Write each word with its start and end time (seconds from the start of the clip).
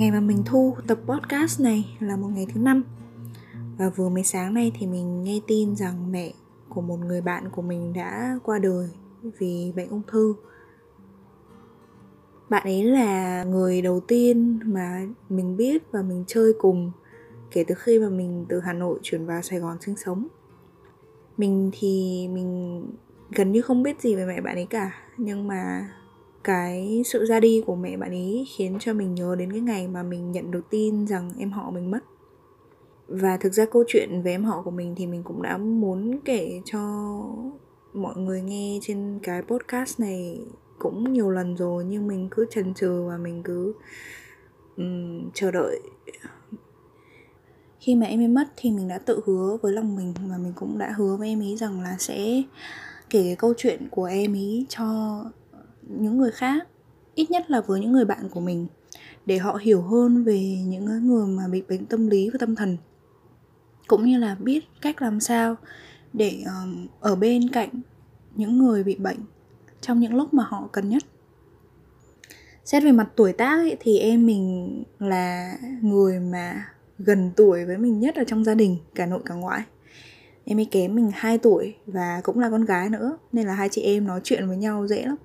Ngày 0.00 0.10
mà 0.10 0.20
mình 0.20 0.42
thu 0.46 0.76
tập 0.86 0.98
podcast 1.06 1.60
này 1.60 1.96
là 2.00 2.16
một 2.16 2.28
ngày 2.28 2.46
thứ 2.54 2.60
năm. 2.60 2.84
Và 3.78 3.88
vừa 3.88 4.08
mới 4.08 4.24
sáng 4.24 4.54
nay 4.54 4.72
thì 4.78 4.86
mình 4.86 5.24
nghe 5.24 5.40
tin 5.46 5.76
rằng 5.76 6.12
mẹ 6.12 6.32
của 6.68 6.80
một 6.80 6.96
người 6.96 7.20
bạn 7.20 7.50
của 7.50 7.62
mình 7.62 7.92
đã 7.92 8.38
qua 8.42 8.58
đời 8.58 8.88
vì 9.38 9.72
bệnh 9.76 9.88
ung 9.88 10.02
thư. 10.06 10.34
Bạn 12.48 12.62
ấy 12.62 12.84
là 12.84 13.44
người 13.44 13.82
đầu 13.82 14.00
tiên 14.00 14.60
mà 14.64 15.06
mình 15.28 15.56
biết 15.56 15.82
và 15.92 16.02
mình 16.02 16.24
chơi 16.26 16.52
cùng 16.58 16.92
Kể 17.50 17.64
từ 17.64 17.74
khi 17.78 17.98
mà 17.98 18.08
mình 18.08 18.46
từ 18.48 18.60
Hà 18.60 18.72
Nội 18.72 18.98
chuyển 19.02 19.26
vào 19.26 19.42
Sài 19.42 19.58
Gòn 19.58 19.76
sinh 19.80 19.96
sống. 19.96 20.26
Mình 21.36 21.70
thì 21.72 22.28
mình 22.32 22.82
gần 23.30 23.52
như 23.52 23.62
không 23.62 23.82
biết 23.82 24.00
gì 24.00 24.14
về 24.14 24.26
mẹ 24.26 24.40
bạn 24.40 24.54
ấy 24.56 24.66
cả, 24.70 24.92
Nhưng 25.16 25.48
mà 25.48 25.88
cái 26.44 27.02
sự 27.04 27.24
ra 27.24 27.40
đi 27.40 27.62
của 27.66 27.76
mẹ 27.76 27.96
bạn 27.96 28.10
ấy 28.10 28.46
khiến 28.56 28.76
cho 28.80 28.94
mình 28.94 29.14
nhớ 29.14 29.36
đến 29.38 29.52
cái 29.52 29.60
ngày 29.60 29.88
mà 29.88 30.02
mình 30.02 30.32
nhận 30.32 30.50
được 30.50 30.70
tin 30.70 31.06
rằng 31.06 31.32
em 31.38 31.50
họ 31.50 31.70
mình 31.70 31.90
mất. 31.90 32.00
Và 33.08 33.36
thực 33.36 33.52
ra 33.52 33.64
câu 33.64 33.84
chuyện 33.88 34.22
về 34.22 34.30
em 34.30 34.44
họ 34.44 34.62
của 34.62 34.70
mình 34.70 34.94
thì 34.96 35.06
mình 35.06 35.22
cũng 35.22 35.42
đã 35.42 35.58
muốn 35.58 36.20
kể 36.24 36.60
cho 36.64 36.80
mọi 37.92 38.16
người 38.16 38.42
nghe 38.42 38.78
trên 38.82 39.18
cái 39.22 39.42
podcast 39.42 40.00
này 40.00 40.40
cũng 40.78 41.12
nhiều 41.12 41.30
lần 41.30 41.56
rồi 41.56 41.84
nhưng 41.84 42.06
mình 42.06 42.28
cứ 42.30 42.46
chần 42.50 42.74
chừ 42.74 43.04
và 43.08 43.16
mình 43.16 43.42
cứ 43.42 43.74
um, 44.76 45.30
chờ 45.34 45.50
đợi. 45.50 45.80
Khi 47.80 47.94
mà 47.94 48.06
em 48.06 48.20
ấy 48.20 48.28
mất 48.28 48.48
thì 48.56 48.70
mình 48.70 48.88
đã 48.88 48.98
tự 48.98 49.20
hứa 49.26 49.56
với 49.62 49.72
lòng 49.72 49.96
mình 49.96 50.14
và 50.30 50.38
mình 50.38 50.52
cũng 50.56 50.78
đã 50.78 50.92
hứa 50.96 51.16
với 51.16 51.28
em 51.28 51.42
ấy 51.42 51.56
rằng 51.56 51.80
là 51.80 51.96
sẽ 51.98 52.42
kể 53.10 53.22
cái 53.22 53.36
câu 53.36 53.54
chuyện 53.56 53.88
của 53.90 54.04
em 54.04 54.32
ấy 54.32 54.66
cho 54.68 54.84
những 55.98 56.18
người 56.18 56.30
khác 56.30 56.68
ít 57.14 57.30
nhất 57.30 57.50
là 57.50 57.60
với 57.60 57.80
những 57.80 57.92
người 57.92 58.04
bạn 58.04 58.28
của 58.28 58.40
mình 58.40 58.66
để 59.26 59.38
họ 59.38 59.58
hiểu 59.62 59.82
hơn 59.82 60.24
về 60.24 60.40
những 60.66 61.06
người 61.06 61.26
mà 61.26 61.48
bị 61.48 61.62
bệnh 61.68 61.86
tâm 61.86 62.06
lý 62.06 62.30
và 62.30 62.36
tâm 62.40 62.56
thần. 62.56 62.76
Cũng 63.86 64.04
như 64.04 64.18
là 64.18 64.36
biết 64.40 64.64
cách 64.80 65.02
làm 65.02 65.20
sao 65.20 65.56
để 66.12 66.42
um, 66.46 66.86
ở 67.00 67.16
bên 67.16 67.48
cạnh 67.48 67.70
những 68.36 68.58
người 68.58 68.84
bị 68.84 68.94
bệnh 68.94 69.18
trong 69.80 70.00
những 70.00 70.14
lúc 70.14 70.34
mà 70.34 70.44
họ 70.48 70.68
cần 70.72 70.88
nhất. 70.88 71.02
Xét 72.64 72.82
về 72.82 72.92
mặt 72.92 73.08
tuổi 73.16 73.32
tác 73.32 73.58
ấy, 73.58 73.76
thì 73.80 73.98
em 73.98 74.26
mình 74.26 74.84
là 74.98 75.54
người 75.82 76.20
mà 76.20 76.66
gần 76.98 77.30
tuổi 77.36 77.64
với 77.64 77.78
mình 77.78 78.00
nhất 78.00 78.14
ở 78.14 78.24
trong 78.24 78.44
gia 78.44 78.54
đình 78.54 78.76
cả 78.94 79.06
nội 79.06 79.20
cả 79.24 79.34
ngoại. 79.34 79.62
Em 80.44 80.58
ấy 80.58 80.64
kém 80.64 80.94
mình 80.94 81.10
2 81.14 81.38
tuổi 81.38 81.74
và 81.86 82.20
cũng 82.24 82.38
là 82.38 82.50
con 82.50 82.64
gái 82.64 82.90
nữa 82.90 83.18
nên 83.32 83.46
là 83.46 83.54
hai 83.54 83.68
chị 83.68 83.82
em 83.82 84.06
nói 84.06 84.20
chuyện 84.24 84.48
với 84.48 84.56
nhau 84.56 84.86
dễ 84.86 85.04
lắm 85.04 85.16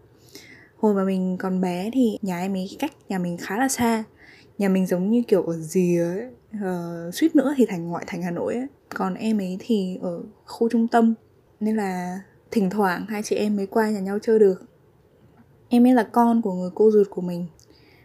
hồi 0.86 0.94
mà 0.94 1.04
mình 1.04 1.38
còn 1.40 1.62
bé 1.62 1.90
thì 1.94 2.18
nhà 2.22 2.40
em 2.40 2.54
ấy 2.54 2.70
cách 2.80 2.92
nhà 3.10 3.20
mình 3.20 3.38
khá 3.38 3.58
là 3.58 3.68
xa. 3.68 4.04
Nhà 4.58 4.70
mình 4.70 4.86
giống 4.86 5.12
như 5.12 5.24
kiểu 5.28 5.44
ở 5.44 5.54
rìa 5.58 6.04
ấy 6.04 6.26
uh, 6.56 7.14
suýt 7.14 7.36
nữa 7.36 7.54
thì 7.58 7.66
thành 7.66 7.88
ngoại 7.88 8.04
thành 8.08 8.22
hà 8.22 8.32
nội 8.32 8.54
ấy. 8.54 8.68
Còn 8.90 9.14
em 9.14 9.38
ấy 9.38 9.58
thì 9.60 9.98
ở 10.02 10.24
khu 10.46 10.70
trung 10.70 10.88
tâm 10.88 11.14
nên 11.60 11.76
là 11.76 12.20
thỉnh 12.52 12.70
thoảng 12.70 13.06
hai 13.10 13.24
chị 13.24 13.36
em 13.36 13.56
mới 13.56 13.66
qua 13.66 13.90
nhà 13.90 14.00
nhau 14.00 14.20
chơi 14.22 14.40
được. 14.40 14.62
Em 15.70 15.88
ấy 15.88 15.94
là 15.94 16.04
con 16.04 16.42
của 16.42 16.54
người 16.54 16.70
cô 16.76 16.92
ruột 16.92 17.10
của 17.10 17.22
mình. 17.22 17.46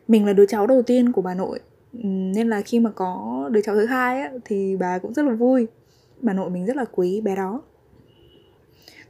Mình 0.09 0.27
là 0.27 0.33
đứa 0.33 0.47
cháu 0.47 0.67
đầu 0.67 0.83
tiên 0.83 1.13
của 1.13 1.23
bà 1.23 1.35
nội. 1.35 1.61
Nên 1.93 2.49
là 2.49 2.63
khi 2.63 2.81
mà 2.81 2.91
có 2.91 3.49
đứa 3.53 3.61
cháu 3.61 3.75
thứ 3.75 3.87
hai 3.87 4.23
ấy, 4.23 4.39
thì 4.45 4.77
bà 4.77 4.99
cũng 4.99 5.15
rất 5.15 5.25
là 5.25 5.35
vui. 5.35 5.67
Bà 6.21 6.33
nội 6.33 6.51
mình 6.51 6.67
rất 6.67 6.77
là 6.77 6.85
quý 6.85 7.21
bé 7.21 7.37
đó. 7.37 7.63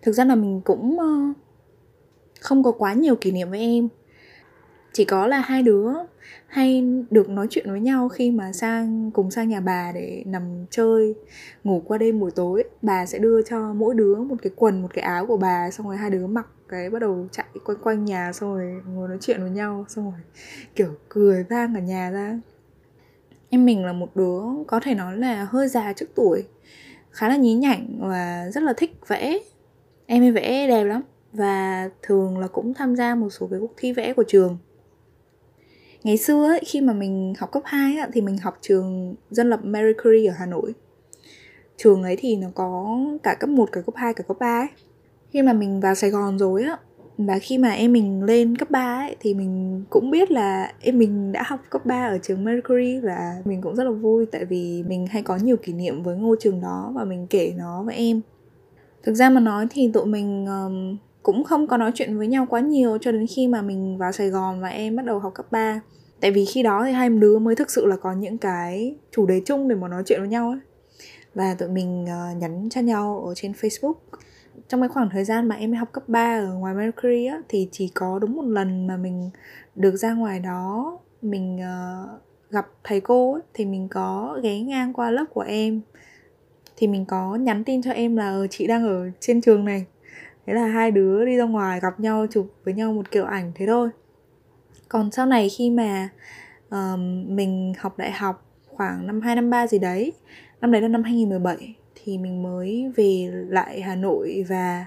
Thực 0.02 0.12
ra 0.12 0.24
là 0.24 0.34
mình 0.34 0.60
cũng 0.64 0.96
uh, 0.98 1.36
không 2.40 2.62
có 2.62 2.72
quá 2.72 2.92
nhiều 2.94 3.16
kỷ 3.16 3.32
niệm 3.32 3.50
với 3.50 3.60
em. 3.60 3.88
Chỉ 4.92 5.04
có 5.04 5.26
là 5.26 5.40
hai 5.40 5.62
đứa 5.62 5.92
hay 6.46 6.84
được 7.10 7.28
nói 7.28 7.46
chuyện 7.50 7.70
với 7.70 7.80
nhau 7.80 8.08
khi 8.08 8.30
mà 8.30 8.52
sang, 8.52 9.10
cùng 9.10 9.30
sang 9.30 9.48
nhà 9.48 9.60
bà 9.60 9.92
để 9.92 10.22
nằm 10.26 10.66
chơi, 10.70 11.14
ngủ 11.64 11.82
qua 11.86 11.98
đêm 11.98 12.20
buổi 12.20 12.30
tối. 12.30 12.64
Bà 12.82 13.06
sẽ 13.06 13.18
đưa 13.18 13.42
cho 13.42 13.72
mỗi 13.74 13.94
đứa 13.94 14.16
một 14.16 14.36
cái 14.42 14.52
quần, 14.56 14.82
một 14.82 14.88
cái 14.94 15.04
áo 15.04 15.26
của 15.26 15.36
bà, 15.36 15.70
xong 15.70 15.86
rồi 15.86 15.96
hai 15.96 16.10
đứa 16.10 16.26
mặc 16.26 16.46
cái 16.68 16.90
bắt 16.90 16.98
đầu 16.98 17.28
chạy 17.32 17.46
quanh 17.64 17.78
quanh 17.82 18.04
nhà, 18.04 18.32
xong 18.32 18.54
rồi 18.54 18.82
ngồi 18.86 19.08
nói 19.08 19.18
chuyện 19.20 19.40
với 19.40 19.50
nhau, 19.50 19.84
xong 19.88 20.04
rồi 20.04 20.20
kiểu 20.74 20.94
cười 21.08 21.44
vang 21.50 21.74
cả 21.74 21.80
nhà 21.80 22.10
ra. 22.10 22.40
Em 23.48 23.64
mình 23.64 23.84
là 23.84 23.92
một 23.92 24.16
đứa 24.16 24.40
có 24.66 24.80
thể 24.80 24.94
nói 24.94 25.16
là 25.16 25.44
hơi 25.50 25.68
già 25.68 25.92
trước 25.92 26.06
tuổi, 26.14 26.44
khá 27.10 27.28
là 27.28 27.36
nhí 27.36 27.54
nhảnh 27.54 27.98
và 28.00 28.50
rất 28.52 28.62
là 28.62 28.72
thích 28.76 28.94
vẽ. 29.08 29.38
Em 30.06 30.22
ấy 30.22 30.32
vẽ 30.32 30.68
đẹp 30.68 30.84
lắm 30.84 31.02
và 31.32 31.90
thường 32.02 32.38
là 32.38 32.46
cũng 32.46 32.74
tham 32.74 32.96
gia 32.96 33.14
một 33.14 33.30
số 33.30 33.48
cái 33.50 33.60
cuộc 33.60 33.72
thi 33.76 33.92
vẽ 33.92 34.12
của 34.12 34.24
trường 34.28 34.58
ngày 36.04 36.16
xưa 36.16 36.46
ấy, 36.46 36.60
khi 36.66 36.80
mà 36.80 36.92
mình 36.92 37.34
học 37.38 37.52
cấp 37.52 37.62
2 37.66 37.96
ấy, 37.96 38.08
thì 38.12 38.20
mình 38.20 38.38
học 38.38 38.58
trường 38.60 39.14
dân 39.30 39.50
lập 39.50 39.60
Mercury 39.64 40.02
Curie 40.02 40.28
ở 40.28 40.34
Hà 40.38 40.46
Nội 40.46 40.74
trường 41.76 42.02
ấy 42.02 42.16
thì 42.18 42.36
nó 42.36 42.48
có 42.54 42.98
cả 43.22 43.34
cấp 43.34 43.50
1, 43.50 43.72
cả 43.72 43.80
cấp 43.80 43.94
2, 43.96 44.14
cả 44.14 44.22
cấp 44.22 44.36
3 44.40 44.60
ấy. 44.60 44.68
khi 45.30 45.42
mà 45.42 45.52
mình 45.52 45.80
vào 45.80 45.94
Sài 45.94 46.10
Gòn 46.10 46.38
rồi 46.38 46.62
á 46.62 46.78
và 47.18 47.38
khi 47.38 47.58
mà 47.58 47.70
em 47.70 47.92
mình 47.92 48.22
lên 48.22 48.56
cấp 48.56 48.70
3 48.70 48.96
ấy, 48.96 49.16
thì 49.20 49.34
mình 49.34 49.84
cũng 49.90 50.10
biết 50.10 50.30
là 50.30 50.72
em 50.80 50.98
mình 50.98 51.32
đã 51.32 51.42
học 51.46 51.60
cấp 51.70 51.86
3 51.86 52.06
ở 52.06 52.18
trường 52.18 52.44
Mercury 52.44 53.00
và 53.00 53.42
mình 53.44 53.60
cũng 53.62 53.76
rất 53.76 53.84
là 53.84 53.90
vui 53.90 54.26
tại 54.26 54.44
vì 54.44 54.84
mình 54.88 55.06
hay 55.06 55.22
có 55.22 55.36
nhiều 55.36 55.56
kỷ 55.56 55.72
niệm 55.72 56.02
với 56.02 56.16
ngôi 56.16 56.36
trường 56.40 56.60
đó 56.60 56.92
và 56.94 57.04
mình 57.04 57.26
kể 57.30 57.54
nó 57.56 57.82
với 57.82 57.94
em. 57.94 58.20
Thực 59.02 59.14
ra 59.14 59.30
mà 59.30 59.40
nói 59.40 59.66
thì 59.70 59.90
tụi 59.92 60.06
mình 60.06 60.46
um, 60.46 60.96
cũng 61.22 61.44
không 61.44 61.66
có 61.66 61.76
nói 61.76 61.92
chuyện 61.94 62.18
với 62.18 62.26
nhau 62.26 62.46
quá 62.50 62.60
nhiều 62.60 62.98
cho 62.98 63.12
đến 63.12 63.26
khi 63.36 63.48
mà 63.48 63.62
mình 63.62 63.98
vào 63.98 64.12
Sài 64.12 64.30
Gòn 64.30 64.60
và 64.60 64.68
em 64.68 64.96
bắt 64.96 65.04
đầu 65.04 65.18
học 65.18 65.34
cấp 65.34 65.46
3 65.50 65.80
tại 66.20 66.30
vì 66.30 66.44
khi 66.44 66.62
đó 66.62 66.84
thì 66.84 66.92
hai 66.92 67.08
đứa 67.08 67.38
mới 67.38 67.54
thực 67.54 67.70
sự 67.70 67.86
là 67.86 67.96
có 67.96 68.12
những 68.12 68.38
cái 68.38 68.96
chủ 69.10 69.26
đề 69.26 69.42
chung 69.44 69.68
để 69.68 69.74
mà 69.74 69.88
nói 69.88 70.02
chuyện 70.06 70.20
với 70.20 70.28
nhau 70.28 70.48
ấy. 70.48 70.60
Và 71.34 71.54
tụi 71.54 71.68
mình 71.68 72.04
uh, 72.04 72.36
nhắn 72.36 72.68
cho 72.70 72.80
nhau 72.80 73.24
ở 73.26 73.34
trên 73.34 73.52
Facebook. 73.52 73.94
Trong 74.68 74.80
cái 74.80 74.88
khoảng 74.88 75.08
thời 75.12 75.24
gian 75.24 75.48
mà 75.48 75.56
em 75.56 75.72
học 75.72 75.88
cấp 75.92 76.08
3 76.08 76.38
ở 76.38 76.54
ngoài 76.54 76.74
Mercury 76.74 77.26
á 77.26 77.40
thì 77.48 77.68
chỉ 77.72 77.88
có 77.94 78.18
đúng 78.18 78.36
một 78.36 78.46
lần 78.46 78.86
mà 78.86 78.96
mình 78.96 79.30
được 79.74 79.96
ra 79.96 80.12
ngoài 80.12 80.40
đó 80.40 80.98
mình 81.22 81.56
uh, 81.56 82.20
gặp 82.50 82.66
thầy 82.84 83.00
cô 83.00 83.32
ấy, 83.32 83.42
thì 83.54 83.64
mình 83.64 83.88
có 83.88 84.38
ghé 84.42 84.60
ngang 84.60 84.92
qua 84.92 85.10
lớp 85.10 85.24
của 85.30 85.40
em. 85.40 85.80
Thì 86.76 86.86
mình 86.86 87.04
có 87.04 87.36
nhắn 87.36 87.64
tin 87.64 87.82
cho 87.82 87.90
em 87.90 88.16
là 88.16 88.30
ờ, 88.30 88.46
chị 88.46 88.66
đang 88.66 88.88
ở 88.88 89.10
trên 89.20 89.40
trường 89.40 89.64
này 89.64 89.86
thế 90.50 90.54
là 90.54 90.66
hai 90.66 90.90
đứa 90.90 91.24
đi 91.24 91.36
ra 91.36 91.44
ngoài 91.44 91.80
gặp 91.80 92.00
nhau 92.00 92.26
chụp 92.30 92.54
với 92.64 92.74
nhau 92.74 92.92
một 92.92 93.10
kiểu 93.10 93.24
ảnh 93.24 93.52
thế 93.54 93.66
thôi. 93.66 93.88
Còn 94.88 95.10
sau 95.10 95.26
này 95.26 95.48
khi 95.48 95.70
mà 95.70 96.08
uh, 96.68 96.98
mình 97.26 97.72
học 97.78 97.98
đại 97.98 98.12
học 98.12 98.46
khoảng 98.68 99.06
năm 99.06 99.20
2 99.20 99.34
năm 99.36 99.50
3 99.50 99.66
gì 99.66 99.78
đấy 99.78 100.12
năm 100.60 100.72
đấy 100.72 100.82
là 100.82 100.88
năm 100.88 101.02
2017 101.02 101.74
thì 101.94 102.18
mình 102.18 102.42
mới 102.42 102.92
về 102.96 103.30
lại 103.48 103.80
Hà 103.80 103.94
Nội 103.94 104.44
và 104.48 104.86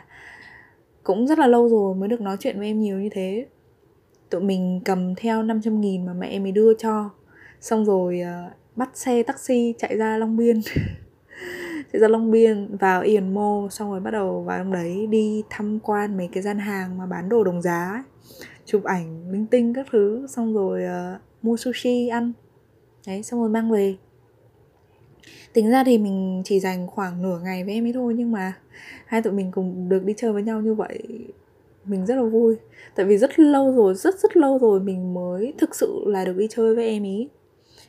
cũng 1.04 1.28
rất 1.28 1.40
là 1.40 1.48
lâu 1.48 1.70
rồi 1.70 1.96
mới 1.96 2.10
được 2.10 2.22
nói 2.22 2.38
chuyện 2.40 2.60
với 2.60 2.68
em 2.68 2.80
nhiều 2.80 2.98
như 3.00 3.10
thế. 3.12 3.46
Tụi 4.30 4.42
mình 4.42 4.82
cầm 4.86 5.16
theo 5.16 5.44
500 5.44 5.82
nghìn 5.82 6.06
mà 6.06 6.14
mẹ 6.14 6.28
em 6.28 6.44
mới 6.44 6.52
đưa 6.52 6.74
cho. 6.74 7.10
Xong 7.62 7.86
rồi 7.86 8.22
uh, 8.22 8.54
bắt 8.76 8.90
xe 8.94 9.24
taxi 9.24 9.74
chạy 9.78 9.98
ra 9.98 10.18
Long 10.18 10.38
Biên. 10.38 10.62
sẽ 11.94 12.00
ra 12.00 12.08
Long 12.08 12.32
Biên 12.32 12.78
vào 12.78 13.02
Ian 13.02 13.34
Mall 13.34 13.70
xong 13.70 13.92
rồi 13.92 14.00
bắt 14.00 14.12
đầu 14.12 14.42
vào 14.42 14.58
trong 14.58 14.72
đấy 14.72 15.08
đi 15.08 15.44
tham 15.50 15.80
quan 15.80 16.18
mấy 16.18 16.30
cái 16.34 16.44
gian 16.44 16.60
hàng 16.60 16.98
mà 16.98 17.06
bán 17.06 17.30
đồ 17.30 17.44
đồng 17.44 17.62
giá 17.62 17.92
ấy. 17.94 18.02
chụp 18.66 18.84
ảnh 18.84 19.32
linh 19.32 19.48
tinh 19.48 19.74
các 19.74 19.88
thứ 19.92 20.28
xong 20.30 20.54
rồi 20.54 20.84
uh, 20.84 21.22
mua 21.42 21.58
sushi 21.58 22.08
ăn. 22.08 22.34
Đấy 23.08 23.24
xong 23.24 23.40
rồi 23.40 23.50
mang 23.50 23.72
về. 23.72 23.96
Tính 25.54 25.70
ra 25.70 25.84
thì 25.84 25.98
mình 25.98 26.42
chỉ 26.46 26.60
dành 26.60 26.88
khoảng 26.88 27.22
nửa 27.22 27.40
ngày 27.44 27.64
với 27.64 27.74
em 27.74 27.86
ấy 27.86 27.94
thôi 27.94 28.14
nhưng 28.18 28.32
mà 28.32 28.54
hai 29.06 29.22
tụi 29.22 29.34
mình 29.34 29.52
cùng 29.52 29.90
được 29.90 30.04
đi 30.04 30.14
chơi 30.18 30.34
với 30.34 30.44
nhau 30.44 30.62
như 30.62 30.74
vậy 30.74 31.00
mình 31.86 32.06
rất 32.06 32.16
là 32.16 32.24
vui. 32.24 32.56
Tại 32.96 33.06
vì 33.06 33.18
rất 33.18 33.40
lâu 33.40 33.72
rồi 33.72 33.96
rất 33.96 34.20
rất 34.20 34.38
lâu 34.38 34.60
rồi 34.60 34.80
mình 34.80 35.14
mới 35.14 35.54
thực 35.58 35.76
sự 35.76 36.04
là 36.06 36.26
được 36.26 36.38
đi 36.38 36.48
chơi 36.50 36.76
với 36.76 36.88
em 36.88 37.04
ý 37.04 37.28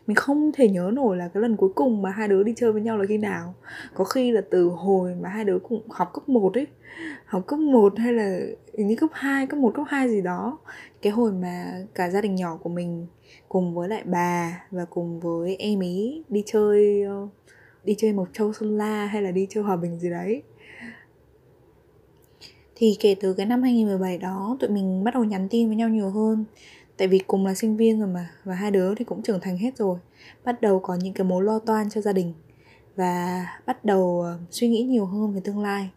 mình 0.06 0.14
không 0.14 0.52
thể 0.54 0.68
nhớ 0.68 0.90
nổi 0.94 1.16
là 1.16 1.28
cái 1.28 1.40
lần 1.40 1.56
cuối 1.56 1.70
cùng 1.74 2.02
mà 2.02 2.10
hai 2.10 2.28
đứa 2.28 2.42
đi 2.42 2.52
chơi 2.56 2.72
với 2.72 2.82
nhau 2.82 2.98
là 2.98 3.04
khi 3.08 3.18
nào. 3.18 3.54
Có 3.94 4.04
khi 4.04 4.30
là 4.30 4.40
từ 4.50 4.68
hồi 4.68 5.14
mà 5.20 5.28
hai 5.28 5.44
đứa 5.44 5.58
cùng 5.58 5.82
học 5.90 6.10
cấp 6.12 6.28
1 6.28 6.54
ấy 6.54 6.66
học 7.26 7.46
cấp 7.46 7.58
1 7.58 7.98
hay 7.98 8.12
là 8.12 8.38
như 8.72 8.96
cấp 8.96 9.10
2, 9.12 9.46
cấp 9.46 9.58
1, 9.58 9.74
cấp 9.74 9.86
2 9.88 10.08
gì 10.08 10.20
đó 10.22 10.58
cái 11.02 11.12
hồi 11.12 11.32
mà 11.32 11.72
cả 11.94 12.10
gia 12.10 12.20
đình 12.20 12.34
nhỏ 12.34 12.58
của 12.62 12.68
mình 12.68 13.06
cùng 13.48 13.74
với 13.74 13.88
lại 13.88 14.02
bà 14.04 14.64
và 14.70 14.84
cùng 14.84 15.20
với 15.20 15.56
em 15.56 15.80
ý 15.80 16.22
đi 16.28 16.42
chơi 16.46 17.02
ờ, 17.02 17.28
đi 17.84 17.94
chơi 17.98 18.12
Mộc 18.12 18.28
Châu 18.32 18.52
Sơn 18.52 18.78
La 18.78 19.06
hay 19.06 19.22
là 19.22 19.30
đi 19.30 19.46
chơi 19.50 19.64
Hòa 19.64 19.76
Bình 19.76 19.98
gì 19.98 20.10
đấy. 20.10 20.42
Thì 22.76 22.96
kể 23.00 23.14
từ 23.20 23.34
cái 23.34 23.46
năm 23.46 23.62
2017 23.62 24.18
đó 24.18 24.56
tụi 24.60 24.70
mình 24.70 25.04
bắt 25.04 25.14
đầu 25.14 25.24
nhắn 25.24 25.48
tin 25.50 25.66
với 25.68 25.76
nhau 25.76 25.88
nhiều 25.88 26.10
hơn 26.10 26.44
tại 26.96 27.08
vì 27.08 27.19
cùng 27.19 27.46
là 27.46 27.55
sinh 27.55 27.76
viên 27.76 28.00
rồi 28.00 28.08
mà 28.08 28.31
và 28.44 28.55
hai 28.55 28.70
đứa 28.70 28.94
thì 28.94 29.05
cũng 29.05 29.23
trưởng 29.23 29.41
thành 29.41 29.56
hết 29.56 29.76
rồi. 29.76 29.99
Bắt 30.44 30.61
đầu 30.61 30.81
có 30.81 30.94
những 30.94 31.14
cái 31.14 31.25
mối 31.25 31.44
lo 31.44 31.58
toan 31.58 31.91
cho 31.91 32.00
gia 32.00 32.12
đình 32.12 32.32
và 32.96 33.46
bắt 33.67 33.85
đầu 33.85 34.20
ờ, 34.20 34.38
suy 34.50 34.69
nghĩ 34.69 34.82
nhiều 34.82 35.06
hơn 35.06 35.35
về 35.35 35.41
tương 35.44 35.58
lai. 35.58 35.91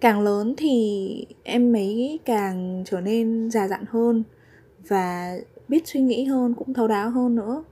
Càng 0.00 0.20
lớn 0.20 0.54
thì 0.56 1.26
em 1.42 1.72
mấy 1.72 2.18
càng 2.24 2.82
trở 2.86 3.00
nên 3.00 3.50
già 3.50 3.68
dặn 3.68 3.84
hơn 3.88 4.24
và 4.88 5.36
biết 5.68 5.86
suy 5.86 6.00
nghĩ 6.00 6.24
hơn 6.24 6.54
cũng 6.54 6.74
thấu 6.74 6.88
đáo 6.88 7.10
hơn 7.10 7.34
nữa. 7.34 7.64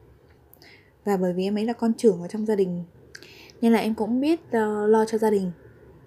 Và 1.05 1.17
bởi 1.17 1.33
vì 1.33 1.45
em 1.45 1.59
ấy 1.59 1.65
là 1.65 1.73
con 1.73 1.95
trưởng 1.95 2.23
ở 2.23 2.29
trong 2.29 2.47
gia 2.47 2.55
đình 2.55 2.85
nên 3.61 3.73
là 3.73 3.79
em 3.79 3.95
cũng 3.95 4.21
biết 4.21 4.41
uh, 4.41 4.89
lo 4.89 5.05
cho 5.05 5.19
gia 5.19 5.31
đình. 5.31 5.51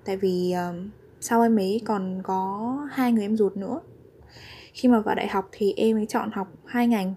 Tại 0.06 0.18
vì 0.18 0.54
uh, 0.70 0.76
sau 1.20 1.42
em 1.42 1.60
ấy 1.60 1.82
còn 1.86 2.22
có 2.24 2.78
hai 2.92 3.12
người 3.12 3.24
em 3.24 3.38
ruột 3.38 3.58
nữa 3.58 3.82
khi 4.76 4.90
mà 4.90 5.00
vào 5.00 5.16
đại 5.16 5.28
học 5.28 5.50
thì 5.52 5.74
em 5.78 5.98
ấy 5.98 6.06
chọn 6.06 6.32
học 6.32 6.48
hai 6.66 6.88
ngành 6.88 7.14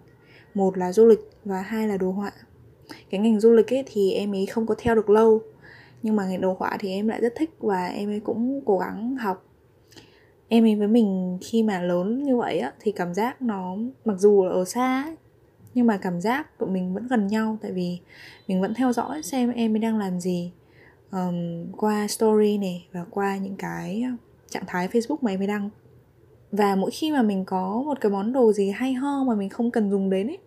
một 0.54 0.78
là 0.78 0.92
du 0.92 1.06
lịch 1.06 1.30
và 1.44 1.62
hai 1.62 1.88
là 1.88 1.96
đồ 1.96 2.10
họa. 2.10 2.32
Cái 3.10 3.20
ngành 3.20 3.40
du 3.40 3.52
lịch 3.52 3.72
ấy 3.72 3.84
thì 3.86 4.12
em 4.12 4.34
ấy 4.34 4.46
không 4.46 4.66
có 4.66 4.74
theo 4.78 4.94
được 4.94 5.10
lâu 5.10 5.42
nhưng 6.02 6.16
mà 6.16 6.26
ngành 6.26 6.40
đồ 6.40 6.56
họa 6.58 6.76
thì 6.80 6.90
em 6.90 7.08
lại 7.08 7.20
rất 7.20 7.32
thích 7.36 7.50
và 7.58 7.86
em 7.86 8.10
ấy 8.10 8.20
cũng 8.20 8.60
cố 8.64 8.78
gắng 8.78 9.16
học. 9.16 9.44
Em 10.48 10.64
ấy 10.64 10.74
với 10.74 10.88
mình 10.88 11.38
khi 11.40 11.62
mà 11.62 11.82
lớn 11.82 12.22
như 12.22 12.36
vậy 12.36 12.58
á 12.58 12.72
thì 12.80 12.92
cảm 12.92 13.14
giác 13.14 13.42
nó 13.42 13.76
mặc 14.04 14.14
dù 14.18 14.44
là 14.44 14.50
ở 14.50 14.64
xa 14.64 15.02
ấy, 15.02 15.16
nhưng 15.74 15.86
mà 15.86 15.96
cảm 15.96 16.20
giác 16.20 16.58
tụi 16.58 16.68
mình 16.68 16.94
vẫn 16.94 17.06
gần 17.08 17.26
nhau 17.26 17.58
tại 17.62 17.72
vì 17.72 17.98
mình 18.48 18.60
vẫn 18.60 18.74
theo 18.74 18.92
dõi 18.92 19.22
xem 19.22 19.52
em 19.52 19.74
ấy 19.74 19.78
đang 19.78 19.98
làm 19.98 20.20
gì 20.20 20.52
um, 21.10 21.72
qua 21.72 22.08
story 22.08 22.58
này 22.58 22.86
và 22.92 23.04
qua 23.10 23.36
những 23.36 23.56
cái 23.56 24.02
ờ, 24.02 24.10
trạng 24.48 24.64
thái 24.66 24.88
facebook 24.88 25.16
mà 25.20 25.30
em 25.30 25.40
ấy 25.40 25.46
đăng 25.46 25.70
và 26.52 26.76
mỗi 26.76 26.90
khi 26.90 27.12
mà 27.12 27.22
mình 27.22 27.44
có 27.44 27.82
một 27.86 28.00
cái 28.00 28.12
món 28.12 28.32
đồ 28.32 28.52
gì 28.52 28.70
hay 28.70 28.92
ho 28.92 29.24
mà 29.24 29.34
mình 29.34 29.48
không 29.48 29.70
cần 29.70 29.90
dùng 29.90 30.10
đến 30.10 30.26
ấy, 30.26 30.38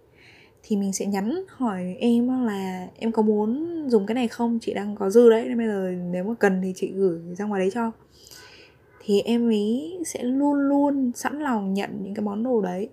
thì 0.64 0.78
mình 0.78 0.94
sẽ 0.94 1.06
nhắn 1.06 1.44
hỏi 1.48 1.96
em 2.00 2.46
là, 2.46 2.88
em 2.96 3.12
có 3.12 3.22
muốn 3.22 3.68
dùng 3.90 4.06
cái 4.06 4.16
này 4.16 4.28
không? 4.28 4.60
Chị 4.62 4.74
đang 4.74 4.96
có 4.96 5.10
dư 5.10 5.30
đấy, 5.30 5.46
nên 5.48 5.58
bây 5.58 5.68
giờ 5.68 5.92
nếu 6.12 6.24
mà 6.24 6.34
cần 6.40 6.62
thì 6.64 6.74
chị 6.76 6.92
gửi 6.92 7.20
ra 7.38 7.46
ngoài 7.46 7.62
đấy 7.62 7.72
cho. 7.74 7.92
Thì 9.06 9.22
em 9.22 9.50
ý 9.50 9.98
sẽ 10.06 10.24
luôn 10.24 10.54
luôn 10.54 11.12
sẵn 11.16 11.40
lòng 11.40 11.74
nhận 11.74 11.90
những 12.04 12.14
cái 12.16 12.24
món 12.24 12.44
đồ 12.44 12.62
đấy 12.62 12.90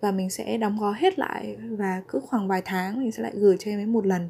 và 0.00 0.10
mình 0.10 0.30
sẽ 0.30 0.58
đóng 0.58 0.78
gói 0.80 0.94
hết 0.96 1.18
lại 1.18 1.56
và 1.70 2.02
cứ 2.08 2.20
khoảng 2.20 2.48
vài 2.48 2.62
tháng 2.64 3.00
mình 3.00 3.12
sẽ 3.12 3.22
lại 3.22 3.32
gửi 3.34 3.56
cho 3.58 3.70
em 3.70 3.78
ấy 3.78 3.86
một 3.86 4.06
lần. 4.06 4.28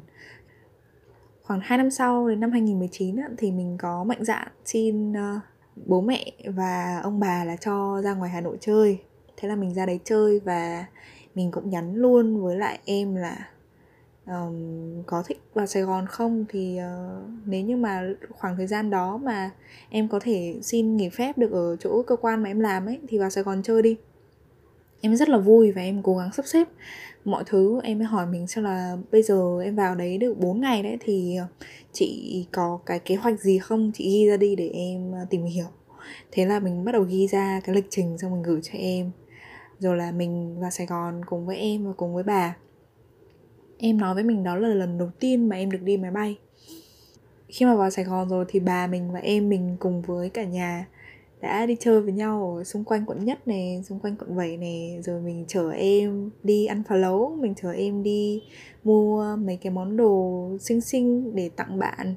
Khoảng 1.41 1.59
2 1.63 1.77
năm 1.77 1.91
sau, 1.91 2.29
đến 2.29 2.39
năm 2.39 2.51
2019 2.51 3.15
thì 3.37 3.51
mình 3.51 3.77
có 3.79 4.03
mạnh 4.03 4.25
dạn 4.25 4.47
xin 4.65 5.13
ờ, 5.13 5.39
bố 5.85 6.01
mẹ 6.01 6.31
và 6.45 6.99
ông 7.03 7.19
bà 7.19 7.43
là 7.43 7.55
cho 7.55 8.01
ra 8.03 8.13
ngoài 8.13 8.29
Hà 8.29 8.41
Nội 8.41 8.57
chơi. 8.61 8.99
Thế 9.37 9.47
là 9.47 9.55
mình 9.55 9.73
ra 9.73 9.85
đấy 9.85 9.99
chơi 10.03 10.39
và 10.39 10.85
mình 11.35 11.51
cũng 11.51 11.69
nhắn 11.69 11.95
luôn 11.95 12.43
với 12.43 12.55
lại 12.55 12.79
em 12.85 13.15
là 13.15 13.47
um, 14.25 15.03
có 15.05 15.23
thích 15.27 15.41
vào 15.53 15.65
Sài 15.65 15.83
Gòn 15.83 16.05
không? 16.07 16.45
Thì 16.49 16.79
uh, 16.79 17.29
nếu 17.45 17.61
như 17.61 17.77
mà 17.77 18.03
khoảng 18.29 18.57
thời 18.57 18.67
gian 18.67 18.89
đó 18.89 19.17
mà 19.17 19.51
em 19.89 20.07
có 20.07 20.19
thể 20.19 20.59
xin 20.61 20.97
nghỉ 20.97 21.09
phép 21.09 21.37
được 21.37 21.51
ở 21.51 21.75
chỗ 21.75 22.03
cơ 22.07 22.15
quan 22.15 22.43
mà 22.43 22.49
em 22.49 22.59
làm 22.59 22.85
ấy 22.85 22.99
thì 23.07 23.17
vào 23.17 23.29
Sài 23.29 23.43
Gòn 23.43 23.63
chơi 23.63 23.81
đi. 23.81 23.97
Em 25.01 25.15
rất 25.15 25.29
là 25.29 25.37
vui 25.37 25.71
và 25.71 25.81
em 25.81 26.03
cố 26.03 26.17
gắng 26.17 26.29
sắp 26.33 26.45
xếp 26.45 26.67
mọi 27.25 27.43
thứ. 27.45 27.79
Em 27.83 27.97
mới 27.97 28.07
hỏi 28.07 28.25
mình 28.25 28.47
xem 28.47 28.63
là 28.63 28.97
bây 29.11 29.23
giờ 29.23 29.59
em 29.63 29.75
vào 29.75 29.95
đấy 29.95 30.17
được 30.17 30.37
4 30.37 30.61
ngày 30.61 30.83
đấy 30.83 30.97
thì 30.99 31.37
chị 31.97 32.45
có 32.51 32.79
cái 32.85 32.99
kế 32.99 33.15
hoạch 33.15 33.39
gì 33.39 33.59
không? 33.59 33.91
Chị 33.93 34.11
ghi 34.11 34.27
ra 34.27 34.37
đi 34.37 34.55
để 34.55 34.69
em 34.69 35.11
ờ, 35.11 35.25
tìm 35.29 35.45
hiểu. 35.45 35.65
Thế 36.31 36.45
là 36.45 36.59
mình 36.59 36.85
bắt 36.85 36.91
đầu 36.91 37.01
ghi 37.01 37.27
ra 37.27 37.61
cái 37.63 37.75
lịch 37.75 37.87
trình 37.89 38.17
xong 38.17 38.31
mình 38.31 38.43
gửi 38.43 38.59
cho 38.63 38.79
em. 38.79 39.11
Rồi 39.79 39.97
là 39.97 40.11
mình 40.11 40.59
vào 40.59 40.71
Sài 40.71 40.87
Gòn 40.87 41.21
cùng 41.25 41.45
với 41.45 41.57
em 41.57 41.85
và 41.85 41.93
cùng 41.97 42.13
với 42.13 42.23
bà. 42.23 42.55
Em 43.77 43.97
nói 43.97 44.13
với 44.13 44.23
mình 44.23 44.43
đó 44.43 44.55
là 44.55 44.67
lần 44.67 44.97
đầu 44.97 45.09
tiên 45.19 45.49
mà 45.49 45.55
em 45.55 45.71
được 45.71 45.81
đi 45.83 45.97
máy 45.97 46.11
bay. 46.11 46.37
Khi 47.47 47.65
mà 47.65 47.75
vào 47.75 47.89
Sài 47.89 48.05
Gòn 48.05 48.29
rồi 48.29 48.45
thì 48.47 48.59
bà 48.59 48.87
mình 48.87 49.11
và 49.11 49.19
em 49.19 49.49
mình 49.49 49.77
cùng 49.79 50.01
với 50.01 50.29
cả 50.29 50.43
nhà 50.43 50.87
đã 51.41 51.65
đi 51.65 51.75
chơi 51.79 52.01
với 52.01 52.13
nhau 52.13 52.55
ở 52.57 52.63
xung 52.63 52.83
quanh 52.83 53.05
quận 53.05 53.25
nhất 53.25 53.47
này, 53.47 53.81
xung 53.83 53.99
quanh 53.99 54.15
quận 54.15 54.35
7 54.37 54.57
này, 54.57 54.99
rồi 55.03 55.21
mình 55.21 55.45
chở 55.47 55.71
em 55.71 56.29
đi 56.43 56.65
ăn 56.65 56.83
phá 56.87 56.95
lấu, 56.95 57.37
mình 57.39 57.55
chở 57.55 57.71
em 57.71 58.03
đi 58.03 58.43
mua 58.83 59.35
mấy 59.35 59.57
cái 59.57 59.71
món 59.71 59.97
đồ 59.97 60.47
xinh 60.59 60.81
xinh 60.81 61.35
để 61.35 61.49
tặng 61.49 61.79
bạn. 61.79 62.15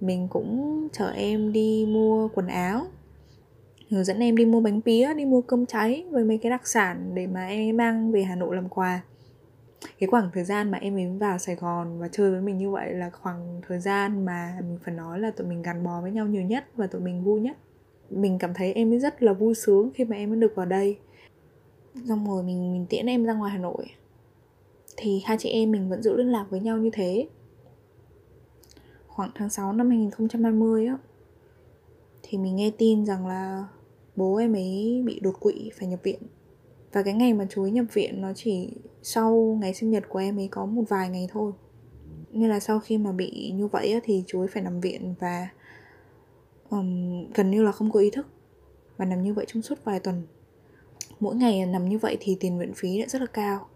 Mình 0.00 0.28
cũng 0.30 0.88
chở 0.92 1.10
em 1.10 1.52
đi 1.52 1.86
mua 1.88 2.28
quần 2.28 2.46
áo, 2.46 2.86
hướng 3.90 4.04
dẫn 4.04 4.18
em 4.18 4.36
đi 4.36 4.44
mua 4.44 4.60
bánh 4.60 4.80
pía, 4.82 5.14
đi 5.14 5.24
mua 5.24 5.40
cơm 5.40 5.66
cháy 5.66 6.04
với 6.10 6.24
mấy 6.24 6.38
cái 6.38 6.50
đặc 6.50 6.66
sản 6.66 7.10
để 7.14 7.26
mà 7.26 7.46
em 7.46 7.76
mang 7.76 8.12
về 8.12 8.22
hà 8.22 8.36
nội 8.36 8.56
làm 8.56 8.68
quà. 8.68 9.02
Cái 9.98 10.06
khoảng 10.06 10.30
thời 10.34 10.44
gian 10.44 10.70
mà 10.70 10.78
em 10.78 10.96
ấy 10.96 11.06
vào 11.18 11.38
sài 11.38 11.54
gòn 11.54 11.98
và 11.98 12.08
chơi 12.12 12.30
với 12.30 12.40
mình 12.40 12.58
như 12.58 12.70
vậy 12.70 12.94
là 12.94 13.10
khoảng 13.10 13.60
thời 13.68 13.80
gian 13.80 14.24
mà 14.24 14.58
mình 14.60 14.78
phải 14.84 14.94
nói 14.94 15.20
là 15.20 15.30
tụi 15.30 15.46
mình 15.46 15.62
gắn 15.62 15.84
bó 15.84 16.00
với 16.00 16.12
nhau 16.12 16.26
nhiều 16.26 16.42
nhất 16.42 16.64
và 16.74 16.86
tụi 16.86 17.00
mình 17.00 17.24
vui 17.24 17.40
nhất 17.40 17.56
mình 18.10 18.38
cảm 18.38 18.54
thấy 18.54 18.72
em 18.72 18.92
ấy 18.92 18.98
rất 18.98 19.22
là 19.22 19.32
vui 19.32 19.54
sướng 19.54 19.90
khi 19.94 20.04
mà 20.04 20.16
em 20.16 20.32
ấy 20.32 20.36
được 20.36 20.52
vào 20.54 20.66
đây. 20.66 20.98
Xong 22.08 22.26
rồi 22.26 22.42
mình, 22.42 22.72
mình 22.72 22.86
tiễn 22.90 23.06
em 23.06 23.24
ra 23.24 23.34
ngoài 23.34 23.52
hà 23.52 23.58
nội. 23.58 23.86
Thì 24.96 25.22
hai 25.24 25.36
chị 25.40 25.48
em 25.48 25.70
mình 25.70 25.88
vẫn 25.88 26.02
giữ 26.02 26.16
liên 26.16 26.32
lạc 26.32 26.46
với 26.50 26.60
nhau 26.60 26.78
như 26.78 26.90
thế. 26.92 27.28
Khoảng 29.06 29.30
tháng 29.34 29.50
6 29.50 29.72
năm 29.72 29.88
2020 29.88 30.86
á 30.86 30.98
thì 32.22 32.38
mình 32.38 32.56
nghe 32.56 32.70
tin 32.78 33.06
rằng 33.06 33.26
là 33.26 33.66
bố 34.16 34.36
em 34.36 34.52
ấy 34.52 35.02
bị 35.04 35.20
đột 35.20 35.40
quỵ 35.40 35.70
phải 35.78 35.88
nhập 35.88 36.00
viện. 36.02 36.18
Và 36.92 37.02
cái 37.02 37.14
ngày 37.14 37.34
mà 37.34 37.46
chú 37.50 37.62
ấy 37.62 37.70
nhập 37.70 37.86
viện 37.92 38.20
nó 38.20 38.32
chỉ 38.34 38.70
sau 39.02 39.58
ngày 39.60 39.74
sinh 39.74 39.90
nhật 39.90 40.04
của 40.08 40.18
em 40.18 40.38
ấy 40.38 40.48
có 40.48 40.66
một 40.66 40.82
vài 40.88 41.08
ngày 41.08 41.28
thôi. 41.32 41.52
Nên 42.32 42.50
là 42.50 42.60
sau 42.60 42.80
khi 42.80 42.98
mà 42.98 43.12
bị 43.12 43.52
như 43.54 43.66
vậy 43.66 43.92
á, 43.92 44.00
thì 44.04 44.24
chú 44.26 44.40
ấy 44.40 44.48
phải 44.48 44.62
nằm 44.62 44.80
viện 44.80 45.14
và 45.20 45.48
um, 46.70 47.32
gần 47.34 47.50
như 47.50 47.62
là 47.62 47.72
không 47.72 47.90
có 47.90 48.00
ý 48.00 48.10
thức. 48.10 48.26
Và 48.96 49.04
nằm 49.04 49.22
như 49.22 49.34
vậy 49.34 49.44
trong 49.48 49.62
suốt 49.62 49.84
vài 49.84 50.00
tuần. 50.00 50.22
Mỗi 51.20 51.36
ngày 51.36 51.66
nằm 51.66 51.88
như 51.88 51.98
vậy 51.98 52.16
thì 52.20 52.36
tiền 52.40 52.58
viện 52.58 52.72
phí 52.74 52.98
lại 52.98 53.08
rất 53.08 53.20
là 53.20 53.26
cao. 53.26 53.68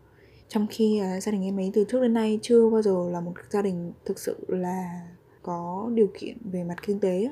Trong 0.48 0.66
khi 0.70 1.00
uh, 1.00 1.22
gia 1.22 1.32
đình 1.32 1.44
em 1.44 1.58
ấy 1.58 1.70
từ 1.74 1.84
trước 1.88 2.02
đến 2.02 2.14
nay 2.14 2.38
chưa 2.42 2.70
bao 2.70 2.82
giờ 2.82 3.10
là 3.10 3.20
một 3.20 3.32
gia 3.50 3.62
đình 3.62 3.92
thực 4.04 4.18
sự 4.18 4.36
là 4.48 5.08
có 5.42 5.90
điều 5.94 6.08
kiện 6.18 6.36
về 6.52 6.64
mặt 6.64 6.76
kinh 6.86 7.00
tế 7.00 7.30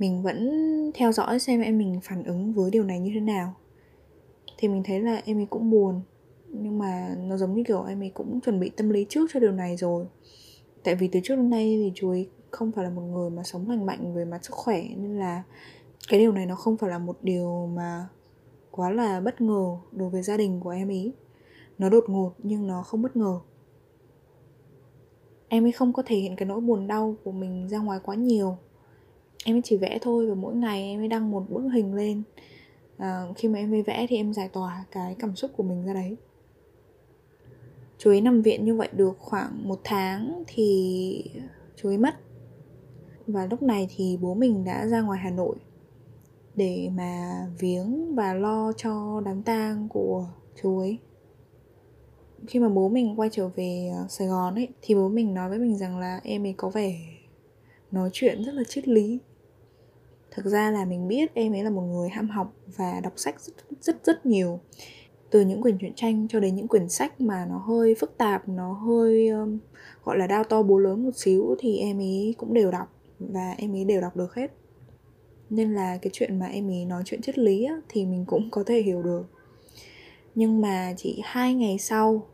mình 0.00 0.22
vẫn 0.22 0.50
theo 0.94 1.12
dõi 1.12 1.38
xem 1.38 1.60
em 1.60 1.78
mình 1.78 2.00
phản 2.02 2.24
ứng 2.24 2.52
với 2.52 2.70
điều 2.70 2.84
này 2.84 2.98
như 2.98 3.10
thế 3.14 3.20
nào. 3.20 3.54
Thì 4.58 4.68
mình 4.68 4.82
thấy 4.82 5.00
là 5.00 5.22
em 5.24 5.38
ấy 5.38 5.46
cũng 5.50 5.70
buồn 5.70 6.00
nhưng 6.48 6.78
mà 6.78 7.16
nó 7.18 7.36
giống 7.36 7.54
như 7.54 7.62
kiểu 7.66 7.84
em 7.84 8.02
ấy 8.02 8.10
cũng 8.14 8.40
chuẩn 8.40 8.60
bị 8.60 8.70
tâm 8.76 8.90
lý 8.90 9.06
trước 9.08 9.30
cho 9.32 9.40
điều 9.40 9.52
này 9.52 9.76
rồi. 9.76 10.06
Tại 10.84 10.94
vì 10.94 11.08
từ 11.08 11.20
trước 11.24 11.36
đến 11.36 11.50
nay 11.50 11.80
thì 11.82 11.92
chú 11.94 12.10
ấy 12.10 12.28
không 12.50 12.72
phải 12.72 12.84
là 12.84 12.90
một 12.90 13.02
người 13.02 13.30
mà 13.30 13.42
sống 13.42 13.70
lành 13.70 13.86
mạnh 13.86 14.14
về 14.14 14.24
mặt 14.24 14.44
sức 14.44 14.54
khỏe 14.54 14.82
nên 14.96 15.18
là 15.18 15.42
cái 16.08 16.20
điều 16.20 16.32
này 16.32 16.46
nó 16.46 16.54
không 16.54 16.76
phải 16.76 16.90
là 16.90 16.98
một 16.98 17.18
điều 17.22 17.66
mà 17.66 18.08
quá 18.70 18.90
là 18.90 19.20
bất 19.20 19.40
ngờ 19.40 19.76
đối 19.92 20.10
với 20.10 20.22
gia 20.22 20.36
đình 20.36 20.60
của 20.60 20.70
em 20.70 20.88
ý. 20.88 21.12
Nó 21.78 21.88
đột 21.88 22.04
ngột 22.08 22.32
nhưng 22.38 22.66
nó 22.66 22.82
không 22.82 23.02
bất 23.02 23.16
ngờ. 23.16 23.40
Em 25.48 25.64
ấy 25.64 25.72
không 25.72 25.92
có 25.92 26.02
thể 26.06 26.16
hiện 26.16 26.36
cái 26.36 26.46
nỗi 26.46 26.60
buồn 26.60 26.86
đau 26.86 27.16
của 27.24 27.32
mình 27.32 27.68
ra 27.68 27.78
ngoài 27.78 28.00
quá 28.02 28.14
nhiều. 28.14 28.56
Em 29.44 29.56
ấy 29.56 29.62
chỉ 29.64 29.76
vẽ 29.76 29.98
thôi 30.02 30.26
và 30.26 30.34
mỗi 30.34 30.54
ngày 30.54 30.82
em 30.82 31.00
ấy 31.00 31.08
đăng 31.08 31.30
một 31.30 31.50
bức 31.50 31.68
hình 31.68 31.94
lên. 31.94 32.22
À, 32.96 33.26
khi 33.36 33.48
mà 33.48 33.58
em 33.58 33.74
ấy 33.74 33.82
vẽ 33.82 34.06
thì 34.08 34.16
em 34.16 34.32
giải 34.32 34.48
tỏa 34.48 34.84
cái 34.90 35.16
cảm 35.18 35.36
xúc 35.36 35.50
của 35.56 35.62
mình 35.62 35.86
ra 35.86 35.94
đấy. 35.94 36.16
Chú 37.98 38.10
ấy 38.10 38.20
nằm 38.20 38.42
viện 38.42 38.64
như 38.64 38.76
vậy 38.76 38.88
được 38.92 39.18
khoảng 39.18 39.68
một 39.68 39.80
tháng 39.84 40.42
thì 40.46 41.24
chú 41.76 41.88
ấy 41.88 41.98
mất 41.98 42.14
và 43.32 43.46
lúc 43.46 43.62
này 43.62 43.88
thì 43.96 44.18
bố 44.20 44.34
mình 44.34 44.64
đã 44.64 44.86
ra 44.86 45.00
ngoài 45.00 45.18
Hà 45.22 45.30
Nội 45.30 45.56
để 46.54 46.90
mà 46.94 47.40
viếng 47.58 48.14
và 48.14 48.34
lo 48.34 48.72
cho 48.76 49.20
đám 49.24 49.42
tang 49.42 49.88
của 49.88 50.28
chú 50.62 50.78
ấy. 50.78 50.98
Khi 52.46 52.60
mà 52.60 52.68
bố 52.68 52.88
mình 52.88 53.14
quay 53.16 53.28
trở 53.32 53.48
về 53.48 53.90
ờ, 53.96 54.06
Sài 54.08 54.28
Gòn 54.28 54.54
ấy 54.54 54.68
thì 54.82 54.94
bố 54.94 55.08
mình 55.08 55.34
nói 55.34 55.48
với 55.48 55.58
mình 55.58 55.76
rằng 55.76 55.98
là 55.98 56.20
em 56.24 56.46
ấy 56.46 56.54
có 56.56 56.70
vẻ 56.70 57.00
nói 57.90 58.10
chuyện 58.12 58.44
rất 58.44 58.54
là 58.54 58.64
triết 58.64 58.88
lý. 58.88 59.18
Thực 60.30 60.44
ra 60.44 60.70
là 60.70 60.84
mình 60.84 61.08
biết 61.08 61.34
em 61.34 61.52
ấy 61.52 61.64
là 61.64 61.70
một 61.70 61.82
người 61.82 62.08
ham 62.08 62.28
học 62.28 62.54
và 62.76 63.00
đọc 63.00 63.12
sách 63.16 63.40
rất 63.40 63.54
rất 63.80 64.04
rất 64.04 64.26
nhiều. 64.26 64.60
Từ 65.30 65.40
những 65.40 65.62
quyển 65.62 65.78
truyện 65.78 65.92
tranh 65.96 66.28
cho 66.28 66.40
đến 66.40 66.54
những 66.54 66.68
quyển 66.68 66.88
sách 66.88 67.20
mà 67.20 67.46
nó 67.46 67.58
hơi 67.58 67.94
phức 67.94 68.18
tạp 68.18 68.48
nó 68.48 68.72
hơi 68.72 69.28
um, 69.28 69.58
gọi 70.04 70.18
là 70.18 70.26
đao 70.26 70.44
to 70.44 70.62
bố 70.62 70.78
lớn 70.78 71.04
một 71.04 71.16
xíu 71.16 71.56
thì 71.58 71.78
em 71.78 71.98
ấy 71.98 72.34
cũng 72.38 72.54
đều 72.54 72.70
đọc 72.70 72.99
và 73.20 73.54
em 73.58 73.74
ấy 73.74 73.84
đều 73.84 74.00
đọc 74.00 74.16
được 74.16 74.34
hết. 74.34 74.50
Nên 75.50 75.74
là 75.74 75.96
cái 75.96 76.10
chuyện 76.12 76.38
mà 76.38 76.46
em 76.46 76.70
ấy 76.70 76.84
nói 76.84 77.02
chuyện 77.04 77.22
triết 77.22 77.38
lý 77.38 77.64
á, 77.64 77.74
thì 77.88 78.06
mình 78.06 78.24
cũng 78.26 78.50
có 78.50 78.64
thể 78.64 78.82
hiểu 78.82 79.02
được. 79.02 79.26
Nhưng 80.34 80.60
mà 80.60 80.94
chỉ 80.96 81.20
hai 81.24 81.54
ngày 81.54 81.78
sau 81.78 82.26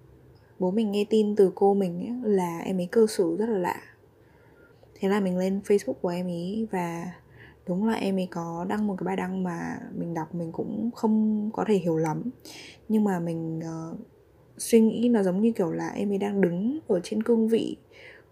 bố 0.59 0.71
mình 0.71 0.91
nghe 0.91 1.05
tin 1.11 1.37
từ 1.37 1.53
cô 1.55 1.75
mình 1.75 2.01
ấy, 2.01 2.33
là 2.33 2.59
em 2.59 2.79
ấy 2.79 2.89
cơ 2.91 3.07
xử 3.07 3.37
rất 3.37 3.49
là 3.49 3.59
lạ. 3.59 3.81
Thế 4.95 5.09
là 5.09 5.21
mình 5.21 5.39
lên 5.39 5.61
facebook 5.65 5.93
của 5.93 6.09
em 6.09 6.27
ấy 6.27 6.67
và 6.71 7.13
đúng 7.67 7.89
là 7.89 7.95
em 7.95 8.19
ấy 8.19 8.29
có 8.31 8.67
đăng 8.69 8.87
một 8.87 8.95
cái 8.99 9.05
bài 9.05 9.17
đăng 9.17 9.43
mà 9.43 9.79
mình 9.95 10.15
đọc 10.15 10.35
mình 10.35 10.53
cũng 10.53 10.91
không 10.95 11.51
có 11.53 11.65
thể 11.69 11.75
hiểu 11.75 11.97
lắm. 11.97 12.23
Nhưng 12.89 13.05
mà 13.05 13.21
mình 13.21 13.59
uh, 13.59 13.99
suy 14.59 14.81
nghĩ 14.81 15.09
nó 15.09 15.23
giống 15.23 15.41
như 15.41 15.53
kiểu 15.53 15.73
là 15.73 15.89
em 15.89 16.13
ấy 16.13 16.19
đang 16.19 16.41
đứng 16.41 16.79
ở 16.87 17.01
trên 17.03 17.23
cương 17.23 17.49
vị 17.49 17.77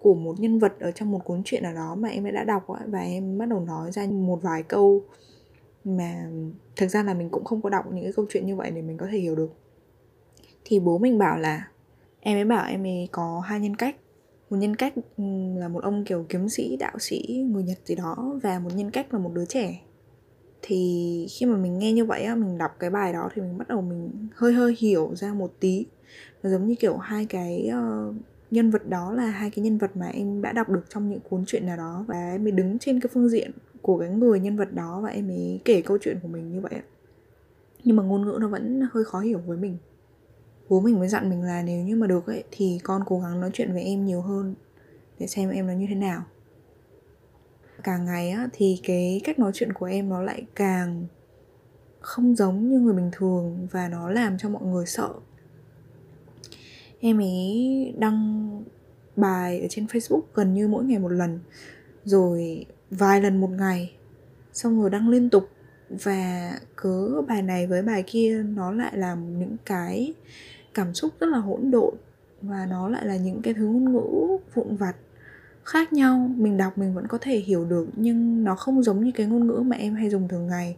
của 0.04 0.14
một 0.14 0.40
nhân 0.40 0.58
vật 0.58 0.72
ở 0.80 0.90
trong 0.90 1.10
một 1.10 1.24
cuốn 1.24 1.42
truyện 1.44 1.62
nào 1.62 1.74
đó 1.74 1.94
mà 1.94 2.08
em 2.08 2.34
đã 2.34 2.44
đọc 2.44 2.66
và 2.86 3.00
em 3.00 3.38
bắt 3.38 3.48
đầu 3.48 3.60
nói 3.60 3.92
ra 3.92 4.06
một 4.06 4.42
vài 4.42 4.62
câu 4.62 5.04
mà 5.84 6.30
thực 6.76 6.88
ra 6.88 7.02
là 7.02 7.14
mình 7.14 7.30
cũng 7.30 7.44
không 7.44 7.62
có 7.62 7.70
đọc 7.70 7.84
những 7.92 8.04
cái 8.04 8.12
câu 8.12 8.26
chuyện 8.30 8.46
như 8.46 8.56
vậy 8.56 8.70
để 8.70 8.82
mình 8.82 8.96
có 8.96 9.06
thể 9.12 9.18
hiểu 9.18 9.34
được. 9.34 9.52
Thì 10.64 10.80
bố 10.80 10.98
mình 10.98 11.18
bảo 11.18 11.38
là 11.38 11.68
em 12.20 12.38
ấy 12.38 12.44
bảo 12.44 12.66
em 12.68 12.86
ấy 12.86 13.08
có 13.12 13.40
hai 13.40 13.60
nhân 13.60 13.76
cách. 13.76 13.96
Một 14.50 14.56
nhân 14.56 14.76
cách 14.76 14.94
ừ, 15.16 15.24
là 15.56 15.68
một 15.68 15.82
ông 15.82 16.04
kiểu 16.04 16.26
kiếm 16.28 16.48
sĩ 16.48 16.76
đạo 16.76 16.98
sĩ 16.98 17.46
người 17.50 17.62
nhật 17.62 17.78
gì 17.84 17.94
đó 17.94 18.38
và 18.42 18.58
một 18.58 18.70
nhân 18.74 18.90
cách 18.90 19.14
là 19.14 19.18
một 19.18 19.30
đứa 19.34 19.44
trẻ. 19.44 19.80
Thì 20.62 21.26
khi 21.30 21.46
mà 21.46 21.56
mình 21.56 21.78
nghe 21.78 21.92
như 21.92 22.04
vậy 22.04 22.22
á 22.22 22.34
mình 22.34 22.58
đọc 22.58 22.70
cái 22.78 22.90
bài 22.90 23.12
đó 23.12 23.30
thì 23.34 23.42
mình 23.42 23.58
bắt 23.58 23.68
đầu 23.68 23.82
mình 23.82 24.28
hơi 24.34 24.52
hơi 24.52 24.76
hiểu 24.78 25.14
ra 25.14 25.34
một 25.34 25.52
tí. 25.60 25.86
Nó 26.42 26.50
giống 26.50 26.66
như 26.66 26.74
kiểu 26.74 26.96
hai 26.96 27.26
cái 27.26 27.70
uh, 27.70 28.14
nhân 28.54 28.70
vật 28.70 28.88
đó 28.88 29.12
là 29.12 29.26
hai 29.26 29.50
cái 29.50 29.64
nhân 29.64 29.78
vật 29.78 29.96
mà 29.96 30.06
em 30.06 30.42
đã 30.42 30.52
đọc 30.52 30.68
được 30.68 30.84
trong 30.88 31.10
những 31.10 31.20
cuốn 31.20 31.44
truyện 31.46 31.66
nào 31.66 31.76
đó 31.76 32.04
và 32.08 32.30
em 32.32 32.44
mới 32.44 32.52
đứng 32.52 32.78
trên 32.78 33.00
cái 33.00 33.10
phương 33.14 33.28
diện 33.28 33.50
của 33.82 33.98
cái 33.98 34.08
người 34.08 34.40
nhân 34.40 34.56
vật 34.56 34.74
đó 34.74 35.00
và 35.02 35.08
em 35.08 35.28
mới 35.28 35.60
kể 35.64 35.82
câu 35.82 35.98
chuyện 36.00 36.18
của 36.22 36.28
mình 36.28 36.52
như 36.52 36.60
vậy 36.60 36.80
nhưng 37.84 37.96
mà 37.96 38.02
ngôn 38.02 38.26
ngữ 38.26 38.38
nó 38.40 38.48
vẫn 38.48 38.88
hơi 38.92 39.04
khó 39.04 39.20
hiểu 39.20 39.40
với 39.46 39.56
mình. 39.56 39.76
Bố 40.68 40.80
mình 40.80 40.98
mới 40.98 41.08
dặn 41.08 41.30
mình 41.30 41.42
là 41.42 41.62
nếu 41.62 41.84
như 41.84 41.96
mà 41.96 42.06
được 42.06 42.26
ấy, 42.26 42.44
thì 42.50 42.80
con 42.82 43.02
cố 43.06 43.20
gắng 43.20 43.40
nói 43.40 43.50
chuyện 43.52 43.72
với 43.72 43.82
em 43.82 44.04
nhiều 44.04 44.20
hơn 44.20 44.54
để 45.18 45.26
xem 45.26 45.50
em 45.50 45.66
nó 45.66 45.72
như 45.72 45.86
thế 45.88 45.94
nào. 45.94 46.22
Càng 47.82 48.04
ngày 48.04 48.30
á, 48.30 48.48
thì 48.52 48.80
cái 48.82 49.20
cách 49.24 49.38
nói 49.38 49.50
chuyện 49.54 49.72
của 49.72 49.86
em 49.86 50.08
nó 50.08 50.22
lại 50.22 50.46
càng 50.54 51.06
không 52.00 52.34
giống 52.34 52.68
như 52.68 52.80
người 52.80 52.94
bình 52.94 53.10
thường 53.12 53.68
và 53.70 53.88
nó 53.88 54.10
làm 54.10 54.38
cho 54.38 54.48
mọi 54.48 54.62
người 54.62 54.86
sợ 54.86 55.14
em 57.06 57.20
ấy 57.20 57.94
đăng 57.98 58.48
bài 59.16 59.60
ở 59.60 59.66
trên 59.70 59.86
facebook 59.86 60.20
gần 60.34 60.54
như 60.54 60.68
mỗi 60.68 60.84
ngày 60.84 60.98
một 60.98 61.08
lần, 61.08 61.38
rồi 62.04 62.66
vài 62.90 63.20
lần 63.20 63.40
một 63.40 63.50
ngày, 63.50 63.92
xong 64.52 64.80
rồi 64.80 64.90
đăng 64.90 65.08
liên 65.08 65.30
tục. 65.30 65.48
Và 66.04 66.52
cứ 66.76 67.22
bài 67.28 67.42
này 67.42 67.66
với 67.66 67.82
bài 67.82 68.04
kia 68.06 68.42
nó 68.42 68.72
lại 68.72 68.92
làm 68.96 69.38
những 69.38 69.56
cái 69.66 70.14
cảm 70.74 70.94
xúc 70.94 71.12
rất 71.20 71.26
là 71.26 71.38
hỗn 71.38 71.70
độn, 71.70 71.94
và 72.42 72.66
nó 72.70 72.88
lại 72.88 73.06
là 73.06 73.16
những 73.16 73.42
cái 73.42 73.54
thứ 73.54 73.66
ngôn 73.66 73.92
ngữ 73.92 74.38
vụn 74.54 74.76
vặt 74.76 74.96
khác 75.64 75.92
nhau. 75.92 76.30
Mình 76.36 76.56
đọc 76.56 76.78
mình 76.78 76.94
vẫn 76.94 77.06
có 77.06 77.18
thể 77.20 77.38
hiểu 77.38 77.64
được, 77.64 77.88
nhưng 77.96 78.44
nó 78.44 78.54
không 78.54 78.82
giống 78.82 79.04
như 79.04 79.10
cái 79.14 79.26
ngôn 79.26 79.46
ngữ 79.46 79.62
mà 79.66 79.76
em 79.76 79.94
hay 79.94 80.10
dùng 80.10 80.28
thường 80.28 80.46
ngày. 80.46 80.76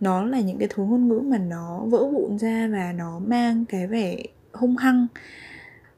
Nó 0.00 0.24
là 0.24 0.40
những 0.40 0.58
cái 0.58 0.68
thứ 0.74 0.82
ngôn 0.84 1.08
ngữ 1.08 1.18
mà 1.18 1.38
nó 1.38 1.84
vỡ 1.86 2.08
vụn 2.08 2.38
ra 2.38 2.68
và 2.72 2.92
nó 2.92 3.18
mang 3.18 3.64
cái 3.68 3.86
vẻ 3.86 4.16
hung 4.52 4.76
hăng 4.76 5.06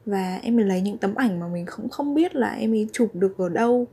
và 0.09 0.41
em 0.43 0.57
mình 0.57 0.69
lấy 0.69 0.81
những 0.81 0.99
tấm 0.99 1.15
ảnh 1.15 1.41
mà 1.41 1.49
mình 1.49 1.67
cũng 1.77 1.89
không 1.89 2.15
biết 2.15 2.35
là 2.35 2.51
em 2.51 2.73
ấy 2.73 2.89
chụp 2.93 3.11
được 3.15 3.39
ở 3.39 3.49
đâu. 3.49 3.87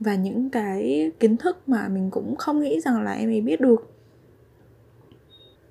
Và 0.00 0.14
những 0.14 0.50
cái 0.50 1.10
kiến 1.20 1.36
thức 1.36 1.68
mà 1.68 1.88
mình 1.88 2.10
cũng 2.10 2.36
không 2.36 2.60
nghĩ 2.60 2.80
rằng 2.80 3.02
là 3.02 3.12
em 3.12 3.30
ấy 3.30 3.40
biết 3.40 3.60
được. 3.60 3.90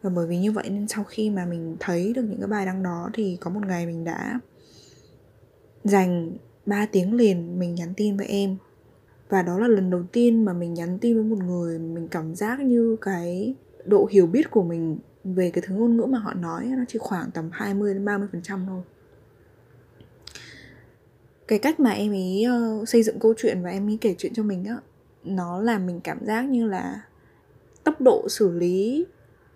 Và 0.01 0.09
bởi 0.09 0.27
vì 0.27 0.37
như 0.37 0.51
vậy 0.51 0.69
nên 0.69 0.87
sau 0.87 1.03
khi 1.03 1.29
mà 1.29 1.45
mình 1.45 1.77
thấy 1.79 2.13
được 2.13 2.23
những 2.23 2.39
cái 2.39 2.47
bài 2.47 2.65
đăng 2.65 2.83
đó 2.83 3.09
thì 3.13 3.37
có 3.41 3.49
một 3.49 3.61
ngày 3.67 3.85
mình 3.85 4.03
đã 4.03 4.39
dành 5.83 6.37
3 6.65 6.85
tiếng 6.91 7.13
liền 7.13 7.59
mình 7.59 7.75
nhắn 7.75 7.93
tin 7.97 8.17
với 8.17 8.27
em. 8.27 8.57
Và 9.29 9.41
đó 9.41 9.59
là 9.59 9.67
lần 9.67 9.89
đầu 9.89 10.03
tiên 10.11 10.45
mà 10.45 10.53
mình 10.53 10.73
nhắn 10.73 10.99
tin 10.99 11.15
với 11.15 11.23
một 11.23 11.45
người 11.45 11.79
mình 11.79 12.07
cảm 12.07 12.35
giác 12.35 12.59
như 12.59 12.95
cái 13.01 13.55
độ 13.85 14.07
hiểu 14.11 14.27
biết 14.27 14.51
của 14.51 14.63
mình 14.63 14.97
về 15.23 15.51
cái 15.51 15.63
thứ 15.67 15.75
ngôn 15.75 15.97
ngữ 15.97 16.05
mà 16.05 16.19
họ 16.19 16.33
nói, 16.33 16.65
nó 16.65 16.83
chỉ 16.87 16.99
khoảng 16.99 17.31
tầm 17.31 17.49
20 17.51 17.93
đến 17.93 18.05
30% 18.05 18.65
thôi 18.67 18.81
cái 21.47 21.59
cách 21.59 21.79
mà 21.79 21.91
em 21.91 22.11
ý 22.11 22.45
uh, 22.47 22.89
xây 22.89 23.03
dựng 23.03 23.19
câu 23.19 23.33
chuyện 23.37 23.63
và 23.63 23.69
em 23.69 23.87
ý 23.87 23.97
kể 23.97 24.15
chuyện 24.17 24.33
cho 24.33 24.43
mình 24.43 24.65
á 24.65 24.77
nó 25.23 25.61
làm 25.61 25.87
mình 25.87 25.99
cảm 26.03 26.25
giác 26.25 26.41
như 26.41 26.67
là 26.67 27.01
tốc 27.83 28.01
độ 28.01 28.29
xử 28.29 28.51
lý 28.51 29.05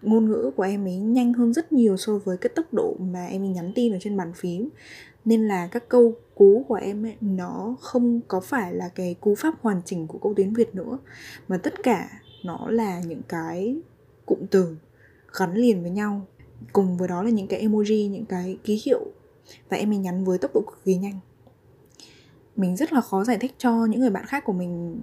ngôn 0.02 0.30
ngữ 0.30 0.52
của 0.56 0.64
em 0.64 0.86
ấy 0.86 0.96
nhanh 0.96 1.34
hơn 1.34 1.54
rất 1.54 1.74
nhiều 1.74 1.98
so 1.98 2.18
với 2.18 2.38
cái 2.38 2.50
tốc 2.56 2.74
độ 2.74 2.96
mà 3.00 3.26
em 3.26 3.42
ấy 3.42 3.50
nhắn 3.50 3.72
tin 3.76 3.94
ở 3.94 3.98
trên 4.02 4.18
bàn 4.18 4.34
phím. 4.36 4.70
Nên 5.26 5.48
là 5.48 5.68
các 5.68 5.90
câu 5.90 6.14
cú 6.36 6.66
của 6.68 6.76
em 6.76 7.06
ấy 7.06 7.16
nó 7.22 7.76
không 7.82 8.22
có 8.28 8.40
phải 8.40 8.74
là 8.74 8.90
cái 8.96 9.16
cú 9.22 9.36
pháp 9.36 9.56
hoàn 9.62 9.82
chỉnh 9.86 10.08
của 10.08 10.18
câu 10.18 10.34
tiếng 10.36 10.54
việt 10.54 10.76
nữa 10.76 10.98
mà 11.48 11.58
tất 11.58 11.74
cả 11.84 12.10
nó 12.46 12.68
là 12.70 13.02
những 13.02 13.22
cái 13.28 13.76
cụm 14.26 14.40
từ 14.52 14.78
gắn 15.40 15.54
liền 15.54 15.82
với 15.82 15.92
nhau. 15.92 16.28
Cùng 16.74 16.98
với 16.98 17.08
đó 17.08 17.24
là 17.24 17.30
những 17.30 17.48
cái 17.48 17.68
emoji 17.68 18.10
những 18.10 18.26
cái 18.26 18.58
ký 18.64 18.82
hiệu. 18.86 19.06
Và 19.70 19.78
em 19.78 19.92
ấy 19.92 19.98
nhắn 19.98 20.26
với 20.26 20.38
tốc 20.38 20.52
độ 20.54 20.62
cực 20.62 20.86
kỳ 20.86 20.96
nhanh 20.96 21.20
mình 22.62 22.76
rất 22.76 22.94
là 22.94 23.02
khó 23.02 23.24
giải 23.24 23.38
thích 23.38 23.56
cho 23.58 23.86
những 23.86 24.00
người 24.00 24.10
bạn 24.10 24.26
khác 24.26 24.44
của 24.46 24.54
mình 24.54 25.00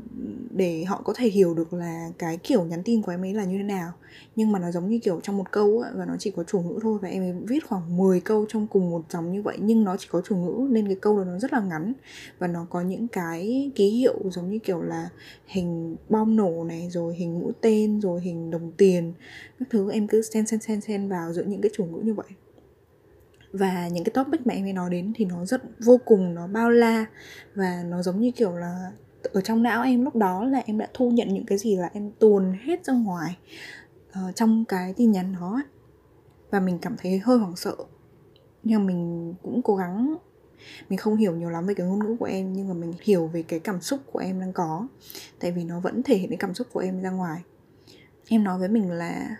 để 0.51 0.85
họ 0.85 1.03
có 1.05 1.13
thể 1.17 1.29
hiểu 1.29 1.55
được 1.55 1.73
là 1.73 2.09
cái 2.19 2.37
kiểu 2.37 2.65
nhắn 2.65 2.83
tin 2.85 3.03
của 3.03 3.13
em 3.13 3.25
ấy 3.25 3.35
là 3.35 3.45
như 3.45 3.59
thế 3.59 3.65
nào. 3.65 3.93
Nhưng 4.37 4.53
mà 4.53 4.59
nó 4.59 4.71
giống 4.71 4.89
như 4.89 4.99
kiểu 4.99 5.21
trong 5.23 5.37
một 5.37 5.51
câu 5.51 5.81
ấy, 5.81 5.93
và 5.95 6.05
nó 6.05 6.17
chỉ 6.19 6.31
có 6.31 6.45
chủ 6.45 6.61
ngữ 6.61 6.79
thôi 6.83 6.99
và 7.03 7.09
em 7.09 7.23
ấy 7.23 7.33
viết 7.47 7.67
khoảng 7.67 7.97
10 7.97 8.21
câu 8.21 8.47
trong 8.49 8.67
cùng 8.67 8.91
một 8.91 9.03
dòng 9.11 9.33
như 9.33 9.43
vậy 9.43 9.59
nhưng 9.61 9.85
nó 9.85 9.97
chỉ 9.97 10.07
có 10.11 10.21
chủ 10.21 10.37
ngữ 10.37 10.69
nên 10.71 10.87
cái 10.87 10.97
câu 11.01 11.19
đó 11.19 11.25
nó 11.25 11.39
rất 11.39 11.53
là 11.53 11.61
ngắn 11.61 11.93
và 12.39 12.47
nó 12.47 12.67
có 12.71 12.81
những 12.81 13.09
cái 13.09 13.71
ký 13.75 13.91
hiệu 13.91 14.15
giống 14.31 14.51
như 14.51 14.59
kiểu 14.59 14.83
là 14.83 15.09
hình 15.47 15.97
bom 16.09 16.37
nổ 16.37 16.65
này 16.65 16.89
rồi 16.91 17.15
hình 17.15 17.41
mũi 17.41 17.53
tên 17.61 18.01
rồi 18.01 18.21
hình 18.21 18.51
đồng 18.51 18.73
tiền. 18.73 19.13
Các 19.59 19.69
thứ 19.71 19.91
em 19.91 20.07
cứ 20.07 20.23
xen 20.23 20.47
xen 20.47 20.61
xen 20.61 20.81
xen 20.81 21.09
vào 21.09 21.33
giữa 21.33 21.45
những 21.45 21.61
cái 21.61 21.71
chủ 21.75 21.85
ngữ 21.85 22.01
như 22.03 22.15
vậy 22.15 22.27
và 23.53 23.89
những 23.89 24.05
cái 24.05 24.13
topic 24.15 24.47
mà 24.47 24.55
em 24.55 24.67
ấy 24.67 24.73
nói 24.73 24.91
đến 24.91 25.13
thì 25.17 25.25
nó 25.25 25.45
rất 25.45 25.63
vô 25.85 26.01
cùng 26.05 26.35
nó 26.35 26.47
bao 26.47 26.71
la. 26.71 27.07
Và 27.55 27.83
nó 27.87 28.03
giống 28.03 28.21
như 28.21 28.31
kiểu 28.31 28.57
là 28.57 28.93
ở 29.23 29.41
trong 29.41 29.63
não 29.63 29.83
em 29.83 30.05
lúc 30.05 30.17
đó 30.17 30.45
là 30.45 30.63
em 30.67 30.79
đã 30.79 30.89
thu 30.95 31.11
nhận 31.11 31.35
những 31.35 31.47
cái 31.47 31.59
gì 31.59 31.77
là 31.77 31.91
em 31.93 32.11
tuồn 32.19 32.53
hết 32.63 32.85
ra 32.85 32.95
ngoài 32.95 33.39
uh, 34.11 34.37
trong 34.37 34.65
cái 34.65 34.95
tin 34.97 35.11
nhắn 35.11 35.35
đó 35.41 35.63
và 36.51 36.61
mình 36.61 36.79
cảm 36.79 36.97
thấy 36.99 37.19
hơi 37.19 37.39
hoảng 37.39 37.57
sợ. 37.57 37.77
Nhưng 38.63 38.81
mà 38.81 38.87
mình 38.87 39.35
cũng 39.43 39.63
cố 39.63 39.77
gắng. 39.77 40.17
Mình 40.89 40.99
không 40.99 41.17
hiểu 41.17 41.37
nhiều 41.37 41.51
lắm 41.51 41.67
về 41.67 41.75
cái 41.75 41.87
ngôn 41.87 41.99
ngữ 41.99 42.17
của 42.21 42.27
em 42.27 42.53
nhưng 42.53 42.69
mà 42.69 42.75
mình 42.75 42.93
hiểu 43.03 43.27
về 43.27 43.43
cái 43.43 43.61
cảm 43.61 43.81
xúc 43.81 44.01
của 44.13 44.19
em 44.19 44.41
đang 44.41 44.53
có. 44.53 44.89
Tại 45.41 45.53
vì 45.53 45.65
nó 45.65 45.81
vẫn 45.81 46.03
thể 46.03 46.17
hiện 46.17 46.29
cái 46.29 46.37
cảm 46.37 46.55
xúc 46.55 46.67
của 46.73 46.81
em 46.81 47.03
ra 47.03 47.11
ngoài. 47.11 47.43
Em 48.29 48.45
nói 48.45 48.59
với 48.59 48.69
mình 48.69 48.91
là 48.91 49.37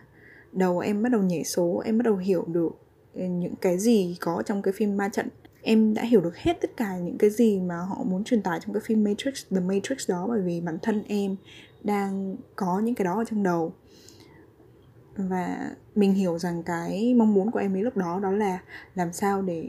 đầu 0.53 0.79
em 0.79 1.03
bắt 1.03 1.13
đầu 1.13 1.23
nhảy 1.23 1.45
số 1.45 1.83
em 1.85 1.99
bắt 1.99 2.03
đầu 2.03 2.17
hiểu 2.17 2.45
được 2.49 2.88
những 3.27 3.57
cái 3.57 3.79
gì 3.79 4.17
có 4.21 4.43
trong 4.47 4.63
cái 4.63 4.73
phim 4.77 4.97
ma 4.97 5.09
trận. 5.09 5.29
Em 5.63 5.95
đã 5.95 6.03
hiểu 6.03 6.21
được 6.21 6.37
hết 6.37 6.61
tất 6.61 6.77
cả 6.77 6.97
những 6.97 7.19
cái 7.19 7.31
gì 7.31 7.61
mà 7.61 7.77
họ 7.77 8.03
muốn 8.05 8.25
truyền 8.25 8.43
tải 8.43 8.61
trong 8.61 8.75
cái 8.75 8.81
phim 8.81 9.05
Matrix, 9.05 9.47
The 9.51 9.61
Matrix 9.61 10.11
đó, 10.11 10.27
bởi 10.29 10.41
vì 10.41 10.61
bản 10.61 10.79
thân 10.83 11.03
em 11.09 11.37
đang 11.85 12.37
có 12.57 12.81
những 12.81 12.95
cái 12.95 13.05
đó 13.05 13.19
ở 13.19 13.25
trong 13.25 13.43
đầu. 13.43 13.73
Và 15.17 15.71
mình 15.95 16.15
hiểu 16.15 16.39
rằng 16.39 16.63
cái 16.63 17.15
mong 17.15 17.35
muốn 17.35 17.51
của 17.51 17.59
em 17.59 17.77
ấy 17.77 17.83
lúc 17.83 17.97
đó 17.97 18.21
đó 18.23 18.31
là 18.31 18.59
làm 18.95 19.13
sao 19.13 19.43
để 19.43 19.69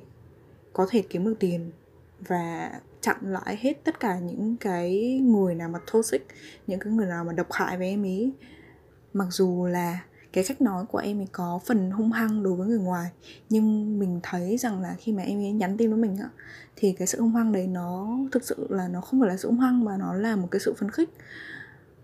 có 0.74 0.88
thể 0.90 1.04
kiếm 1.10 1.26
được 1.26 1.36
tiền 1.40 1.72
và 2.20 2.72
chặn 3.02 3.18
lại 3.22 3.58
hết 3.60 3.84
tất 3.84 4.00
cả 4.00 4.20
những 4.20 4.58
cái 4.60 5.20
người 5.24 5.56
nào 5.56 5.70
mà 5.70 5.80
toxic, 5.94 6.28
những 6.68 6.80
cái 6.80 6.94
người 6.94 7.06
nào 7.06 7.24
mà 7.24 7.34
độc 7.34 7.48
hại 7.52 7.78
với 7.78 7.88
em 7.88 8.04
ý 8.04 8.32
mặc 9.14 9.28
dù 9.32 9.68
là 9.68 10.00
cái 10.34 10.44
cách 10.48 10.62
nói 10.62 10.86
của 10.86 10.98
em 10.98 11.20
ấy 11.20 11.28
có 11.32 11.60
phần 11.66 11.92
hung 11.92 12.12
hăng 12.12 12.44
đối 12.44 12.56
với 12.56 12.68
người 12.68 12.80
ngoài. 12.80 13.10
Nhưng 13.50 14.00
mình 14.00 14.20
thấy 14.24 14.58
rằng 14.58 14.82
là 14.82 14.96
khi 15.00 15.12
mà 15.12 15.24
em 15.24 15.40
ấy 15.40 15.52
nhắn 15.52 15.78
tin 15.78 15.90
với 15.90 16.00
mình 16.00 16.18
á 16.18 16.30
thì 16.76 16.92
cái 16.92 17.08
sự 17.08 17.22
hung 17.22 17.36
hăng 17.36 17.52
đấy 17.52 17.68
nó 17.68 18.18
thực 18.32 18.44
sự 18.44 18.68
là 18.70 18.88
nó 18.88 19.02
không 19.02 19.20
phải 19.20 19.30
là 19.30 19.38
sự 19.38 19.48
hung 19.48 19.60
hăng 19.60 19.84
mà 19.84 19.98
nó 19.98 20.14
là 20.14 20.36
một 20.36 20.48
cái 20.52 20.60
sự 20.60 20.74
phấn 20.78 20.92
khích. 20.92 21.10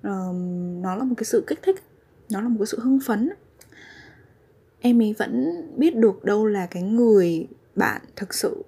Um, 0.04 0.82
nó 0.82 0.96
là 0.96 1.04
một 1.04 1.16
cái 1.18 1.26
sự 1.26 1.44
kích 1.48 1.60
thích 1.64 1.84
nó 2.30 2.42
là 2.42 2.48
một 2.48 2.56
cái 2.60 2.68
sự 2.68 2.80
hưng 2.80 3.00
phấn. 3.06 3.30
Em 4.80 5.02
ấy 5.02 5.16
vẫn 5.18 5.46
biết 5.78 5.96
được 5.96 6.24
đâu 6.24 6.46
là 6.46 6.66
cái 6.66 6.84
người 6.84 7.48
bạn 7.76 8.02
thực 8.16 8.34
sự 8.34 8.64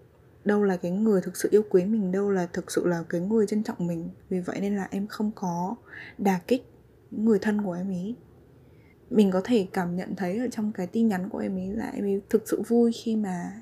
đâu 0.46 0.64
là 0.64 0.78
cái 0.78 0.92
người 0.92 1.22
thực 1.22 1.38
sự 1.38 1.50
yêu 1.52 1.64
quý 1.70 1.86
mình 1.86 2.12
đâu 2.12 2.32
là 2.32 2.48
thực 2.54 2.72
sự 2.72 2.88
là 2.88 3.04
cái 3.10 3.22
người 3.22 3.48
trân 3.48 3.64
trọng 3.64 3.88
mình. 3.88 4.10
Vì 4.30 4.40
vậy 4.40 4.60
nên 4.62 4.76
là 4.76 4.88
em 4.92 5.08
không 5.08 5.32
có 5.36 5.76
đà 6.18 6.40
kích 6.48 6.66
người 7.12 7.40
thân 7.40 7.62
của 7.62 7.74
em 7.74 7.90
ấy 7.90 8.16
mình 9.10 9.32
có 9.32 9.42
thể 9.44 9.68
cảm 9.74 9.96
nhận 9.96 10.16
thấy 10.16 10.38
ở 10.38 10.48
trong 10.52 10.72
cái 10.72 10.88
tin 10.88 11.08
nhắn 11.08 11.30
của 11.30 11.38
em 11.38 11.58
ấy 11.58 11.68
là 11.68 11.90
em 11.90 12.06
ấy 12.06 12.22
thực 12.30 12.50
sự 12.50 12.62
vui 12.68 12.92
khi 12.92 13.16
mà 13.16 13.62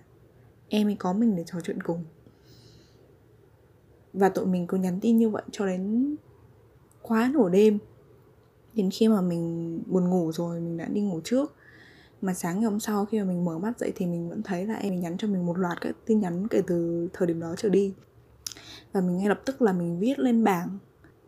em 0.69 0.87
ấy 0.87 0.95
có 0.99 1.13
mình 1.13 1.35
để 1.35 1.43
trò 1.47 1.61
chuyện 1.63 1.83
cùng. 1.83 2.03
Và 4.13 4.29
tụi 4.29 4.45
mình 4.45 4.67
cứ 4.67 4.77
nhắn 4.77 4.99
tin 5.01 5.17
như 5.17 5.29
vậy 5.29 5.43
cho 5.51 5.65
đến 5.65 6.15
quá 7.01 7.31
nửa 7.33 7.49
đêm. 7.49 7.79
Đến 8.73 8.89
khi 8.93 9.07
mà 9.07 9.21
mình 9.21 9.81
buồn 9.85 10.09
ngủ 10.09 10.31
rồi 10.31 10.61
mình 10.61 10.77
đã 10.77 10.85
đi 10.85 11.01
ngủ 11.01 11.21
trước. 11.23 11.55
Mà 12.21 12.33
sáng 12.33 12.59
ngày 12.59 12.69
hôm 12.69 12.79
sau 12.79 13.05
khi 13.05 13.19
mà 13.19 13.25
mình 13.25 13.45
mở 13.45 13.57
mắt 13.57 13.79
dậy 13.79 13.91
thì 13.95 14.05
mình 14.05 14.29
vẫn 14.29 14.43
thấy 14.43 14.65
là 14.65 14.73
em 14.73 14.93
ấy 14.93 14.97
nhắn 14.97 15.17
cho 15.17 15.27
mình 15.27 15.45
một 15.45 15.57
loạt 15.57 15.81
các 15.81 15.95
tin 16.05 16.19
nhắn 16.19 16.47
kể 16.47 16.61
từ 16.67 17.07
thời 17.13 17.27
điểm 17.27 17.39
đó 17.39 17.55
trở 17.57 17.69
đi. 17.69 17.93
Và 18.93 19.01
mình 19.01 19.17
ngay 19.17 19.29
lập 19.29 19.41
tức 19.45 19.61
là 19.61 19.73
mình 19.73 19.99
viết 19.99 20.19
lên 20.19 20.43
bảng 20.43 20.77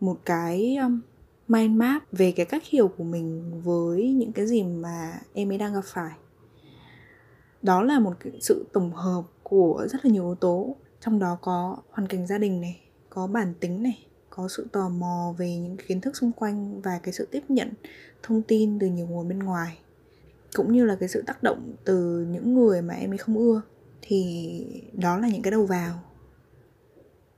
một 0.00 0.18
cái 0.24 0.76
um, 0.76 1.00
mind 1.48 1.76
map 1.76 2.02
về 2.12 2.32
cái 2.32 2.46
cách 2.46 2.62
hiểu 2.66 2.88
của 2.88 3.04
mình 3.04 3.60
với 3.64 4.12
những 4.12 4.32
cái 4.32 4.46
gì 4.46 4.62
mà 4.62 5.20
em 5.32 5.52
ấy 5.52 5.58
đang 5.58 5.74
gặp 5.74 5.84
phải. 5.84 6.12
Đó 7.62 7.82
là 7.82 7.98
một 7.98 8.12
cái 8.20 8.32
sự 8.40 8.66
tổng 8.72 8.92
hợp 8.92 9.22
của 9.42 9.86
rất 9.90 10.04
là 10.04 10.10
nhiều 10.10 10.24
yếu 10.24 10.34
tố 10.34 10.76
trong 11.00 11.18
đó 11.18 11.38
có 11.42 11.76
hoàn 11.90 12.08
cảnh 12.08 12.26
gia 12.26 12.38
đình 12.38 12.60
này 12.60 12.80
có 13.10 13.26
bản 13.26 13.54
tính 13.60 13.82
này 13.82 14.06
có 14.30 14.48
sự 14.48 14.66
tò 14.72 14.88
mò 14.88 15.34
về 15.38 15.56
những 15.56 15.76
kiến 15.86 16.00
thức 16.00 16.16
xung 16.16 16.32
quanh 16.32 16.80
và 16.80 17.00
cái 17.02 17.12
sự 17.12 17.28
tiếp 17.30 17.42
nhận 17.48 17.72
thông 18.22 18.42
tin 18.42 18.78
từ 18.78 18.86
nhiều 18.86 19.06
nguồn 19.06 19.28
bên 19.28 19.38
ngoài 19.38 19.78
cũng 20.54 20.72
như 20.72 20.84
là 20.84 20.96
cái 21.00 21.08
sự 21.08 21.22
tác 21.26 21.42
động 21.42 21.74
từ 21.84 22.26
những 22.30 22.54
người 22.54 22.82
mà 22.82 22.94
em 22.94 23.12
ấy 23.12 23.18
không 23.18 23.38
ưa 23.38 23.62
thì 24.02 24.82
đó 24.92 25.18
là 25.18 25.28
những 25.28 25.42
cái 25.42 25.50
đầu 25.50 25.66
vào. 25.66 26.00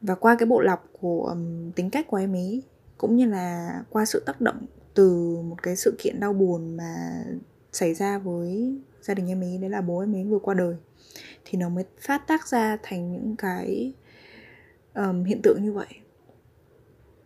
Và 0.00 0.14
qua 0.14 0.37
cái 0.38 0.47
bộ 0.47 0.61
lọc 0.61 0.88
của 1.00 1.26
um, 1.26 1.73
tính 1.73 1.90
cách 1.90 2.07
của 2.09 2.17
em 2.17 2.33
ấy 2.33 2.62
cũng 3.00 3.16
như 3.16 3.26
là 3.26 3.83
qua 3.90 4.04
sự 4.04 4.23
tác 4.26 4.40
động 4.40 4.66
từ 4.95 5.37
một 5.42 5.62
cái 5.62 5.76
sự 5.76 5.97
kiện 5.99 6.21
đau 6.21 6.33
buồn 6.33 6.76
mà 6.76 7.25
xảy 7.73 7.95
ra 7.95 8.19
với 8.19 8.78
gia 9.02 9.14
đình 9.14 9.28
em 9.28 9.42
ấy 9.42 9.59
đấy 9.59 9.71
là 9.71 9.80
bố 9.80 9.99
em 10.00 10.14
ấy 10.14 10.25
vừa 10.25 10.38
qua 10.38 10.54
đời 10.54 10.76
thì 11.45 11.59
nó 11.59 11.69
mới 11.69 11.85
phát 12.00 12.26
tác 12.26 12.49
ra 12.49 12.78
thành 12.83 13.12
những 13.12 13.37
cái 13.38 13.92
um, 14.95 15.25
hiện 15.25 15.40
tượng 15.42 15.59
như 15.62 15.73
vậy. 15.73 15.87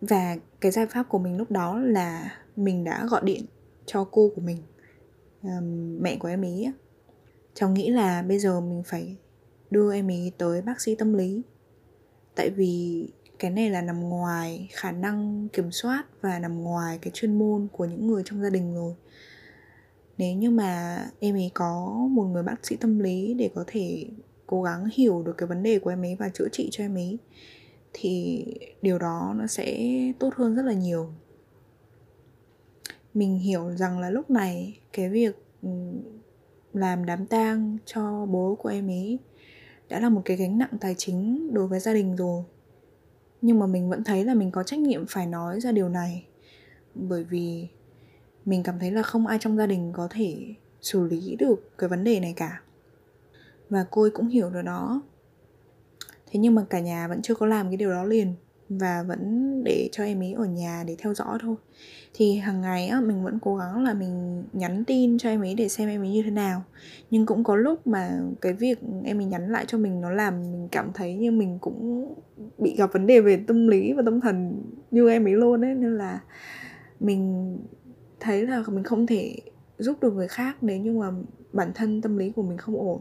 Và 0.01 0.37
cái 0.61 0.73
giải 0.73 0.87
pháp 0.87 1.03
của 1.09 1.19
mình 1.19 1.37
lúc 1.37 1.51
đó 1.51 1.79
là 1.79 2.39
mình 2.57 2.85
đã 2.85 3.07
gọi 3.11 3.21
điện 3.25 3.45
cho 3.87 4.05
cô 4.11 4.31
của 4.37 4.43
mình 4.43 4.59
um, 5.43 5.99
mẹ 6.03 6.17
của 6.17 6.29
em 6.29 6.43
ý 6.43 6.67
cháu 7.55 7.71
nghĩ 7.71 7.91
là 7.91 8.23
bây 8.23 8.39
giờ 8.39 8.61
mình 8.61 8.83
phải 8.87 9.17
đưa 9.71 9.95
em 9.95 10.09
ý 10.09 10.33
tới 10.39 10.63
bác 10.63 10.81
sĩ 10.81 10.95
tâm 10.95 11.15
lý 11.15 11.43
tại 12.35 12.51
vì 12.51 13.09
cái 13.39 13.51
này 13.51 13.71
là 13.71 13.83
nằm 13.83 14.01
ngoài 14.01 14.69
khả 14.73 14.93
năng 14.93 15.49
kiểm 15.49 15.71
soát 15.71 16.05
và 16.21 16.39
nằm 16.39 16.63
ngoài 16.63 16.99
cái 17.03 17.11
chuyên 17.15 17.39
môn 17.39 17.69
của 17.73 17.85
những 17.85 18.07
người 18.07 18.23
trong 18.27 18.43
gia 18.43 18.51
đình 18.51 18.75
rồi. 18.75 18.95
Nếu 20.19 20.35
như 20.37 20.51
mà 20.51 20.99
em 21.21 21.35
ấy 21.35 21.51
có 21.55 21.91
một 22.11 22.25
người 22.25 22.43
bác 22.43 22.67
sĩ 22.67 22.77
tâm 22.77 22.99
lý 22.99 23.35
để 23.35 23.51
có 23.55 23.65
thể 23.67 24.07
cố 24.47 24.63
gắng 24.63 24.89
hiểu 24.93 25.23
được 25.23 25.35
cái 25.39 25.47
vấn 25.47 25.63
đề 25.63 25.79
của 25.79 25.91
em 25.91 26.05
ấy 26.05 26.17
và 26.19 26.29
chữa 26.29 26.49
trị 26.53 26.69
cho 26.73 26.85
em 26.85 26.95
ấy, 26.95 27.19
thì 27.93 28.45
điều 28.83 28.99
đó 28.99 29.35
nó 29.37 29.47
sẽ 29.47 29.89
tốt 30.19 30.35
hơn 30.35 30.55
rất 30.55 30.63
là 30.63 30.73
nhiều. 30.73 31.13
Mình 33.15 33.39
hiểu 33.39 33.71
rằng 33.71 33.99
là 33.99 34.11
lúc 34.11 34.31
này 34.31 34.81
cái 34.93 35.09
việc 35.09 35.37
ừ, 35.63 35.69
làm 36.73 37.07
đám 37.07 37.27
tang 37.27 37.79
cho 37.87 38.27
bố 38.27 38.55
của 38.55 38.69
em 38.69 38.89
ấy 38.89 39.19
đã 39.89 40.01
là 40.01 40.09
một 40.09 40.23
cái 40.25 40.37
gánh 40.37 40.59
nặng 40.59 40.79
tài 40.81 40.95
chính 40.99 41.51
đối 41.55 41.67
với 41.67 41.81
gia 41.81 41.95
đình 41.95 42.17
rồi 42.17 42.45
nhưng 43.45 43.59
mà 43.59 43.67
mình 43.67 43.91
vẫn 43.91 44.05
thấy 44.05 44.25
là 44.25 44.35
mình 44.35 44.51
có 44.51 44.63
trách 44.63 44.79
nhiệm 44.79 45.07
phải 45.07 45.27
nói 45.27 45.61
ra 45.61 45.73
điều 45.73 45.89
này. 45.89 46.27
Bởi 46.95 47.25
vì 47.25 47.69
mình 48.45 48.63
cảm 48.63 48.79
thấy 48.79 48.91
là 48.91 49.03
không 49.03 49.27
ai 49.27 49.39
trong 49.41 49.57
gia 49.57 49.67
đình 49.67 49.93
có 49.93 50.09
thể 50.11 50.55
xử 50.81 51.05
lý 51.05 51.37
được 51.39 51.79
cái 51.79 51.89
vấn 51.89 52.05
đề 52.05 52.21
này 52.21 52.33
cả. 52.37 52.61
Và 53.71 53.87
cô 53.91 54.03
ấy 54.03 54.11
cũng 54.11 54.29
hiểu 54.29 54.51
được 54.51 54.63
đó. 54.63 55.03
Thế 56.27 56.41
nhưng 56.41 56.55
mà 56.55 56.65
cả 56.71 56.81
nhà 56.81 57.09
vẫn 57.09 57.23
chưa 57.23 57.35
có 57.35 57.47
làm 57.47 57.69
cái 57.69 57.77
điều 57.77 57.91
đó 57.91 58.05
liền 58.05 58.35
và 58.69 59.05
vẫn 59.09 59.51
để 59.65 59.89
cho 59.93 60.05
em 60.05 60.23
ấy 60.23 60.33
ở 60.33 60.45
nhà 60.45 60.85
để 60.87 60.97
theo 60.99 61.15
dõi 61.15 61.39
thôi. 61.43 61.57
Thì 62.15 62.37
hàng 62.37 62.61
ngày 62.61 62.87
á, 62.87 63.01
mình 63.01 63.25
vẫn 63.25 63.39
cố 63.43 63.57
gắng 63.57 63.85
là 63.85 63.95
mình 63.95 64.45
nhắn 64.53 64.85
tin 64.85 65.19
cho 65.19 65.29
em 65.29 65.41
ấy 65.41 65.55
để 65.55 65.69
xem 65.69 65.89
em 65.89 66.03
ấy 66.03 66.11
như 66.11 66.23
thế 66.23 66.31
nào. 66.31 66.63
Nhưng 67.11 67.27
cũng 67.27 67.45
có 67.45 67.57
lúc 67.57 67.87
mà 67.87 68.21
cái 68.41 68.53
việc 68.53 68.79
em 69.05 69.19
ấy 69.19 69.25
nhắn 69.25 69.53
lại 69.53 69.65
cho 69.69 69.79
mình 69.79 70.01
nó 70.01 70.11
làm 70.11 70.43
mình 70.43 70.69
cảm 70.73 70.91
thấy 70.95 71.15
như 71.15 71.31
mình 71.31 71.59
cũng 71.61 72.15
bị 72.59 72.77
gặp 72.77 72.93
vấn 72.93 73.07
đề 73.07 73.21
về 73.21 73.41
tâm 73.47 73.69
lý 73.69 73.93
và 73.93 74.03
tâm 74.05 74.21
thần 74.21 74.63
như 74.91 75.11
em 75.11 75.27
ấy 75.27 75.35
luôn 75.35 75.65
ấy. 75.65 75.75
Nên 75.75 75.97
là 75.97 76.21
mình 77.01 77.57
thấy 78.21 78.47
là 78.47 78.65
mình 78.69 78.85
không 78.85 79.07
thể 79.07 79.37
giúp 79.79 80.03
được 80.03 80.13
người 80.13 80.29
khác 80.29 80.57
nếu 80.61 80.79
như 80.79 80.93
mà 80.99 81.11
bản 81.53 81.73
thân 81.75 82.03
tâm 82.03 82.17
lý 82.17 82.31
của 82.31 82.43
mình 82.43 82.59
không 82.59 82.77
ổn 82.77 83.01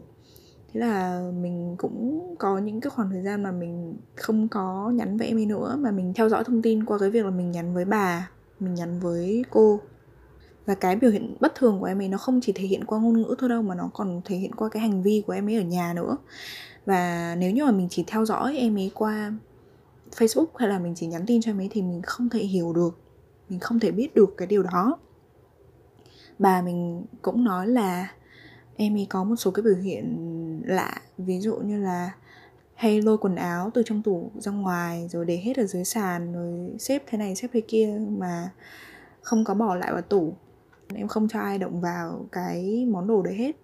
thế 0.74 0.80
là 0.80 1.22
mình 1.34 1.74
cũng 1.78 2.34
có 2.38 2.58
những 2.58 2.80
cái 2.80 2.90
khoảng 2.90 3.10
thời 3.10 3.22
gian 3.22 3.42
mà 3.42 3.52
mình 3.52 3.96
không 4.16 4.48
có 4.48 4.90
nhắn 4.94 5.16
với 5.16 5.26
em 5.28 5.38
ấy 5.38 5.46
nữa, 5.46 5.76
mà 5.80 5.90
mình 5.90 6.12
theo 6.14 6.28
dõi 6.28 6.44
thông 6.44 6.62
tin 6.62 6.84
qua 6.84 6.98
cái 6.98 7.10
việc 7.10 7.24
là 7.24 7.30
mình 7.30 7.50
nhắn 7.50 7.74
với 7.74 7.84
bà, 7.84 8.30
mình 8.60 8.74
nhắn 8.74 9.00
với 9.00 9.44
cô. 9.50 9.80
Và 10.66 10.74
cái 10.74 10.96
biểu 10.96 11.10
hiện 11.10 11.36
bất 11.40 11.54
thường 11.54 11.80
của 11.80 11.86
em 11.86 12.00
ấy 12.00 12.08
nó 12.08 12.18
không 12.18 12.40
chỉ 12.42 12.52
thể 12.52 12.64
hiện 12.64 12.84
qua 12.84 12.98
ngôn 12.98 13.22
ngữ 13.22 13.34
thôi 13.38 13.48
đâu, 13.48 13.62
mà 13.62 13.74
nó 13.74 13.90
còn 13.94 14.20
thể 14.24 14.36
hiện 14.36 14.54
qua 14.54 14.68
cái 14.68 14.80
hành 14.80 15.02
vi 15.02 15.22
của 15.26 15.32
em 15.32 15.48
ấy 15.48 15.56
ở 15.56 15.62
nhà 15.62 15.92
nữa. 15.94 16.16
Và 16.86 17.34
nếu 17.38 17.50
như 17.50 17.64
mà 17.64 17.70
mình 17.70 17.88
chỉ 17.90 18.04
theo 18.06 18.24
dõi 18.24 18.56
em 18.56 18.78
ấy 18.78 18.90
qua 18.94 19.32
Facebook 20.10 20.46
hay 20.56 20.68
là 20.68 20.78
mình 20.78 20.94
chỉ 20.96 21.06
nhắn 21.06 21.26
tin 21.26 21.40
cho 21.42 21.50
em 21.50 21.60
ấy 21.60 21.68
thì 21.72 21.82
mình 21.82 22.02
không 22.02 22.28
thể 22.28 22.40
hiểu 22.40 22.72
được, 22.72 22.98
mình 23.48 23.60
không 23.60 23.80
thể 23.80 23.90
biết 23.90 24.14
được 24.14 24.34
cái 24.36 24.46
điều 24.46 24.62
đó. 24.62 24.98
Bà 26.38 26.62
mình 26.62 27.04
cũng 27.22 27.44
nói 27.44 27.66
là 27.66 28.12
em 28.76 28.96
ấy 28.96 29.06
có 29.10 29.24
một 29.24 29.36
số 29.36 29.50
cái 29.50 29.62
biểu 29.62 29.76
hiện 29.76 30.16
lạ. 30.64 31.00
Ví 31.18 31.40
dụ 31.40 31.56
như 31.56 31.80
là 31.80 32.12
hay 32.74 33.02
lôi 33.02 33.18
quần 33.18 33.36
áo 33.36 33.70
từ 33.74 33.82
trong 33.86 34.02
tủ 34.02 34.30
ra 34.38 34.52
ngoài, 34.52 35.08
rồi 35.10 35.24
để 35.24 35.36
hết 35.36 35.56
ở 35.56 35.64
dưới 35.64 35.84
sàn, 35.84 36.32
rồi 36.32 36.78
xếp 36.78 37.02
thế 37.06 37.18
này, 37.18 37.36
xếp 37.36 37.48
thế 37.52 37.60
kia 37.60 37.98
mà 38.08 38.50
không 39.22 39.44
có 39.44 39.54
bỏ 39.54 39.74
lại 39.74 39.92
vào 39.92 40.02
tủ. 40.02 40.34
Em 40.94 41.08
không 41.08 41.28
cho 41.28 41.40
ai 41.40 41.58
động 41.58 41.80
vào 41.80 42.26
cái 42.32 42.86
món 42.90 43.06
đồ 43.06 43.22
đấy 43.22 43.34
hết. 43.34 43.56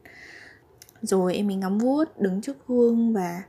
Rồi 1.03 1.37
em 1.37 1.47
mới 1.47 1.57
ngắm 1.57 1.79
vuốt, 1.79 2.19
đứng 2.19 2.41
trước 2.41 2.57
gương 2.69 3.13
và 3.13 3.43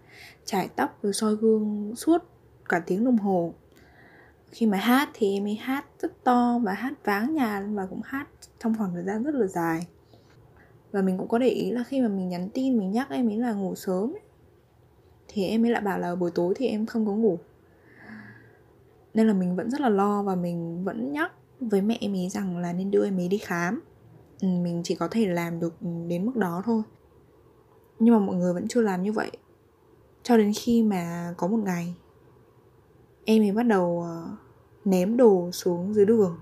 chải 0.45 0.69
tóc, 0.75 0.97
rồi 1.01 1.13
soi 1.13 1.36
gương 1.36 1.93
suốt 1.95 2.23
cả 2.69 2.80
tiếng 2.80 3.06
đồng 3.06 3.17
hồ. 3.17 3.54
Khi 4.51 4.65
mà 4.65 4.77
hát 4.77 5.10
thì 5.13 5.34
em 5.34 5.45
ấy 5.47 5.56
hát 5.56 5.86
rất 5.99 6.23
to 6.23 6.60
và 6.63 6.73
hát 6.73 6.93
váng 7.04 7.34
nhà 7.34 7.67
và 7.73 7.86
cũng 7.86 8.01
hát 8.04 8.27
trong 8.63 8.77
khoảng 8.77 8.93
thời 8.93 9.04
gian 9.04 9.23
rất 9.23 9.36
là 9.36 9.47
dài 9.47 9.88
và 10.91 11.01
mình 11.01 11.17
cũng 11.17 11.27
có 11.27 11.38
để 11.38 11.47
ý 11.47 11.71
là 11.71 11.84
khi 11.84 12.01
mà 12.01 12.08
mình 12.08 12.30
nhắn 12.30 12.49
tin 12.54 12.77
mình 12.77 12.91
nhắc 12.91 13.10
em 13.10 13.30
ấy 13.30 13.38
là 13.38 13.54
ngủ 13.54 13.75
sớm 13.75 14.13
ấy, 14.13 14.21
thì 15.27 15.45
em 15.45 15.65
ấy 15.65 15.71
lại 15.71 15.82
bảo 15.82 15.99
là 15.99 16.15
buổi 16.15 16.32
tối 16.32 16.54
thì 16.58 16.67
em 16.67 16.86
không 16.86 17.06
có 17.06 17.15
ngủ. 17.15 17.39
Nên 19.13 19.27
là 19.27 19.34
mình 19.34 19.56
vẫn 19.56 19.69
rất 19.71 19.82
là 19.82 19.89
lo 19.89 20.23
và 20.23 20.36
mình 20.36 20.84
vẫn 20.84 21.12
nhắc 21.12 21.32
với 21.60 21.82
mẹ 21.82 21.97
em 22.01 22.15
ấy 22.15 22.30
rằng 22.30 22.58
là 22.58 22.73
nên 22.73 22.91
đưa 22.91 23.06
em 23.06 23.19
ấy 23.19 23.27
đi 23.27 23.38
khám. 23.38 23.82
Ừ, 24.41 24.47
mình 24.47 24.82
chỉ 24.84 24.95
có 24.95 25.08
thể 25.12 25.27
làm 25.27 25.60
được 25.60 25.73
đến 26.08 26.25
mức 26.25 26.36
đó 26.36 26.62
thôi. 26.65 26.84
Nhưng 27.99 28.13
mà 28.13 28.19
mọi 28.19 28.36
người 28.36 28.54
vẫn 28.54 28.67
chưa 28.67 28.82
làm 28.82 29.04
như 29.04 29.12
vậy. 29.12 29.32
Cho 30.23 30.38
đến 30.38 30.51
khi 30.56 30.84
mà 30.84 31.34
có 31.38 31.47
một 31.47 31.60
ngày 31.65 31.95
em 33.25 33.43
ấy 33.43 33.51
bắt 33.51 33.63
đầu 33.63 34.01
ờ, 34.01 34.38
ném 34.86 35.17
đồ 35.17 35.51
xuống 35.51 35.93
dưới 35.93 36.06
đường. 36.06 36.38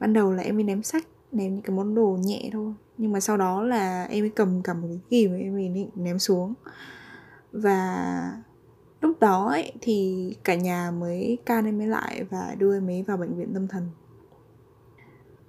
Ban 0.00 0.12
đầu 0.12 0.32
là 0.32 0.42
em 0.42 0.58
ấy 0.58 0.64
ném 0.64 0.82
sách 0.82 1.06
ném 1.32 1.54
những 1.54 1.62
cái 1.62 1.76
món 1.76 1.94
đồ 1.94 2.18
nhẹ 2.20 2.50
thôi 2.52 2.74
nhưng 3.00 3.12
mà 3.12 3.20
sau 3.20 3.36
đó 3.36 3.62
là 3.62 4.04
em 4.04 4.24
ấy 4.24 4.30
cầm 4.30 4.62
cầm 4.62 4.80
một 4.80 4.88
cái 4.90 5.00
kìm 5.10 5.34
em 5.34 5.56
ấy 5.56 5.68
định 5.68 5.90
ném 5.94 6.18
xuống. 6.18 6.54
Và 7.52 8.42
lúc 9.00 9.20
đó 9.20 9.48
ấy, 9.48 9.72
thì 9.80 10.26
cả 10.44 10.54
nhà 10.54 10.90
mới 10.90 11.38
can 11.46 11.64
em 11.64 11.80
ấy 11.80 11.86
lại 11.86 12.24
và 12.30 12.54
đưa 12.58 12.76
em 12.76 12.88
ấy 12.88 13.02
vào 13.02 13.16
bệnh 13.16 13.38
viện 13.38 13.54
tâm 13.54 13.68
thần. 13.68 13.88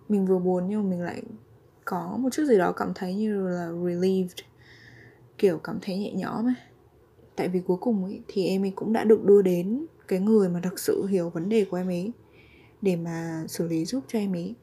Mình 0.10 0.26
vừa 0.26 0.40
buồn 0.40 0.68
nhưng 0.70 0.84
mà 0.84 0.90
mình 0.90 1.02
lại 1.02 1.24
có 1.86 2.18
một 2.20 2.30
chút 2.32 2.44
gì 2.46 2.58
đó 2.58 2.72
cảm 2.72 2.92
thấy 2.96 3.16
như 3.16 3.48
là 3.48 3.72
relieved 3.86 4.40
kiểu 5.38 5.58
cảm 5.58 5.80
thấy 5.82 5.98
nhẹ 5.98 6.14
nhõm 6.14 6.48
ấy. 6.48 6.56
Tại 7.36 7.48
vì 7.48 7.60
cuối 7.60 7.78
cùng 7.82 8.04
ấy, 8.04 8.22
thì 8.28 8.46
em 8.46 8.64
ấy 8.64 8.74
cũng 8.76 8.94
đã 8.94 9.04
được 9.04 9.24
đưa 9.24 9.42
đến 9.42 9.86
cái 10.08 10.20
người 10.20 10.50
mà 10.50 10.60
thực 10.64 10.80
sự 10.80 11.06
hiểu 11.06 11.30
vấn 11.30 11.50
đề 11.50 11.66
của 11.66 11.78
em 11.78 11.88
ấy 11.88 12.12
để 12.82 12.96
mà 12.96 13.44
xử 13.48 13.68
lý 13.68 13.86
giúp 13.86 14.04
cho 14.08 14.20
em 14.20 14.34
ấy 14.34 14.56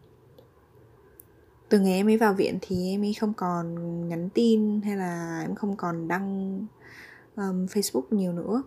từ 1.69 1.81
ngày 1.81 1.93
em 1.93 2.09
ấy 2.09 2.17
vào 2.17 2.35
viện 2.35 2.59
thì 2.63 2.89
em 2.89 3.05
ấy 3.05 3.15
không 3.15 3.35
còn 3.35 3.75
nhắn 4.09 4.29
tin 4.35 4.81
hay 4.81 4.97
là 4.97 5.41
em 5.43 5.55
không 5.55 5.77
còn 5.77 6.09
đăng 6.09 6.59
um, 7.37 7.67
facebook 7.67 8.03
nhiều 8.11 8.33
nữa. 8.33 8.63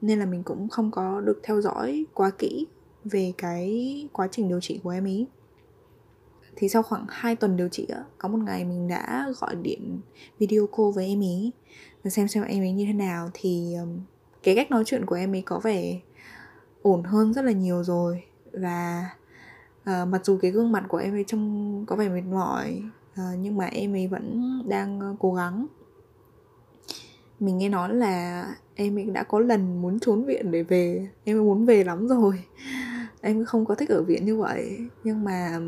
Nên 0.00 0.18
là 0.18 0.26
mình 0.26 0.42
cũng 0.42 0.68
không 0.68 0.90
có 0.90 1.20
được 1.20 1.40
theo 1.42 1.60
dõi 1.60 2.06
quá 2.14 2.30
kỹ 2.38 2.66
về 3.04 3.32
cái 3.38 4.08
quá 4.12 4.28
trình 4.30 4.48
điều 4.48 4.60
trị 4.60 4.80
của 4.82 4.90
em 4.90 5.04
ấy. 5.04 5.26
Thì 6.56 6.68
sau 6.68 6.82
khoảng 6.82 7.06
2 7.08 7.36
tuần 7.36 7.56
điều 7.56 7.68
trị 7.68 7.86
có 8.18 8.28
một 8.28 8.38
ngày 8.38 8.64
mình 8.64 8.88
đã 8.88 9.32
gọi 9.40 9.54
điện 9.54 10.00
video 10.38 10.66
call 10.66 10.90
với 10.94 11.06
em 11.06 11.22
ấy 11.22 11.52
và 12.04 12.10
xem 12.10 12.28
xem 12.28 12.44
em 12.44 12.62
ấy 12.62 12.72
như 12.72 12.84
thế 12.86 12.92
nào 12.92 13.30
thì 13.32 13.74
um, 13.80 14.00
cái 14.42 14.56
cách 14.56 14.70
nói 14.70 14.82
chuyện 14.86 15.06
của 15.06 15.14
em 15.14 15.34
ấy 15.34 15.42
có 15.42 15.60
vẻ 15.60 16.00
ổn 16.82 17.04
hơn 17.04 17.32
rất 17.32 17.44
là 17.44 17.52
nhiều 17.52 17.84
rồi. 17.84 18.22
Và 18.52 19.10
uh, 19.90 20.08
mặc 20.08 20.24
dù 20.24 20.38
cái 20.42 20.50
gương 20.50 20.72
mặt 20.72 20.84
của 20.88 20.98
em 20.98 21.14
ấy 21.14 21.24
trông 21.26 21.84
có 21.86 21.96
vẻ 21.96 22.08
mệt 22.08 22.22
mỏi 22.30 22.82
uh, 23.12 23.38
nhưng 23.38 23.56
mà 23.56 23.66
em 23.66 23.94
ấy 23.94 24.06
vẫn 24.06 24.62
đang 24.68 25.00
ờ, 25.00 25.14
cố 25.18 25.34
gắng. 25.34 25.66
Mình 27.40 27.58
nghe 27.58 27.68
nói 27.68 27.94
là 27.94 28.46
em 28.74 28.98
ấy 28.98 29.04
đã 29.04 29.22
có 29.22 29.40
lần 29.40 29.82
muốn 29.82 29.98
trốn 30.00 30.24
viện 30.24 30.50
để 30.50 30.62
về. 30.62 31.08
Em 31.24 31.36
ấy 31.36 31.44
muốn 31.44 31.66
về 31.66 31.84
lắm 31.84 32.08
rồi. 32.08 32.44
Em 33.20 33.44
không 33.44 33.64
có 33.64 33.74
thích 33.74 33.88
ở 33.88 34.02
viện 34.02 34.24
như 34.24 34.36
vậy. 34.36 34.78
Nhưng 35.04 35.24
mà 35.24 35.60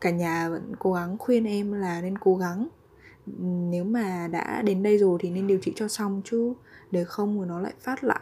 cả 0.00 0.10
nhà 0.10 0.48
vẫn 0.48 0.72
cố 0.78 0.92
gắng 0.92 1.18
khuyên 1.18 1.44
em 1.44 1.72
là 1.72 2.00
nên 2.00 2.18
cố 2.18 2.36
gắng. 2.36 2.68
Nếu 3.70 3.84
mà 3.84 4.28
đã 4.32 4.62
đến 4.62 4.82
đây 4.82 4.98
rồi 4.98 5.18
thì 5.20 5.30
nên 5.30 5.46
điều 5.46 5.58
trị 5.62 5.72
cho 5.76 5.88
xong 5.88 6.22
chứ. 6.24 6.54
Để 6.90 7.04
không 7.04 7.38
rồi 7.38 7.46
nó 7.46 7.60
lại 7.60 7.72
phát 7.80 8.04
lại 8.04 8.20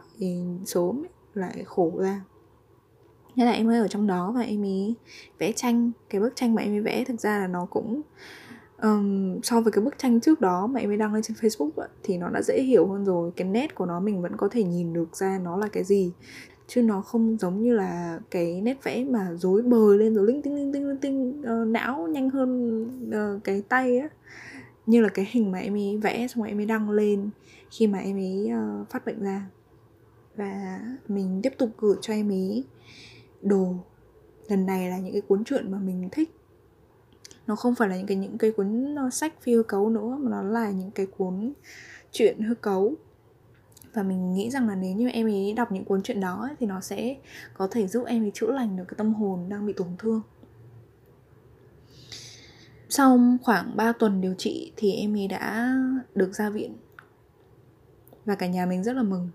sớm 0.64 1.04
lại 1.34 1.62
khổ 1.66 1.92
ra 1.98 2.20
nên 3.38 3.46
là 3.46 3.52
em 3.52 3.68
ấy 3.68 3.78
ở 3.78 3.88
trong 3.88 4.06
đó 4.06 4.32
và 4.34 4.40
em 4.40 4.64
ấy 4.64 4.94
vẽ 5.38 5.52
tranh. 5.52 5.90
Cái 6.10 6.20
bức 6.20 6.36
tranh 6.36 6.54
mà 6.54 6.62
em 6.62 6.72
ấy 6.72 6.80
vẽ 6.80 7.04
thực 7.04 7.20
ra 7.20 7.38
là 7.38 7.46
nó 7.46 7.66
cũng 7.70 8.02
um, 8.82 9.40
so 9.42 9.60
với 9.60 9.72
cái 9.72 9.84
bức 9.84 9.98
tranh 9.98 10.20
trước 10.20 10.40
đó 10.40 10.66
mà 10.66 10.80
em 10.80 10.90
ấy 10.90 10.96
đăng 10.96 11.14
lên 11.14 11.22
trên 11.22 11.36
facebook 11.40 11.70
ấy, 11.76 11.88
thì 12.02 12.18
nó 12.18 12.28
đã 12.28 12.42
dễ 12.42 12.62
hiểu 12.62 12.86
hơn 12.86 13.04
rồi. 13.04 13.30
Cái 13.36 13.48
nét 13.48 13.74
của 13.74 13.86
nó 13.86 14.00
mình 14.00 14.22
vẫn 14.22 14.36
có 14.36 14.48
thể 14.48 14.62
nhìn 14.62 14.92
được 14.92 15.16
ra 15.16 15.40
nó 15.44 15.56
là 15.56 15.68
cái 15.72 15.84
gì. 15.84 16.12
Chứ 16.66 16.82
nó 16.82 17.00
không 17.00 17.36
giống 17.40 17.62
như 17.62 17.74
là 17.74 18.20
cái 18.30 18.60
nét 18.60 18.84
vẽ 18.84 19.04
mà 19.04 19.28
rối 19.34 19.62
bời 19.62 19.98
lên 19.98 20.14
rồi 20.14 20.26
linh 20.26 20.42
tinh 20.42 20.54
linh 20.54 20.72
tinh 20.72 20.88
linh 20.88 20.98
tinh 20.98 21.40
uh, 21.40 21.68
não 21.68 22.08
nhanh 22.08 22.30
hơn 22.30 22.82
uh, 23.08 23.44
cái 23.44 23.62
tay 23.68 23.98
á. 23.98 24.08
Như 24.86 25.00
là 25.00 25.08
cái 25.08 25.28
hình 25.30 25.52
mà 25.52 25.58
em 25.58 25.74
ấy 25.74 25.98
vẽ 26.02 26.28
xong 26.28 26.42
rồi 26.42 26.48
em 26.48 26.58
ấy 26.58 26.66
đăng 26.66 26.90
lên 26.90 27.30
khi 27.70 27.86
mà 27.86 27.98
em 27.98 28.16
ấy 28.16 28.44
uh, 28.46 28.52
ờ, 28.52 28.84
phát 28.90 29.06
bệnh 29.06 29.22
ra. 29.22 29.46
Và 30.36 30.80
mình 31.08 31.40
tiếp 31.42 31.52
tục 31.58 31.70
gửi 31.78 31.96
cho 32.00 32.12
em 32.12 32.28
ấy 32.28 32.64
đồ. 33.42 33.74
Lần 34.48 34.66
này 34.66 34.90
là 34.90 34.98
những 34.98 35.12
cái 35.12 35.20
cuốn 35.20 35.44
truyện 35.44 35.72
mà 35.72 35.78
mình 35.78 36.08
thích. 36.12 36.34
Nó 37.46 37.56
không 37.56 37.74
phải 37.74 37.88
là 37.88 37.96
những 37.96 38.06
cái 38.06 38.16
những 38.16 38.38
cái 38.38 38.50
cuốn 38.50 38.94
ờ, 38.94 39.10
sách 39.10 39.34
phi 39.40 39.54
hư 39.54 39.62
cấu 39.62 39.90
nữa, 39.90 40.18
mà 40.20 40.30
nó 40.30 40.42
là 40.42 40.70
những 40.70 40.90
cái 40.90 41.06
cuốn 41.06 41.52
truyện 42.12 42.40
hư 42.40 42.54
cấu. 42.54 42.94
Và 43.94 44.02
mình 44.02 44.34
nghĩ 44.34 44.50
rằng 44.50 44.68
là 44.68 44.74
nếu 44.74 44.96
như 44.96 45.08
em 45.08 45.26
ấy 45.26 45.52
đọc 45.52 45.72
những 45.72 45.84
cuốn 45.84 46.02
truyện 46.02 46.20
đó 46.20 46.48
thì 46.60 46.66
nó 46.66 46.80
sẽ 46.80 47.16
có 47.54 47.68
thể 47.70 47.86
giúp 47.86 48.04
em 48.06 48.24
ấy 48.24 48.30
chữa 48.34 48.52
lành 48.52 48.76
được 48.76 48.84
cái 48.88 48.94
tâm 48.98 49.14
hồn 49.14 49.48
đang 49.48 49.66
bị 49.66 49.72
tổn 49.72 49.88
thương. 49.98 50.22
Sau 52.88 53.20
khoảng 53.42 53.76
3 53.76 53.92
tuần 53.92 54.20
điều 54.20 54.34
trị 54.34 54.72
thì 54.76 54.92
em 54.92 55.16
ấy 55.16 55.28
đã 55.28 55.74
được 56.14 56.34
ra 56.34 56.50
viện. 56.50 56.76
Và 58.24 58.34
cả 58.34 58.46
nhà 58.46 58.66
mình 58.66 58.84
rất 58.84 58.92
là 58.96 59.02
mừng 59.02 59.28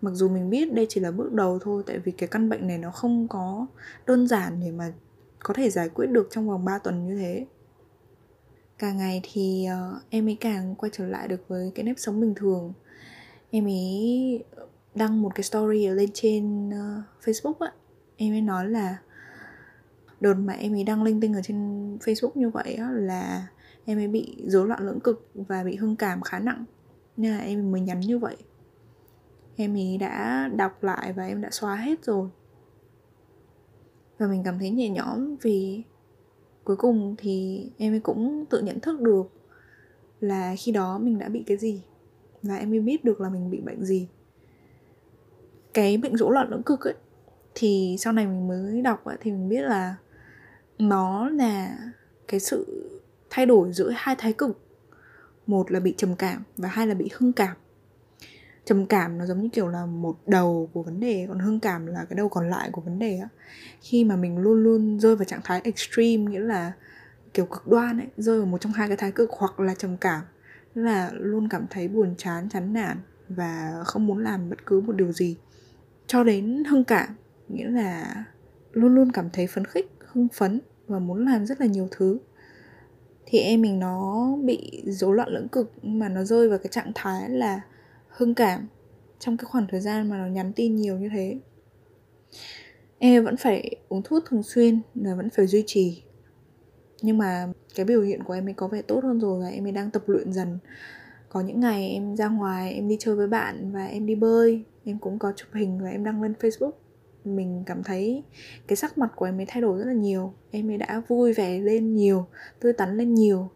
mặc 0.00 0.10
dù 0.14 0.28
mình 0.28 0.50
biết 0.50 0.72
đây 0.72 0.86
chỉ 0.88 1.00
là 1.00 1.10
bước 1.10 1.32
đầu 1.32 1.58
thôi 1.58 1.82
tại 1.86 1.98
vì 1.98 2.12
cái 2.12 2.28
căn 2.28 2.48
bệnh 2.48 2.66
này 2.66 2.78
nó 2.78 2.90
không 2.90 3.28
có 3.28 3.66
đơn 4.06 4.26
giản 4.26 4.60
để 4.60 4.70
mà 4.70 4.92
có 5.38 5.54
thể 5.54 5.70
giải 5.70 5.88
quyết 5.88 6.06
được 6.06 6.28
trong 6.30 6.48
vòng 6.48 6.64
3 6.64 6.78
tuần 6.78 7.06
như 7.06 7.16
thế. 7.18 7.46
Càng 8.78 8.96
ngày 8.96 9.20
thì 9.32 9.66
uh, 9.94 10.02
em 10.10 10.28
ấy 10.28 10.36
càng 10.40 10.74
quay 10.74 10.90
trở 10.92 11.06
lại 11.06 11.28
được 11.28 11.48
với 11.48 11.72
cái 11.74 11.84
nếp 11.84 11.98
sống 11.98 12.20
bình 12.20 12.34
thường. 12.34 12.72
Em 13.50 13.66
ấy 13.66 14.44
đăng 14.94 15.22
một 15.22 15.34
cái 15.34 15.42
story 15.42 15.84
ở 15.84 15.94
lên 15.94 16.10
trên 16.14 16.68
uh, 16.68 17.04
facebook 17.24 17.54
á. 17.58 17.72
Em 18.16 18.34
ấy 18.34 18.40
nói 18.40 18.68
là 18.68 18.96
đợt 20.20 20.34
mà 20.34 20.52
em 20.52 20.74
ấy 20.74 20.84
đăng 20.84 21.02
linh 21.02 21.20
tinh 21.20 21.34
ở 21.34 21.42
trên 21.42 21.56
facebook 21.96 22.30
như 22.34 22.50
vậy 22.50 22.74
á 22.74 22.90
là 22.90 23.46
em 23.84 23.98
ấy 23.98 24.08
bị 24.08 24.36
rối 24.46 24.68
loạn 24.68 24.86
lưỡng 24.86 25.00
cực 25.00 25.30
và 25.34 25.64
bị 25.64 25.76
hưng 25.76 25.96
cảm 25.96 26.20
khá 26.20 26.38
nặng. 26.38 26.64
Nên 27.16 27.32
là 27.32 27.38
em 27.38 27.72
mới 27.72 27.80
nhắn 27.80 28.00
như 28.00 28.18
vậy 28.18 28.36
em 29.60 29.74
ý 29.74 29.98
đã 29.98 30.48
đọc 30.56 30.82
lại 30.82 31.12
và 31.12 31.26
em 31.26 31.40
đã 31.40 31.48
xóa 31.50 31.76
hết 31.76 32.04
rồi. 32.04 32.28
Và 34.18 34.26
mình 34.26 34.42
cảm 34.44 34.58
thấy 34.58 34.70
nhẹ 34.70 34.88
nhõm 34.88 35.36
vì 35.42 35.82
cuối 36.64 36.76
cùng 36.76 37.14
thì 37.18 37.66
em 37.78 37.92
ấy 37.92 38.00
cũng 38.00 38.44
tự 38.50 38.62
nhận 38.62 38.80
thức 38.80 39.00
được 39.00 39.22
là 40.20 40.54
khi 40.58 40.72
đó 40.72 40.98
mình 40.98 41.18
đã 41.18 41.28
bị 41.28 41.44
cái 41.46 41.56
gì 41.56 41.82
và 42.42 42.56
em 42.56 42.70
mới 42.70 42.80
biết 42.80 43.04
được 43.04 43.20
là 43.20 43.28
mình 43.28 43.50
bị 43.50 43.60
bệnh 43.60 43.84
gì. 43.84 44.08
Cái 45.74 45.96
bệnh 45.96 46.16
rỗ 46.16 46.30
loạn 46.30 46.50
lưỡng 46.50 46.62
cực 46.62 46.80
ấy 46.84 46.94
thì 47.54 47.96
sau 47.98 48.12
này 48.12 48.26
mình 48.26 48.48
mới 48.48 48.82
đọc 48.82 49.04
ấy, 49.04 49.16
thì 49.20 49.30
mình 49.32 49.48
biết 49.48 49.62
là 49.62 49.96
nó 50.78 51.28
là 51.28 51.78
cái 52.28 52.40
sự 52.40 52.90
thay 53.30 53.46
đổi 53.46 53.72
giữa 53.72 53.92
hai 53.94 54.16
thái 54.18 54.32
cực. 54.32 54.60
Một 55.46 55.72
là 55.72 55.80
bị 55.80 55.94
trầm 55.96 56.16
cảm 56.16 56.42
và 56.56 56.68
hai 56.68 56.86
là 56.86 56.94
bị 56.94 57.08
hưng 57.12 57.32
cảm 57.32 57.56
trầm 58.70 58.86
cảm 58.86 59.18
nó 59.18 59.26
giống 59.26 59.42
như 59.42 59.48
kiểu 59.48 59.68
là 59.68 59.86
một 59.86 60.16
đầu 60.26 60.70
của 60.72 60.82
vấn 60.82 61.00
đề, 61.00 61.26
còn 61.28 61.38
hưng 61.38 61.60
cảm 61.60 61.86
là 61.86 62.04
cái 62.08 62.16
đầu 62.16 62.28
còn 62.28 62.50
lại 62.50 62.68
của 62.72 62.80
vấn 62.80 62.98
đề 62.98 63.18
á. 63.18 63.28
Khi 63.80 64.04
mà 64.04 64.16
mình 64.16 64.38
luôn 64.38 64.62
luôn 64.62 65.00
rơi 65.00 65.16
vào 65.16 65.24
trạng 65.24 65.40
thái 65.44 65.60
extreme, 65.64 66.16
nghĩa 66.16 66.40
là 66.40 66.72
kiểu 67.34 67.46
cực 67.46 67.66
đoan 67.66 67.98
ấy, 67.98 68.06
rơi 68.16 68.38
vào 68.38 68.46
một 68.46 68.60
trong 68.60 68.72
hai 68.72 68.88
cái 68.88 68.96
thái 68.96 69.12
cực 69.12 69.30
hoặc 69.30 69.60
là 69.60 69.74
trầm 69.74 69.96
cảm 69.96 70.22
là 70.74 71.10
luôn 71.12 71.48
cảm 71.48 71.66
thấy 71.70 71.88
buồn 71.88 72.14
chán 72.18 72.48
chán 72.48 72.72
nản 72.72 72.96
và 73.28 73.72
không 73.84 74.06
muốn 74.06 74.18
làm 74.18 74.50
bất 74.50 74.66
cứ 74.66 74.80
một 74.80 74.92
điều 74.92 75.12
gì. 75.12 75.36
Cho 76.06 76.24
đến 76.24 76.64
hưng 76.64 76.84
cảm, 76.84 77.08
nghĩa 77.48 77.68
là 77.68 78.24
luôn 78.72 78.94
luôn 78.94 79.12
cảm 79.12 79.30
thấy 79.32 79.46
phấn 79.46 79.64
khích, 79.64 79.90
hưng 80.06 80.28
phấn 80.34 80.60
và 80.86 80.98
muốn 80.98 81.24
làm 81.24 81.46
rất 81.46 81.60
là 81.60 81.66
nhiều 81.66 81.88
thứ. 81.90 82.18
Thì 83.26 83.38
em 83.38 83.62
mình 83.62 83.78
nó 83.78 84.28
bị 84.44 84.82
rối 84.86 85.16
loạn 85.16 85.28
lưỡng 85.28 85.48
cực 85.48 85.84
mà 85.84 86.08
nó 86.08 86.24
rơi 86.24 86.48
vào 86.48 86.58
cái 86.58 86.68
trạng 86.70 86.92
thái 86.94 87.30
là 87.30 87.60
hưng 88.20 88.34
cảm 88.34 88.68
trong 89.18 89.36
cái 89.36 89.44
khoảng 89.44 89.66
thời 89.70 89.80
gian 89.80 90.10
mà 90.10 90.18
nó 90.18 90.26
nhắn 90.26 90.52
tin 90.52 90.76
nhiều 90.76 90.98
như 90.98 91.08
thế. 91.12 91.38
Em 92.98 93.24
vẫn 93.24 93.36
phải 93.36 93.76
uống 93.88 94.02
thuốc 94.02 94.24
thường 94.26 94.42
xuyên 94.42 94.80
và 94.94 95.14
vẫn 95.14 95.30
phải 95.30 95.46
duy 95.46 95.64
trì. 95.66 96.02
Nhưng 97.02 97.18
mà 97.18 97.52
cái 97.74 97.86
biểu 97.86 98.02
hiện 98.02 98.22
của 98.24 98.32
em 98.32 98.48
ấy 98.48 98.54
có 98.54 98.68
vẻ 98.68 98.82
tốt 98.82 99.04
hơn 99.04 99.20
rồi 99.20 99.40
và 99.40 99.48
em 99.48 99.66
ấy 99.66 99.72
đang 99.72 99.90
tập 99.90 100.02
luyện 100.06 100.32
dần. 100.32 100.58
Có 101.28 101.40
những 101.40 101.60
ngày 101.60 101.88
em 101.88 102.16
ra 102.16 102.28
ngoài, 102.28 102.74
em 102.74 102.88
đi 102.88 102.96
chơi 103.00 103.14
với 103.14 103.26
bạn 103.26 103.72
và 103.72 103.86
em 103.86 104.06
đi 104.06 104.14
bơi. 104.14 104.64
Em 104.84 104.98
cũng 104.98 105.18
có 105.18 105.32
chụp 105.36 105.48
hình 105.52 105.80
và 105.82 105.88
em 105.88 106.04
đăng 106.04 106.22
lên 106.22 106.34
facebook. 106.40 106.72
Mình 107.24 107.62
cảm 107.66 107.82
thấy 107.82 108.22
cái 108.66 108.76
sắc 108.76 108.98
mặt 108.98 109.12
của 109.16 109.24
em 109.24 109.40
ấy 109.40 109.46
thay 109.48 109.62
đổi 109.62 109.78
rất 109.78 109.84
là 109.84 109.92
nhiều. 109.92 110.34
Em 110.50 110.70
ấy 110.70 110.78
đã 110.78 111.02
vui 111.08 111.32
vẻ 111.32 111.58
lên 111.58 111.94
nhiều, 111.94 112.26
tươi 112.60 112.72
tắn 112.72 112.96
lên 112.96 113.14
nhiều 113.14 113.50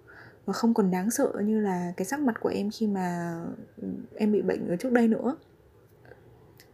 và 0.47 0.53
không 0.53 0.75
còn 0.75 0.91
đáng 0.91 1.11
sợ 1.11 1.33
như 1.45 1.61
là 1.61 1.93
cái 1.97 2.05
sắc 2.05 2.21
mặt 2.21 2.41
của 2.41 2.49
em 2.49 2.71
khi 2.71 2.87
mà 2.87 3.37
ừ, 3.83 3.89
em 4.17 4.33
bị 4.33 4.43
bệnh 4.43 4.69
ở 4.69 4.77
trước 4.77 4.93
đây 4.93 5.09
nữa. 5.09 5.37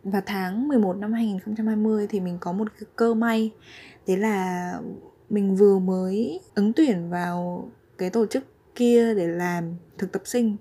Và 0.05 0.21
tháng 0.27 0.69
11 0.69 0.97
năm 0.97 1.13
2020 1.13 2.07
thì 2.07 2.21
mình 2.21 2.39
có 2.41 2.53
một 2.53 2.69
cái 2.81 2.89
cơ 2.97 3.15
may. 3.15 3.51
Đấy 4.07 4.17
là 4.17 4.73
mình 5.31 5.57
vừa 5.57 5.79
mới 5.79 6.41
ứng 6.55 6.73
tuyển 6.73 7.11
vào 7.11 7.69
cái 7.99 8.11
tổ 8.11 8.27
chức 8.27 8.45
kia 8.75 9.15
để 9.15 9.29
làm 9.29 9.75
thực 9.99 10.13
tập 10.13 10.23
sinh. 10.25 10.57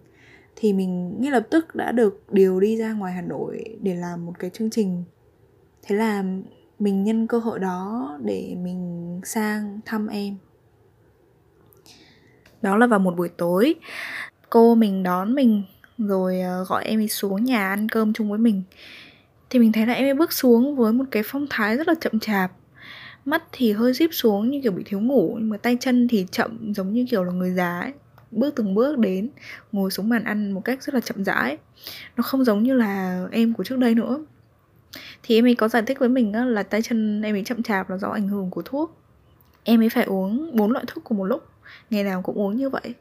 Thì 0.56 0.74
mình 0.74 1.22
ngay 1.22 1.32
lập 1.32 1.48
tức 1.50 1.76
đã 1.76 1.92
được 1.92 2.24
điều 2.32 2.60
đi 2.60 2.78
ra 2.78 2.94
ngoài 2.94 3.14
Hà 3.14 3.22
Nội 3.22 3.78
để 3.82 3.96
làm 3.96 4.26
một 4.26 4.34
cái 4.40 4.50
chương 4.50 4.70
trình. 4.70 5.04
Thế 5.84 5.96
là 5.96 6.24
mình 6.80 7.04
nhân 7.04 7.28
cơ 7.28 7.40
hội 7.40 7.60
đó 7.60 8.18
để 8.24 8.56
mình 8.64 9.22
sang 9.24 9.80
thăm 9.86 10.08
em 10.08 10.36
đó 12.62 12.78
là 12.78 12.88
vào 12.88 13.00
một 13.00 13.18
buổi 13.18 13.30
tối. 13.30 13.76
Cô 14.50 14.76
mình 14.76 15.04
đón 15.04 15.36
mình, 15.36 15.64
rồi 15.98 16.42
ờ, 16.42 16.66
gọi 16.70 16.86
em 16.86 17.00
ấy 17.00 17.08
xuống 17.08 17.44
nhà 17.44 17.70
ăn 17.70 17.90
cơm 17.90 18.14
chung 18.14 18.30
với 18.30 18.40
mình. 18.40 18.64
Thì 19.50 19.60
mình 19.60 19.72
thấy 19.72 19.86
là 19.86 19.94
em 19.94 20.06
ấy 20.06 20.14
bước 20.14 20.34
xuống 20.34 20.76
với 20.76 20.94
một 20.94 21.06
cái 21.12 21.24
phong 21.26 21.48
thái 21.50 21.78
rất 21.78 21.88
là 21.88 21.94
chậm 22.02 22.20
chạp. 22.20 22.52
Mắt 23.26 23.44
thì 23.52 23.72
hơi 23.72 23.94
díp 23.94 24.10
xuống 24.14 24.50
như 24.50 24.60
kiểu 24.64 24.72
bị 24.72 24.84
thiếu 24.86 25.00
ngủ, 25.00 25.36
nhưng 25.40 25.50
mà 25.50 25.58
tay 25.58 25.78
chân 25.80 26.08
thì 26.08 26.26
chậm 26.32 26.74
giống 26.74 26.94
như 26.94 27.06
kiểu 27.10 27.24
là 27.24 27.32
người 27.32 27.52
già 27.52 27.80
ấy. 27.80 27.92
Bước 28.32 28.56
từng 28.56 28.76
bước 28.76 28.98
đến, 28.98 29.30
ngồi 29.72 29.92
xuống 29.92 30.10
bàn 30.10 30.24
ăn 30.24 30.52
một 30.52 30.62
cách 30.66 30.84
rất 30.84 30.94
là 30.94 31.00
chậm 31.00 31.24
rãi. 31.24 31.58
Nó 32.18 32.24
không 32.24 32.44
giống 32.44 32.64
như 32.64 32.74
là 32.74 33.26
em 33.32 33.54
của 33.54 33.64
trước 33.64 33.78
đây 33.78 33.96
nữa. 33.96 34.26
Thì 35.24 35.36
em 35.36 35.46
ấy 35.46 35.56
có 35.56 35.68
giải 35.68 35.82
thích 35.82 36.00
với 36.00 36.10
mình 36.10 36.54
là 36.54 36.64
tay 36.64 36.82
chân 36.82 37.22
em 37.22 37.36
ấy 37.36 37.44
chậm 37.44 37.64
chạp 37.64 37.90
là 37.90 37.98
do 37.98 38.10
ảnh 38.10 38.28
hưởng 38.28 38.50
của 38.50 38.62
thuốc. 38.62 38.98
Em 39.64 39.82
ấy 39.82 39.90
phải 39.90 40.04
uống 40.04 40.56
bốn 40.56 40.72
loại 40.72 40.86
thuốc 40.88 41.04
cùng 41.04 41.18
một 41.18 41.26
lúc 41.26 41.49
ngày 41.90 42.04
nào 42.04 42.22
cũng 42.22 42.36
uống 42.36 42.56
như 42.56 42.70
vậy. 42.70 42.94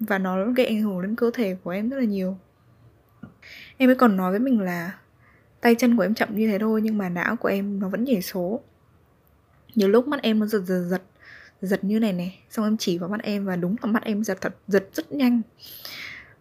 Và 0.00 0.18
nó 0.18 0.44
gây 0.44 0.66
ảnh 0.66 0.82
hưởng 0.82 1.02
đến 1.02 1.16
cơ 1.16 1.30
thể 1.34 1.56
của 1.64 1.70
em 1.70 1.88
rất 1.88 1.98
là 1.98 2.04
nhiều. 2.04 2.36
Em 3.76 3.90
ấy 3.90 3.96
còn 3.96 4.16
nói 4.16 4.30
với 4.30 4.40
mình 4.40 4.60
là 4.60 4.98
tay 5.60 5.74
chân 5.74 5.96
của 5.96 6.02
em 6.02 6.14
chậm 6.14 6.36
như 6.36 6.50
thế 6.50 6.58
thôi, 6.58 6.80
nhưng 6.82 6.98
mà 6.98 7.08
não 7.08 7.36
của 7.36 7.48
em 7.48 7.80
nó 7.80 7.88
vẫn 7.88 8.04
nhảy 8.04 8.22
số. 8.22 8.60
Nhiều 9.74 9.88
lúc 9.88 10.08
mắt 10.08 10.22
em 10.22 10.38
nó 10.38 10.46
giật 10.46 10.60
giật 10.60 10.82
giật 10.88 11.02
giật 11.62 11.84
như 11.84 11.98
này 11.98 12.12
này 12.12 12.38
xong 12.50 12.64
em 12.64 12.76
chỉ 12.76 12.98
vào 12.98 13.08
mắt 13.08 13.22
em 13.22 13.44
và 13.44 13.56
đúng 13.56 13.76
là 13.82 13.90
mắt 13.90 14.04
em 14.04 14.24
giật 14.24 14.38
thật, 14.40 14.56
giật 14.68 14.88
rất 14.92 15.12
nhanh. 15.12 15.42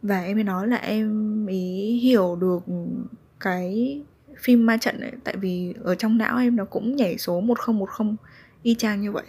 Và 0.01 0.21
em 0.21 0.37
mới 0.37 0.43
nói 0.43 0.67
là 0.67 0.77
em 0.77 1.45
ý 1.47 1.99
hiểu 2.03 2.35
được 2.35 2.63
cái 3.39 4.01
phim 4.39 4.65
ma 4.65 4.77
trận 4.77 5.01
ấy, 5.01 5.11
tại 5.23 5.37
vì 5.37 5.73
ở 5.83 5.95
trong 5.95 6.17
não 6.17 6.37
em 6.37 6.55
nó 6.55 6.65
cũng 6.65 6.95
nhảy 6.95 7.17
số 7.17 7.41
1010 7.41 8.15
y 8.63 8.75
chang 8.75 9.01
như 9.01 9.11
vậy 9.11 9.25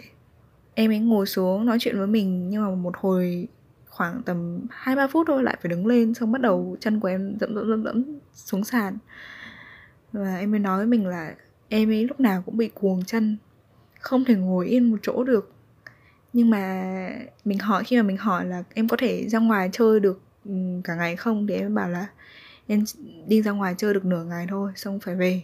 em 0.73 0.91
ấy 0.91 0.99
ngồi 0.99 1.25
xuống 1.25 1.65
nói 1.65 1.77
chuyện 1.79 1.97
với 1.97 2.07
mình, 2.07 2.49
nhưng 2.49 2.63
mà 2.63 2.75
một 2.75 2.97
hồi 2.97 3.47
khoảng 3.89 4.21
tầm 4.23 4.65
hai 4.69 4.95
ba 4.95 5.07
phút 5.07 5.27
thôi 5.27 5.43
lại 5.43 5.57
phải 5.61 5.69
đứng 5.69 5.87
lên, 5.87 6.13
xong 6.13 6.31
bắt 6.31 6.41
đầu 6.41 6.77
chân 6.79 6.99
của 6.99 7.07
em 7.07 7.37
dẫm 7.39 7.55
dẫm 7.55 7.69
dẫm 7.69 7.83
dẫm 7.83 8.03
xuống 8.33 8.63
sàn. 8.63 8.97
Và 10.11 10.37
em 10.37 10.51
mới 10.51 10.59
nói 10.59 10.77
với 10.77 10.87
mình 10.87 11.07
là 11.07 11.35
em 11.69 11.89
ấy 11.89 12.07
lúc 12.07 12.19
nào 12.19 12.43
cũng 12.45 12.57
bị 12.57 12.69
cuồng 12.73 13.05
chân, 13.05 13.37
không 13.99 14.25
thể 14.25 14.35
ngồi 14.35 14.67
yên 14.67 14.91
một 14.91 14.97
chỗ 15.01 15.23
được. 15.23 15.53
Nhưng 16.33 16.49
mà 16.49 16.93
mình 17.45 17.59
hỏi, 17.59 17.83
khi 17.83 17.95
mà 17.97 18.03
mình 18.03 18.17
hỏi 18.17 18.45
là 18.45 18.63
em 18.73 18.87
có 18.87 18.97
thể 18.97 19.27
ra 19.27 19.39
ngoài 19.39 19.69
chơi 19.71 19.99
được 19.99 20.21
ừ, 20.45 20.51
cả 20.83 20.95
ngày 20.95 21.15
không? 21.15 21.47
Thì 21.47 21.55
em 21.55 21.75
bảo 21.75 21.89
là 21.89 22.07
em 22.67 22.83
đi 23.27 23.41
ra 23.41 23.51
ngoài 23.51 23.75
chơi 23.77 23.93
được 23.93 24.05
nửa 24.05 24.23
ngày 24.23 24.45
thôi, 24.49 24.71
xong 24.75 24.99
phải 24.99 25.15
về. 25.15 25.41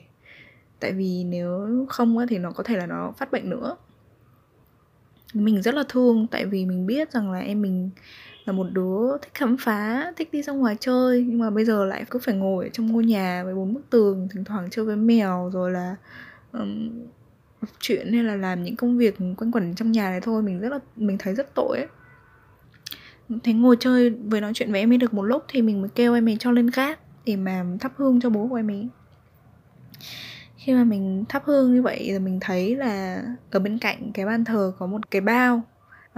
Tại 0.79 0.93
vì 0.93 1.23
nếu 1.23 1.85
không 1.89 2.27
thì 2.29 2.37
nó 2.37 2.51
có 2.51 2.63
thể 2.63 2.77
là 2.77 2.85
nó 2.85 3.13
phát 3.17 3.31
bệnh 3.31 3.49
nữa 3.49 3.75
mình 5.33 5.61
rất 5.61 5.75
là 5.75 5.83
thương 5.89 6.27
tại 6.31 6.45
vì 6.45 6.65
mình 6.65 6.85
biết 6.85 7.11
rằng 7.11 7.31
là 7.31 7.39
em 7.39 7.61
mình 7.61 7.89
là 8.45 8.53
một 8.53 8.67
đứa 8.71 9.17
thích 9.21 9.33
khám 9.33 9.57
phá 9.57 10.13
thích 10.15 10.29
đi 10.31 10.41
ra 10.41 10.53
ngoài 10.53 10.75
chơi 10.79 11.25
nhưng 11.27 11.39
mà 11.39 11.49
bây 11.49 11.65
giờ 11.65 11.85
lại 11.85 12.05
cứ 12.09 12.19
phải 12.19 12.35
ngồi 12.35 12.65
ở 12.65 12.69
trong 12.69 12.91
ngôi 12.91 13.05
nhà 13.05 13.43
với 13.43 13.55
bốn 13.55 13.73
bức 13.73 13.89
tường 13.89 14.27
thỉnh 14.31 14.43
thoảng 14.43 14.67
chơi 14.71 14.85
với 14.85 14.95
mèo 14.95 15.49
rồi 15.53 15.71
là 15.71 15.95
um, 16.51 16.89
đọc 17.61 17.71
chuyện 17.79 18.13
hay 18.13 18.23
là 18.23 18.35
làm 18.35 18.63
những 18.63 18.75
công 18.75 18.97
việc 18.97 19.17
quanh 19.37 19.51
quẩn 19.51 19.75
trong 19.75 19.91
nhà 19.91 20.09
này 20.09 20.21
thôi. 20.21 20.43
Mình 20.43 20.59
rất 20.59 20.69
là 20.69 20.79
mình 20.95 21.17
thấy 21.17 21.35
rất 21.35 21.55
tội 21.55 21.77
ấy. 21.77 21.87
Thế 23.43 23.53
ngồi 23.53 23.77
chơi 23.79 24.09
với 24.09 24.41
nói 24.41 24.51
chuyện 24.55 24.71
với 24.71 24.79
em 24.79 24.91
ấy 24.91 24.97
được 24.97 25.13
một 25.13 25.23
lúc 25.23 25.45
thì 25.47 25.61
mình 25.61 25.81
mới 25.81 25.89
kêu 25.95 26.13
em 26.13 26.29
ấy 26.29 26.37
cho 26.39 26.51
lên 26.51 26.69
gác 26.73 26.99
để 27.25 27.35
mà 27.35 27.65
thắp 27.79 27.91
hương 27.95 28.21
cho 28.21 28.29
bố 28.29 28.47
của 28.47 28.55
em 28.55 28.71
ấy 28.71 28.87
khi 30.67 30.73
mà 30.73 30.83
mình 30.83 31.25
thắp 31.29 31.43
hương 31.45 31.73
như 31.73 31.81
vậy 31.81 32.13
là 32.13 32.19
mình 32.19 32.39
thấy 32.41 32.75
là 32.75 33.23
ở 33.51 33.59
bên 33.59 33.79
cạnh 33.79 34.11
cái 34.13 34.25
bàn 34.25 34.45
thờ 34.45 34.73
có 34.79 34.85
một 34.85 35.11
cái 35.11 35.21
bao 35.21 35.61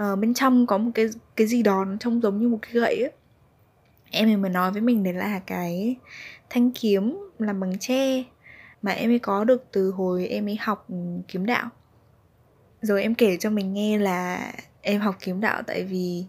uh, 0.01 0.19
bên 0.19 0.33
trong 0.33 0.67
có 0.67 0.77
một 0.77 0.91
cái 0.95 1.09
cái 1.35 1.47
gì 1.47 1.63
đó 1.63 1.85
nó 1.85 1.95
trông 1.99 2.21
giống 2.21 2.39
như 2.39 2.47
một 2.47 2.57
cái 2.61 2.71
gậy 2.73 3.01
ấy. 3.01 3.11
Em 4.11 4.29
ấy 4.29 4.37
mới 4.37 4.51
nói 4.51 4.71
với 4.71 4.81
mình 4.81 5.03
đấy 5.03 5.13
là 5.13 5.39
cái 5.39 5.95
thanh 6.49 6.71
kiếm 6.71 7.17
làm 7.39 7.59
bằng 7.59 7.79
tre 7.79 8.23
mà 8.81 8.91
em 8.91 9.11
ấy 9.11 9.19
có 9.19 9.43
được 9.43 9.65
từ 9.71 9.91
hồi 9.91 10.27
em 10.27 10.47
ấy 10.47 10.57
học 10.61 10.87
kiếm 11.27 11.45
đạo. 11.45 11.69
Rồi 12.81 13.01
em 13.01 13.15
kể 13.15 13.37
cho 13.37 13.49
mình 13.49 13.73
nghe 13.73 13.97
là 13.97 14.51
em 14.81 15.01
học 15.01 15.15
kiếm 15.19 15.41
đạo 15.41 15.61
tại 15.67 15.83
vì 15.83 16.25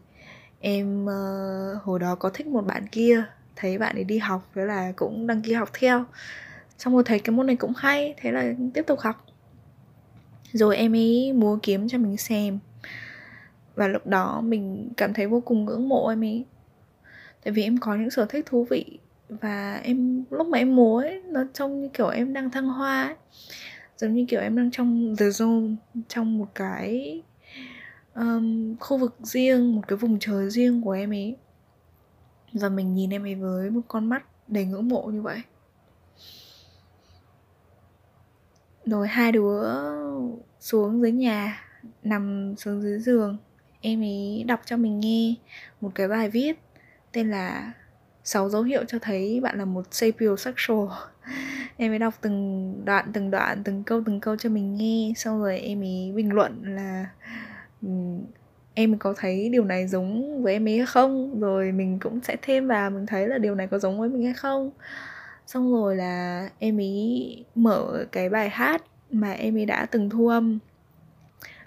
em 0.61 1.04
uh, 1.04 1.83
hồi 1.83 1.98
đó 1.98 2.14
có 2.14 2.30
thích 2.30 2.46
một 2.46 2.66
bạn 2.66 2.87
kia 2.87 3.24
thấy 3.56 3.78
bạn 3.78 3.96
ấy 3.96 4.04
đi 4.04 4.18
học 4.18 4.50
thế 4.54 4.64
là 4.64 4.92
cũng 4.96 5.26
đăng 5.26 5.42
ký 5.42 5.52
học 5.52 5.68
theo 5.80 6.04
xong 6.80 6.94
rồi 6.94 7.02
thấy 7.06 7.18
cái 7.18 7.36
môn 7.36 7.46
này 7.46 7.56
cũng 7.56 7.72
hay 7.76 8.14
thế 8.16 8.32
là 8.32 8.54
tiếp 8.74 8.82
tục 8.86 9.00
học. 9.00 9.26
Rồi 10.52 10.76
em 10.76 10.94
ấy 10.94 11.32
múa 11.32 11.58
kiếm 11.62 11.88
cho 11.88 11.98
mình 11.98 12.16
xem. 12.16 12.58
Và 13.74 13.88
lúc 13.88 14.06
đó 14.06 14.40
mình 14.40 14.90
cảm 14.96 15.14
thấy 15.14 15.26
vô 15.26 15.40
cùng 15.40 15.64
ngưỡng 15.64 15.88
mộ 15.88 16.08
em 16.08 16.24
ấy. 16.24 16.44
Tại 17.44 17.52
vì 17.52 17.62
em 17.62 17.78
có 17.78 17.94
những 17.94 18.10
sở 18.10 18.24
thích 18.24 18.46
thú 18.46 18.66
vị. 18.70 18.98
Và 19.28 19.80
em 19.84 20.24
lúc 20.30 20.46
mà 20.46 20.58
em 20.58 20.76
múa 20.76 20.98
ấy 20.98 21.22
nó 21.22 21.44
trông 21.52 21.80
như 21.80 21.88
kiểu 21.88 22.08
em 22.08 22.32
đang 22.32 22.50
thăng 22.50 22.68
hoa 22.68 23.02
ấy. 23.02 23.14
Giống 23.96 24.14
như 24.14 24.24
kiểu 24.28 24.40
em 24.40 24.56
đang 24.56 24.70
trong 24.70 25.16
the 25.18 25.26
zone 25.26 25.74
trong 26.08 26.38
một 26.38 26.48
cái 26.54 27.22
um, 28.14 28.76
khu 28.76 28.98
vực 28.98 29.16
riêng 29.22 29.74
một 29.74 29.82
cái 29.88 29.96
vùng 29.96 30.18
trời 30.18 30.50
riêng 30.50 30.82
của 30.82 30.90
em 30.90 31.10
ấy. 31.10 31.36
Và 32.52 32.68
mình 32.68 32.94
nhìn 32.94 33.10
em 33.10 33.24
ấy 33.24 33.34
với 33.34 33.70
một 33.70 33.82
con 33.88 34.08
mắt 34.08 34.24
đầy 34.48 34.64
ngưỡng 34.64 34.88
mộ 34.88 35.02
như 35.02 35.22
vậy. 35.22 35.42
Rồi 38.90 39.09
hai 39.09 39.33
đứa 39.33 39.62
xuống 40.61 41.03
dưới 41.03 41.12
nhà, 41.12 41.64
nằm 42.03 42.55
xuống 42.57 42.83
dưới 42.83 42.98
giường. 42.98 43.37
Em 43.81 44.00
ấy 44.03 44.44
đọc 44.46 44.61
cho 44.64 44.76
mình 44.76 45.00
nghe 45.00 45.35
một 45.81 45.90
cái 45.94 46.09
bài 46.09 46.31
viết 46.31 46.59
tên 47.12 47.31
là 47.31 47.72
sáu 48.24 48.48
dấu 48.48 48.62
hiệu 48.62 48.85
cho 48.85 48.98
thấy 48.98 49.40
bạn 49.40 49.59
là 49.59 49.64
một 49.64 49.87
sapiosexual 49.90 50.88
em 51.76 51.92
ấy 51.92 51.98
đọc 51.98 52.14
từng 52.20 52.74
đoạn 52.85 53.11
từng 53.12 53.31
đoạn, 53.31 53.62
từng 53.64 53.85
câu 53.85 54.03
từng 54.07 54.20
câu 54.20 54.37
cho 54.37 54.48
mình 54.48 54.74
nghe. 54.74 55.12
Xong 55.16 55.40
rồi 55.40 55.59
em 55.59 55.83
ấy 55.83 56.12
bình 56.14 56.33
luận 56.33 56.62
là 56.64 57.07
ừ, 57.83 57.88
em 58.74 58.98
có 58.98 59.14
thấy 59.16 59.48
điều 59.48 59.64
này 59.64 59.88
giống 59.88 60.42
với 60.42 60.53
em 60.53 60.68
ấy 60.68 60.76
hay 60.76 60.87
không? 60.87 61.40
Rồi 61.40 61.72
mình 61.72 61.98
cũng 62.00 62.20
sẽ 62.22 62.37
thêm 62.42 62.68
vào, 62.68 62.90
mình 62.90 63.07
thấy 63.07 63.29
là 63.29 63.38
điều 63.38 63.55
này 63.55 63.66
có 63.66 63.79
giống 63.79 64.00
với 64.00 64.09
mình 64.09 64.24
hay 64.24 64.35
không 64.35 64.70
xong 65.50 65.72
rồi 65.72 65.96
là 65.96 66.48
em 66.58 66.80
ấy 66.80 67.44
mở 67.54 68.04
cái 68.12 68.28
bài 68.28 68.48
hát 68.48 68.82
mà 69.10 69.32
em 69.32 69.56
ấy 69.56 69.66
đã 69.66 69.86
từng 69.86 70.10
thu 70.10 70.28
âm. 70.28 70.58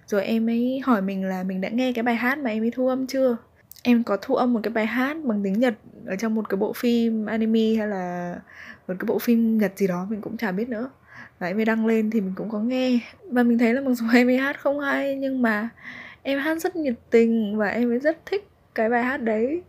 Rồi 0.08 0.26
em 0.26 0.50
ấy 0.50 0.82
hỏi 0.84 1.02
mình 1.02 1.24
là 1.24 1.44
mình 1.44 1.62
đã 1.62 1.70
nghe 1.70 1.94
cái 1.94 2.04
bài 2.04 2.16
hát 2.16 2.38
mà 2.38 2.50
em 2.50 2.64
ấy 2.64 2.72
thu 2.72 2.88
âm 2.88 3.08
chưa? 3.08 3.38
Em 3.84 4.04
có 4.04 4.18
thu 4.22 4.36
âm 4.36 4.54
một 4.54 4.60
cái 4.64 4.74
bài 4.74 4.86
hát 4.86 5.18
bằng 5.24 5.44
tiếng 5.44 5.60
nhật 5.60 5.74
ở 6.06 6.16
trong 6.16 6.36
một 6.36 6.50
cái 6.50 6.58
bộ 6.58 6.74
phim 6.74 7.26
anime 7.26 7.76
hay 7.78 7.88
là 7.88 8.36
một 8.88 8.94
cái 9.00 9.06
bộ 9.08 9.20
phim 9.20 9.58
nhật 9.58 9.72
gì 9.76 9.88
đó, 9.88 10.08
mình 10.10 10.22
cũng 10.22 10.38
chả 10.38 10.52
biết 10.52 10.70
nữa. 10.70 10.90
Và 11.40 11.48
em 11.48 11.58
ấy 11.58 11.66
đăng 11.66 11.86
lên 11.86 12.12
thì 12.12 12.22
mình 12.22 12.34
cũng 12.36 12.50
có 12.50 12.60
nghe. 12.60 13.00
Và 13.24 13.44
mình 13.44 13.58
thấy 13.58 13.74
là 13.74 13.82
mặc 13.82 13.94
dù 13.94 14.06
em 14.14 14.30
ấy 14.30 14.38
hát 14.38 14.60
không 14.60 14.80
hay, 14.80 15.16
nhưng 15.16 15.42
mà 15.42 15.70
em 16.24 16.40
hát 16.40 16.62
rất 16.62 16.76
nhiệt 16.76 16.96
tình 17.10 17.58
và 17.58 17.68
em 17.68 17.92
ấy 17.92 18.00
rất 18.00 18.26
thích 18.26 18.48
cái 18.76 18.90
bài 18.90 19.04
hát 19.04 19.18
đấy 19.18 19.62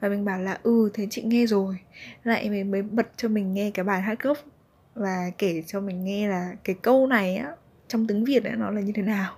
và 0.00 0.08
mình 0.08 0.24
bảo 0.24 0.40
là 0.40 0.58
ừ 0.62 0.90
thế 0.94 1.06
chị 1.10 1.22
nghe 1.22 1.46
rồi. 1.46 1.78
Lại 2.24 2.50
mình 2.50 2.70
mới 2.70 2.82
bật 2.82 3.06
cho 3.16 3.28
mình 3.28 3.54
nghe 3.54 3.70
cái 3.70 3.84
bài 3.84 4.00
hát 4.00 4.22
gốc 4.22 4.38
và 4.94 5.30
kể 5.38 5.62
cho 5.66 5.80
mình 5.80 6.04
nghe 6.04 6.28
là 6.28 6.54
cái 6.64 6.76
câu 6.82 7.06
này 7.06 7.36
á, 7.36 7.52
trong 7.88 8.06
tiếng 8.06 8.24
việt 8.24 8.44
ấy 8.44 8.56
nó 8.56 8.70
là 8.70 8.80
như 8.80 8.92
thế 8.94 9.02
nào. 9.02 9.34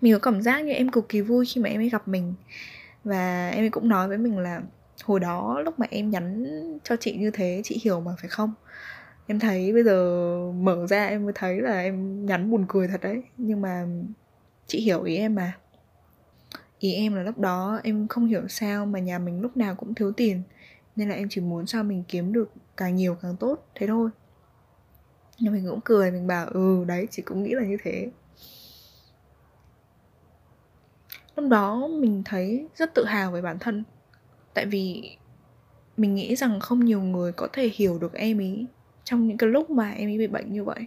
Mình 0.00 0.12
có 0.12 0.18
cảm 0.18 0.42
giác 0.42 0.64
như 0.64 0.72
em 0.72 0.90
cực 0.90 1.08
kỳ 1.08 1.20
vui 1.20 1.46
khi 1.46 1.60
mà 1.60 1.68
em 1.68 1.80
ấy 1.80 1.88
gặp 1.88 2.08
mình. 2.08 2.34
Và 3.04 3.48
em 3.48 3.62
ấy 3.62 3.70
cũng 3.70 3.88
nói 3.88 4.08
với 4.08 4.18
mình 4.18 4.38
là, 4.38 4.62
hồi 5.04 5.20
đó 5.20 5.60
lúc 5.64 5.78
mà 5.78 5.86
em 5.90 6.10
nhắn 6.10 6.46
cho 6.84 6.96
chị 6.96 7.16
như 7.16 7.30
thế, 7.30 7.60
chị 7.64 7.80
hiểu 7.84 8.00
mà, 8.00 8.12
phải 8.20 8.28
không? 8.28 8.54
Em 9.26 9.38
thấy 9.38 9.72
bây 9.72 9.82
giờ 9.82 10.36
mở 10.52 10.86
ra 10.86 11.06
em 11.06 11.24
mới 11.24 11.32
thấy 11.36 11.60
là 11.60 11.80
em 11.80 12.26
nhắn 12.26 12.50
buồn 12.50 12.64
cười 12.68 12.88
thật 12.88 13.00
đấy. 13.00 13.22
Nhưng 13.36 13.60
mà 13.60 13.86
chị 14.66 14.80
hiểu 14.80 15.02
ý 15.02 15.16
em 15.16 15.34
mà 15.34 15.52
ý 16.80 16.94
em 16.94 17.14
là 17.14 17.22
lúc 17.22 17.38
đó 17.38 17.80
em 17.84 18.08
không 18.08 18.26
hiểu 18.26 18.48
sao 18.48 18.86
mà 18.86 18.98
nhà 18.98 19.18
mình 19.18 19.40
lúc 19.40 19.56
nào 19.56 19.74
cũng 19.74 19.94
thiếu 19.94 20.12
tiền, 20.12 20.42
nên 20.96 21.08
là 21.08 21.14
em 21.14 21.28
chỉ 21.30 21.40
muốn 21.40 21.66
sao 21.66 21.84
mình 21.84 22.04
kiếm 22.08 22.32
được 22.32 22.50
càng 22.76 22.96
nhiều 22.96 23.16
càng 23.22 23.36
tốt, 23.36 23.66
thế 23.74 23.86
thôi. 23.86 24.10
Nhưng 25.38 25.52
mình 25.52 25.66
cũng 25.70 25.80
cười, 25.84 26.10
mình 26.10 26.26
bảo 26.26 26.46
ừ 26.46 26.84
đấy, 26.84 27.06
chị 27.10 27.22
cũng 27.22 27.42
nghĩ 27.42 27.54
là 27.54 27.64
như 27.64 27.76
thế. 27.82 28.10
Lúc 31.36 31.50
đó 31.50 31.88
mình 31.88 32.22
thấy 32.24 32.68
rất 32.76 32.94
tự 32.94 33.04
hào 33.04 33.32
về 33.32 33.42
bản 33.42 33.58
thân, 33.58 33.84
tại 34.54 34.66
vì 34.66 35.16
mình 35.96 36.14
nghĩ 36.14 36.36
rằng 36.36 36.60
không 36.60 36.84
nhiều 36.84 37.00
người 37.00 37.32
có 37.32 37.48
thể 37.52 37.70
hiểu 37.74 37.98
được 37.98 38.14
em 38.14 38.38
ý 38.38 38.66
trong 39.04 39.26
những 39.26 39.36
cái 39.36 39.50
lúc 39.50 39.70
mà 39.70 39.90
em 39.90 40.08
ấy 40.08 40.18
bị 40.18 40.26
bệnh 40.26 40.52
như 40.52 40.64
vậy. 40.64 40.86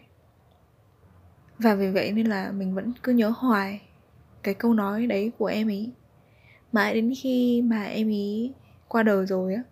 Và 1.59 1.75
vì 1.75 1.91
vậy 1.91 2.11
nên 2.11 2.27
là 2.27 2.51
mình 2.51 2.75
vẫn 2.75 2.93
cứ 3.03 3.11
nhớ 3.11 3.33
hoài 3.37 3.81
cái 4.43 4.53
câu 4.53 4.73
nói 4.73 5.07
đấy 5.07 5.31
của 5.37 5.45
em 5.45 5.67
ý. 5.67 5.89
Mãi 6.71 6.93
đến 6.93 7.13
khi 7.21 7.61
mà 7.61 7.83
em 7.83 8.09
ý 8.09 8.51
qua 8.87 9.03
đời 9.03 9.25
rồi 9.25 9.53
á, 9.53 9.63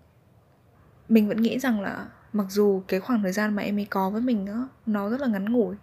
mình 1.09 1.27
vẫn 1.27 1.41
nghĩ 1.41 1.59
rằng 1.59 1.81
là 1.81 2.07
mặc 2.33 2.45
dù 2.49 2.81
cái 2.87 2.99
khoảng 2.99 3.21
thời 3.21 3.31
gian 3.31 3.55
mà 3.55 3.63
em 3.63 3.79
ấy 3.79 3.87
có 3.89 4.09
với 4.09 4.21
mình 4.21 4.45
á, 4.45 4.63
nó 4.85 5.09
rất 5.09 5.21
là 5.21 5.27
ngắn 5.27 5.53
ngủi. 5.53 5.75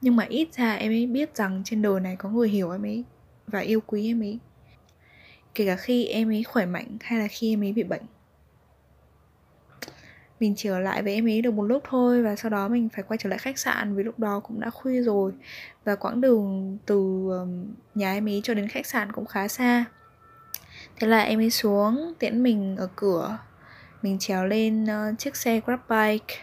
Nhưng 0.00 0.16
mà 0.16 0.24
ít 0.28 0.48
ra 0.52 0.72
em 0.72 0.92
ấy 0.92 1.06
biết 1.06 1.36
rằng 1.36 1.62
trên 1.64 1.82
đời 1.82 2.00
này 2.00 2.16
có 2.16 2.28
người 2.28 2.48
hiểu 2.48 2.70
em 2.70 2.82
ấy 2.82 3.04
và 3.46 3.58
yêu 3.60 3.80
quý 3.86 4.06
em 4.06 4.22
ấy 4.22 4.38
kể 5.54 5.66
cả 5.66 5.76
khi 5.76 6.06
em 6.06 6.30
ấy 6.30 6.44
khỏe 6.44 6.66
mạnh 6.66 6.96
hay 7.00 7.18
là 7.18 7.28
khi 7.30 7.52
em 7.52 7.62
ấy 7.62 7.72
bị 7.72 7.82
bệnh 7.82 8.02
mình 10.42 10.54
chỉ 10.56 10.68
ở 10.68 10.78
lại 10.78 11.02
với 11.02 11.14
em 11.14 11.28
ấy 11.28 11.42
được 11.42 11.54
một 11.54 11.62
lúc 11.62 11.82
thôi 11.88 12.22
và 12.22 12.36
sau 12.36 12.50
đó 12.50 12.68
mình 12.68 12.88
phải 12.88 13.04
quay 13.08 13.18
trở 13.18 13.28
lại 13.28 13.38
khách 13.38 13.58
sạn 13.58 13.96
vì 13.96 14.02
lúc 14.02 14.18
đó 14.18 14.40
cũng 14.40 14.60
đã 14.60 14.70
khuya 14.70 15.02
rồi. 15.02 15.32
Và 15.84 15.94
quãng 15.94 16.20
đường 16.20 16.78
từ 16.86 17.28
nhà 17.94 18.12
em 18.12 18.28
ấy 18.28 18.40
cho 18.44 18.54
đến 18.54 18.68
khách 18.68 18.86
sạn 18.86 19.12
cũng 19.12 19.26
khá 19.26 19.48
xa. 19.48 19.84
Thế 20.96 21.06
là 21.06 21.20
em 21.22 21.40
ấy 21.40 21.50
xuống 21.50 22.12
tiễn 22.18 22.42
mình 22.42 22.76
ở 22.76 22.88
cửa. 22.96 23.38
Mình 24.02 24.18
trèo 24.18 24.46
lên 24.46 24.84
uh, 24.84 25.18
chiếc 25.18 25.36
xe 25.36 25.60
grab 25.66 25.80
bike. 25.88 26.34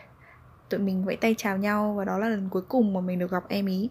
Tụi 0.70 0.80
mình 0.80 1.06
vẫy 1.06 1.16
tay 1.16 1.36
chào 1.38 1.58
nhau 1.58 1.94
và 1.98 2.06
đó 2.06 2.18
là 2.18 2.30
lần 2.30 2.50
cuối 2.50 2.62
cùng 2.62 2.94
mà 2.94 3.02
mình 3.02 3.20
được 3.20 3.32
gặp 3.32 3.44
em 3.50 3.66
ý 3.66 3.90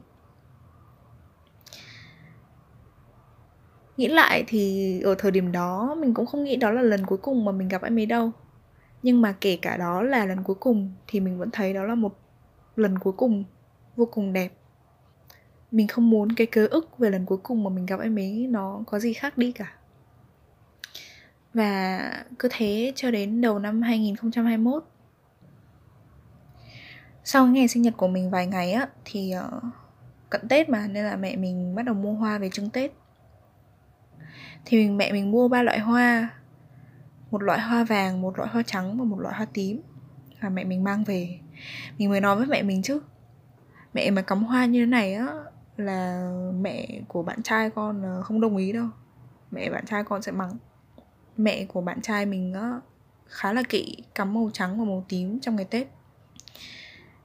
nghĩ 3.96 4.08
lại 4.08 4.44
thì 4.46 5.00
ở 5.00 5.14
thời 5.18 5.30
điểm 5.30 5.52
đó 5.52 5.96
mình 5.98 6.14
cũng 6.14 6.26
không 6.26 6.44
nghĩ 6.44 6.56
đó 6.56 6.70
là 6.70 6.82
lần 6.82 7.06
cuối 7.06 7.18
cùng 7.18 7.44
mà 7.44 7.52
mình 7.52 7.68
gặp 7.68 7.82
em 7.82 7.98
ấy 7.98 8.06
đâu 8.06 8.32
nhưng 9.02 9.22
mà 9.22 9.34
kể 9.40 9.58
cả 9.62 9.76
đó 9.76 10.02
là 10.02 10.26
lần 10.26 10.42
cuối 10.44 10.56
cùng 10.60 10.92
thì 11.06 11.20
mình 11.20 11.38
vẫn 11.38 11.50
thấy 11.50 11.74
đó 11.74 11.84
là 11.84 11.94
một 11.94 12.18
lần 12.76 12.98
cuối 12.98 13.12
cùng 13.12 13.44
vô 13.96 14.06
cùng 14.06 14.32
đẹp. 14.32 14.52
Mình 15.70 15.88
không 15.88 16.10
muốn 16.10 16.32
cái 16.32 16.46
ký 16.46 16.66
ức 16.70 16.98
về 16.98 17.10
lần 17.10 17.26
cuối 17.26 17.38
cùng 17.42 17.64
mà 17.64 17.70
mình 17.70 17.86
gặp 17.86 18.00
em 18.00 18.18
ấy 18.18 18.46
nó 18.50 18.82
có 18.86 18.98
gì 18.98 19.12
khác 19.12 19.38
đi 19.38 19.52
cả. 19.52 19.74
Và 21.54 22.00
cứ 22.38 22.48
thế 22.52 22.92
cho 22.96 23.10
đến 23.10 23.40
đầu 23.40 23.58
năm 23.58 23.82
2021 23.82 24.84
Sau 27.24 27.46
ngày 27.46 27.68
sinh 27.68 27.82
nhật 27.82 27.94
của 27.96 28.08
mình 28.08 28.30
vài 28.30 28.46
ngày 28.46 28.72
á 28.72 28.88
Thì 29.04 29.34
uh, 29.56 29.64
cận 30.30 30.48
Tết 30.48 30.68
mà 30.68 30.86
Nên 30.86 31.04
là 31.04 31.16
mẹ 31.16 31.36
mình 31.36 31.74
bắt 31.74 31.82
đầu 31.82 31.94
mua 31.94 32.12
hoa 32.12 32.38
về 32.38 32.50
trưng 32.50 32.70
Tết. 32.70 32.92
Thì 34.64 34.76
mình 34.76 34.96
mẹ 34.96 35.12
mình 35.12 35.30
mua 35.30 35.48
ba 35.48 35.62
loại 35.62 35.78
hoa 35.78 36.37
một 37.30 37.42
loại 37.42 37.60
hoa 37.60 37.84
vàng, 37.84 38.20
một 38.20 38.38
loại 38.38 38.50
hoa 38.52 38.62
trắng 38.62 38.98
và 38.98 39.04
một 39.04 39.18
loại 39.18 39.34
hoa 39.36 39.46
tím 39.52 39.82
và 40.40 40.48
mẹ 40.48 40.64
mình 40.64 40.84
mang 40.84 41.04
về. 41.04 41.38
Mình 41.98 42.10
mới 42.10 42.20
nói 42.20 42.36
với 42.36 42.46
mẹ 42.46 42.62
mình 42.62 42.82
chứ. 42.82 43.00
Mẹ 43.94 44.10
mà 44.10 44.22
cắm 44.22 44.44
hoa 44.44 44.66
như 44.66 44.80
thế 44.80 44.86
này 44.86 45.14
á, 45.14 45.26
là 45.76 46.30
mẹ 46.60 47.00
của 47.08 47.22
bạn 47.22 47.42
trai 47.42 47.70
con 47.70 48.02
ờ, 48.02 48.22
không 48.22 48.40
đồng 48.40 48.56
ý 48.56 48.72
đâu. 48.72 48.86
Mẹ 49.50 49.70
bạn 49.70 49.86
trai 49.86 50.04
con 50.04 50.22
sẽ 50.22 50.32
mắng. 50.32 50.56
Mẹ 51.36 51.64
của 51.64 51.80
bạn 51.80 52.00
trai 52.00 52.26
mình 52.26 52.54
á, 52.54 52.80
khá 53.26 53.52
là 53.52 53.62
kỵ 53.62 53.96
cắm 54.14 54.34
màu 54.34 54.50
trắng 54.52 54.78
và 54.78 54.84
màu 54.84 55.04
tím 55.08 55.40
trong 55.40 55.56
ngày 55.56 55.64
tết. 55.64 55.88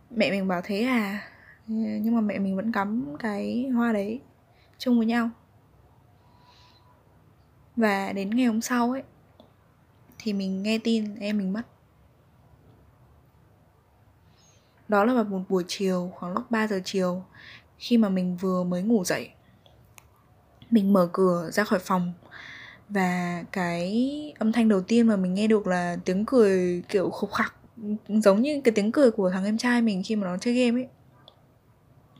Mẹ 0.09 0.31
mình 0.31 0.47
bảo 0.47 0.61
thế 0.63 0.81
à? 0.81 1.23
Nhưng 1.67 2.15
mà 2.15 2.21
mẹ 2.21 2.39
mình 2.39 2.55
vẫn 2.55 2.71
cắm 2.71 3.15
cái 3.19 3.67
hoa 3.75 3.91
đấy 3.93 4.21
chung 4.77 4.97
với 4.97 5.05
nhau. 5.05 5.29
Và 7.75 8.13
đến 8.13 8.29
ngày 8.29 8.45
hôm 8.45 8.61
sau 8.61 8.91
ấy 8.91 9.03
thì 10.23 10.33
mình 10.33 10.63
nghe 10.63 10.77
tin 10.77 11.15
em 11.15 11.37
mình 11.37 11.53
mất 11.53 11.61
đó 14.87 15.03
là 15.05 15.13
vào 15.13 15.23
một 15.23 15.41
buổi 15.49 15.63
chiều, 15.67 16.11
khoảng 16.15 16.33
lúc 16.33 16.51
3 16.51 16.67
giờ 16.67 16.79
chiều, 16.85 17.23
khi 17.77 17.97
mà 17.97 18.09
mình 18.09 18.37
vừa 18.37 18.63
mới 18.63 18.83
ngủ 18.83 19.03
dậy. 19.03 19.29
Mình 20.69 20.93
mở 20.93 21.09
cửa 21.13 21.49
ra 21.51 21.63
khỏi 21.63 21.79
phòng 21.79 22.13
và 22.89 23.43
cái 23.51 24.33
âm 24.39 24.51
thanh 24.51 24.69
đầu 24.69 24.81
tiên 24.81 25.07
mà 25.07 25.15
mình 25.15 25.33
nghe 25.33 25.47
được 25.47 25.67
là 25.67 25.97
tiếng 26.05 26.25
cười 26.25 26.83
kiểu 26.89 27.09
khục 27.09 27.31
khặc 27.33 27.55
giống 28.07 28.41
như 28.41 28.61
cái 28.63 28.71
tiếng 28.71 28.91
cười 28.91 29.11
của 29.11 29.29
thằng 29.29 29.45
em 29.45 29.57
trai 29.57 29.81
mình 29.81 30.01
khi 30.05 30.15
mà 30.15 30.27
nó 30.27 30.37
chơi 30.37 30.53
game 30.53 30.81
ấy. 30.81 30.87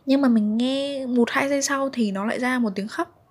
Nhưng 0.06 0.22
mà 0.22 0.28
mình 0.28 0.58
nghe 0.58 1.06
một 1.06 1.30
hai 1.32 1.50
giây 1.50 1.62
sau 1.62 1.90
thì 1.94 2.12
nó 2.12 2.26
lại 2.26 2.40
ra 2.40 2.60
một 2.60 2.70
tiếng 2.76 2.88
khóc 2.88 3.23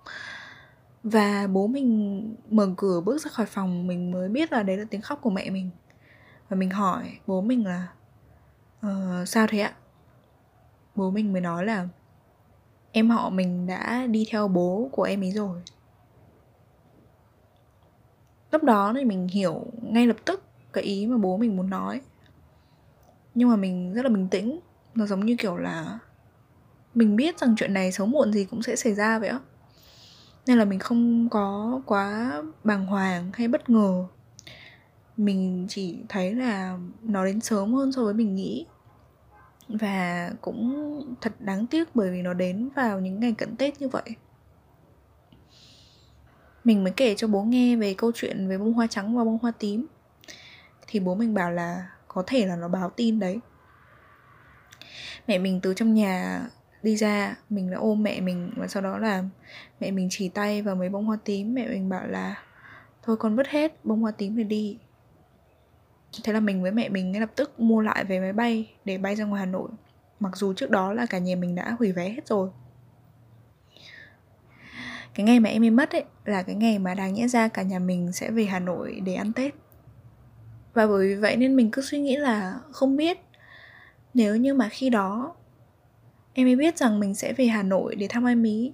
và 1.03 1.47
bố 1.47 1.67
mình 1.67 2.35
mở 2.49 2.69
cửa 2.77 3.01
bước 3.01 3.21
ra 3.21 3.29
khỏi 3.29 3.45
phòng 3.45 3.87
mình 3.87 4.11
mới 4.11 4.29
biết 4.29 4.51
là 4.51 4.63
đấy 4.63 4.77
là 4.77 4.85
tiếng 4.89 5.01
khóc 5.01 5.19
của 5.21 5.29
mẹ 5.29 5.49
mình. 5.49 5.69
Và 6.49 6.55
mình 6.55 6.69
hỏi 6.69 7.19
bố 7.27 7.41
mình 7.41 7.65
là 7.65 7.87
uh, 8.85 9.27
sao 9.27 9.47
thế 9.49 9.59
ạ? 9.59 9.73
Bố 10.95 11.11
mình 11.11 11.33
mới 11.33 11.41
nói 11.41 11.65
là 11.65 11.87
em 12.91 13.09
họ 13.09 13.29
mình 13.29 13.67
đã 13.67 14.07
đi 14.07 14.27
theo 14.31 14.47
bố 14.47 14.89
của 14.91 15.03
em 15.03 15.23
ấy 15.23 15.31
rồi. 15.31 15.61
Lúc 18.51 18.63
đó 18.63 18.93
thì 18.95 19.05
mình 19.05 19.27
hiểu 19.27 19.65
ngay 19.81 20.07
lập 20.07 20.17
tức 20.25 20.43
cái 20.73 20.83
ý 20.83 21.07
mà 21.07 21.17
bố 21.17 21.37
mình 21.37 21.57
muốn 21.57 21.69
nói. 21.69 22.01
Nhưng 23.35 23.49
mà 23.49 23.55
mình 23.55 23.93
rất 23.93 24.01
là 24.01 24.09
bình 24.09 24.27
tĩnh. 24.27 24.59
Nó 24.95 25.05
giống 25.05 25.25
như 25.25 25.35
kiểu 25.39 25.57
là 25.57 25.99
mình 26.93 27.15
biết 27.15 27.39
rằng 27.39 27.55
chuyện 27.57 27.73
này 27.73 27.91
sớm 27.91 28.11
muộn 28.11 28.33
gì 28.33 28.45
cũng 28.45 28.61
sẽ 28.61 28.75
xảy 28.75 28.93
ra 28.95 29.19
vậy 29.19 29.29
á 29.29 29.39
nên 30.47 30.57
là 30.57 30.65
mình 30.65 30.79
không 30.79 31.29
có 31.29 31.81
quá 31.85 32.33
bàng 32.63 32.85
hoàng 32.85 33.31
hay 33.33 33.47
bất 33.47 33.69
ngờ. 33.69 34.05
Mình 35.17 35.65
chỉ 35.69 35.99
thấy 36.09 36.35
là 36.35 36.77
nó 37.01 37.25
đến 37.25 37.41
sớm 37.41 37.73
hơn 37.73 37.91
so 37.91 38.03
với 38.03 38.13
mình 38.13 38.35
nghĩ. 38.35 38.65
Và 39.67 40.31
cũng 40.41 41.15
thật 41.21 41.33
đáng 41.39 41.67
tiếc 41.67 41.95
bởi 41.95 42.11
vì 42.11 42.21
nó 42.21 42.33
đến 42.33 42.69
vào 42.75 42.99
những 42.99 43.19
ngày 43.19 43.35
cận 43.37 43.55
tết 43.55 43.81
như 43.81 43.89
vậy. 43.89 44.15
Mình 46.63 46.83
mới 46.83 46.93
kể 46.95 47.15
cho 47.15 47.27
bố 47.27 47.43
nghe 47.43 47.75
về 47.75 47.93
câu 47.93 48.11
chuyện 48.15 48.47
về 48.49 48.57
bông 48.57 48.73
hoa 48.73 48.87
trắng 48.87 49.17
và 49.17 49.23
bông 49.23 49.37
hoa 49.41 49.51
tím. 49.51 49.87
Thì 50.87 50.99
bố 50.99 51.15
mình 51.15 51.33
bảo 51.33 51.51
là 51.51 51.89
có 52.07 52.23
thể 52.27 52.45
là 52.45 52.55
nó 52.55 52.67
báo 52.67 52.89
tin 52.89 53.19
đấy. 53.19 53.39
Mẹ 55.27 55.37
mình 55.37 55.59
từ 55.61 55.73
trong 55.73 55.93
nhà 55.93 56.41
đi 56.83 56.95
ra, 56.95 57.35
mình 57.49 57.71
đã 57.71 57.77
ôm 57.77 58.03
mẹ 58.03 58.21
mình 58.21 58.51
và 58.55 58.67
sau 58.67 58.81
đó 58.81 58.97
là 58.97 59.23
mẹ 59.79 59.91
mình 59.91 60.07
chỉ 60.11 60.29
tay 60.29 60.61
vào 60.61 60.75
mấy 60.75 60.89
bông 60.89 61.05
hoa 61.05 61.17
tím. 61.25 61.53
Mẹ 61.53 61.67
mình 61.67 61.89
bảo 61.89 62.07
là, 62.07 62.43
thôi 63.03 63.17
con 63.17 63.35
vứt 63.35 63.47
hết 63.47 63.85
bông 63.85 64.01
hoa 64.01 64.11
tím 64.11 64.35
này 64.35 64.43
đi. 64.43 64.77
Thế 66.23 66.33
là 66.33 66.39
mình 66.39 66.61
với 66.61 66.71
mẹ 66.71 66.89
mình 66.89 67.11
ngay 67.11 67.21
lập 67.21 67.29
tức 67.35 67.59
mua 67.59 67.81
lại 67.81 68.03
vé 68.03 68.19
máy 68.19 68.33
bay 68.33 68.73
để 68.85 68.97
bay 68.97 69.15
ra 69.15 69.25
ngoài 69.25 69.39
hà 69.39 69.45
nội. 69.45 69.69
Mặc 70.19 70.37
dù 70.37 70.53
trước 70.53 70.69
đó 70.69 70.93
là 70.93 71.05
cả 71.05 71.17
nhà 71.17 71.35
mình 71.35 71.55
đã 71.55 71.75
hủy 71.79 71.91
vé 71.91 72.09
hết 72.09 72.27
rồi. 72.27 72.49
Cái 75.13 75.25
ngày 75.25 75.39
mà 75.39 75.49
em 75.49 75.63
ấy 75.63 75.69
mất 75.69 75.91
ấy 75.91 76.03
là 76.25 76.43
cái 76.43 76.55
ngày 76.55 76.79
mà 76.79 76.93
đáng 76.93 77.13
nhẽ 77.13 77.27
ra 77.27 77.47
cả 77.47 77.61
nhà 77.61 77.79
mình 77.79 78.11
sẽ 78.11 78.31
về 78.31 78.45
hà 78.45 78.59
nội 78.59 79.01
để 79.05 79.15
ăn 79.15 79.33
tết. 79.33 79.53
Và 80.73 80.87
bởi 80.87 81.07
vì 81.07 81.15
vậy 81.15 81.37
nên 81.37 81.55
mình 81.55 81.71
cứ 81.71 81.81
suy 81.81 81.99
nghĩ 81.99 82.15
là 82.15 82.59
không 82.71 82.97
biết, 82.97 83.17
nếu 84.13 84.35
như 84.35 84.53
mà 84.53 84.69
khi 84.69 84.89
đó 84.89 85.35
em 86.33 86.47
ấy 86.47 86.55
biết 86.55 86.77
rằng 86.77 86.99
mình 86.99 87.15
sẽ 87.15 87.33
về 87.33 87.45
hà 87.45 87.63
nội 87.63 87.95
để 87.95 88.07
thăm 88.07 88.25
em 88.25 88.43
ý 88.43 88.71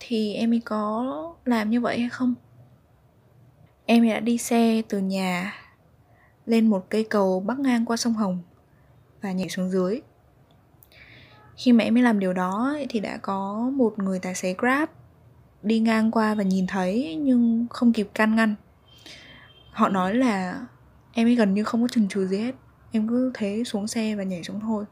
thì 0.00 0.34
em 0.34 0.52
ấy 0.52 0.60
có 0.64 1.34
làm 1.44 1.70
như 1.70 1.80
vậy 1.80 1.98
hay 1.98 2.08
không? 2.08 2.34
Em 3.86 4.02
ấy 4.02 4.10
đã 4.10 4.20
đi 4.20 4.38
xe 4.38 4.82
từ 4.88 4.98
nhà 4.98 5.54
lên 6.46 6.66
một 6.66 6.86
cây 6.88 7.06
cầu 7.10 7.40
bắc 7.40 7.58
ngang 7.58 7.84
qua 7.84 7.96
sông 7.96 8.14
hồng 8.14 8.38
và 9.22 9.32
nhảy 9.32 9.48
xuống 9.48 9.70
dưới. 9.70 10.00
Khi 11.56 11.72
mà 11.72 11.84
em 11.84 11.96
ấy 11.96 12.02
làm 12.02 12.18
điều 12.18 12.32
đó 12.32 12.76
thì 12.88 13.00
đã 13.00 13.16
có 13.16 13.70
một 13.74 13.98
người 13.98 14.18
tài 14.18 14.34
xế 14.34 14.54
grab 14.58 14.88
đi 15.62 15.80
ngang 15.80 16.10
qua 16.10 16.34
và 16.34 16.42
nhìn 16.42 16.66
thấy 16.66 17.16
nhưng 17.22 17.66
không 17.70 17.92
kịp 17.92 18.08
can 18.14 18.36
ngăn. 18.36 18.54
Họ 19.70 19.88
nói 19.88 20.14
là 20.14 20.60
em 21.12 21.26
ấy 21.28 21.34
gần 21.34 21.54
như 21.54 21.64
không 21.64 21.82
có 21.82 21.88
chần 21.88 22.08
chừ 22.08 22.26
gì 22.26 22.38
hết. 22.38 22.54
Em 22.92 23.08
cứ 23.08 23.30
thế 23.34 23.62
xuống 23.66 23.86
xe 23.86 24.16
và 24.16 24.22
nhảy 24.22 24.42
xuống 24.42 24.60
thôi 24.60 24.84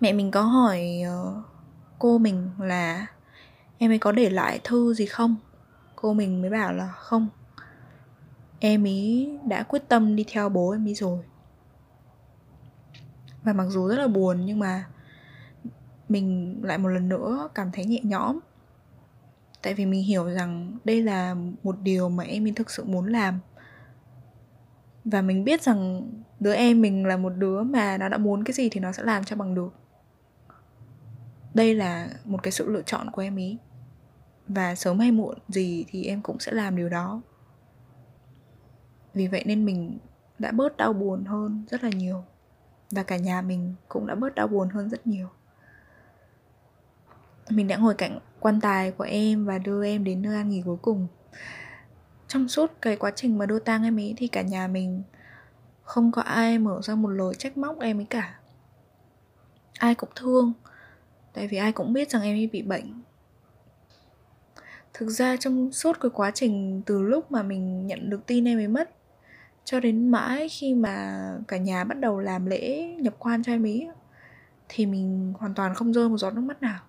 mẹ 0.00 0.12
mình 0.12 0.30
có 0.30 0.42
hỏi 0.42 1.02
ờ, 1.06 1.42
cô 1.98 2.18
mình 2.18 2.50
là 2.58 3.06
em 3.78 3.90
ấy 3.90 3.98
có 3.98 4.12
để 4.12 4.30
lại 4.30 4.60
thư 4.64 4.94
gì 4.94 5.06
không? 5.06 5.36
Cô 5.96 6.12
mình 6.12 6.40
mới 6.40 6.50
bảo 6.50 6.72
là 6.72 6.88
không. 6.88 7.28
Em 8.58 8.84
ý 8.84 9.28
đã 9.48 9.62
quyết 9.62 9.88
tâm 9.88 10.16
đi 10.16 10.24
theo 10.28 10.48
bố 10.48 10.70
em 10.70 10.84
ý 10.84 10.94
rồi. 10.94 11.18
Và 13.42 13.52
mặc 13.52 13.66
dù 13.68 13.88
rất 13.88 13.96
là 13.96 14.06
buồn, 14.06 14.46
nhưng 14.46 14.58
mà 14.58 14.84
mình 16.08 16.60
lại 16.62 16.78
một 16.78 16.88
lần 16.88 17.08
nữa 17.08 17.48
cảm 17.54 17.72
thấy 17.72 17.84
nhẹ 17.84 18.00
nhõm. 18.02 18.38
Tại 19.62 19.74
vì 19.74 19.86
mình 19.86 20.02
hiểu 20.02 20.30
rằng 20.30 20.78
đây 20.84 21.02
là 21.02 21.36
một 21.62 21.76
điều 21.82 22.08
mà 22.08 22.24
em 22.24 22.44
mình 22.44 22.54
thực 22.54 22.70
sự 22.70 22.84
muốn 22.84 23.06
làm. 23.06 23.38
Và 25.04 25.22
mình 25.22 25.44
biết 25.44 25.62
rằng 25.62 26.10
đứa 26.40 26.54
em 26.54 26.80
mình 26.80 27.06
là 27.06 27.16
một 27.16 27.32
đứa 27.36 27.62
mà 27.62 27.98
nó 27.98 28.08
đã 28.08 28.18
muốn 28.18 28.44
cái 28.44 28.54
gì 28.54 28.68
thì 28.68 28.80
nó 28.80 28.92
sẽ 28.92 29.02
làm 29.02 29.24
cho 29.24 29.36
bằng 29.36 29.54
được 29.54 29.79
đây 31.54 31.74
là 31.74 32.10
một 32.24 32.42
cái 32.42 32.52
sự 32.52 32.68
lựa 32.68 32.82
chọn 32.82 33.10
của 33.10 33.22
em 33.22 33.36
ý. 33.36 33.58
Và 34.48 34.74
sớm 34.74 34.98
hay 34.98 35.12
muộn 35.12 35.38
gì 35.48 35.84
thì 35.88 36.04
em 36.04 36.22
cũng 36.22 36.38
sẽ 36.38 36.52
làm 36.52 36.76
điều 36.76 36.88
đó. 36.88 37.22
Vì 39.14 39.26
vậy 39.26 39.42
nên 39.46 39.64
mình 39.64 39.98
đã 40.38 40.52
bớt 40.52 40.76
đau 40.76 40.92
buồn 40.92 41.24
hơn 41.24 41.64
rất 41.70 41.84
là 41.84 41.90
nhiều. 41.90 42.24
Và 42.90 43.02
cả 43.02 43.16
nhà 43.16 43.42
mình 43.42 43.74
cũng 43.88 44.06
đã 44.06 44.14
bớt 44.14 44.34
đau 44.34 44.48
buồn 44.48 44.68
hơn 44.68 44.90
rất 44.90 45.06
nhiều. 45.06 45.28
Mình 47.50 47.68
đã 47.68 47.76
ngồi 47.76 47.94
cạnh 47.94 48.18
quan 48.40 48.60
tài 48.60 48.90
của 48.90 49.04
em 49.04 49.44
và 49.44 49.58
đưa 49.58 49.84
em 49.84 50.04
đến 50.04 50.22
nơi 50.22 50.36
an 50.36 50.48
nghỉ 50.48 50.62
cuối 50.64 50.76
cùng. 50.82 51.06
Trong 52.28 52.48
suốt 52.48 52.72
cái 52.82 52.96
quá 52.96 53.12
trình 53.16 53.38
mà 53.38 53.46
đưa 53.46 53.58
tang 53.58 53.82
em 53.82 53.98
ấy 53.98 54.14
thì 54.16 54.28
cả 54.28 54.42
nhà 54.42 54.68
mình 54.68 55.02
không 55.82 56.12
có 56.12 56.22
ai 56.22 56.58
mở 56.58 56.80
ra 56.82 56.94
một 56.94 57.08
lời 57.08 57.34
trách 57.34 57.56
móc 57.56 57.80
em 57.80 57.98
ấy 57.98 58.06
cả. 58.10 58.40
Ai 59.78 59.94
cũng 59.94 60.10
thương 60.16 60.52
tại 61.32 61.48
vì 61.48 61.56
ai 61.56 61.72
cũng 61.72 61.92
biết 61.92 62.10
rằng 62.10 62.22
em 62.22 62.36
ấy 62.36 62.46
bị 62.46 62.62
bệnh. 62.62 63.02
Thực 64.94 65.08
ra 65.08 65.36
trong 65.36 65.72
suốt 65.72 66.00
cái 66.00 66.10
quá 66.14 66.30
trình 66.34 66.82
từ 66.86 67.02
lúc 67.02 67.32
mà 67.32 67.42
mình 67.42 67.86
nhận 67.86 68.10
được 68.10 68.26
tin 68.26 68.44
em 68.44 68.58
ấy 68.58 68.68
mất 68.68 68.90
cho 69.64 69.80
đến 69.80 70.08
mãi 70.08 70.48
khi 70.48 70.74
mà 70.74 71.22
cả 71.48 71.56
nhà 71.56 71.84
bắt 71.84 72.00
đầu 72.00 72.20
làm 72.20 72.46
lễ 72.46 72.94
nhập 72.98 73.14
quan 73.18 73.42
cho 73.42 73.52
em 73.52 73.66
ấy 73.66 73.88
thì 74.68 74.86
mình 74.86 75.32
hoàn 75.38 75.54
toàn 75.54 75.74
không 75.74 75.92
rơi 75.92 76.08
một 76.08 76.16
giọt 76.16 76.30
nước 76.30 76.40
mắt 76.40 76.62
nào. 76.62 76.80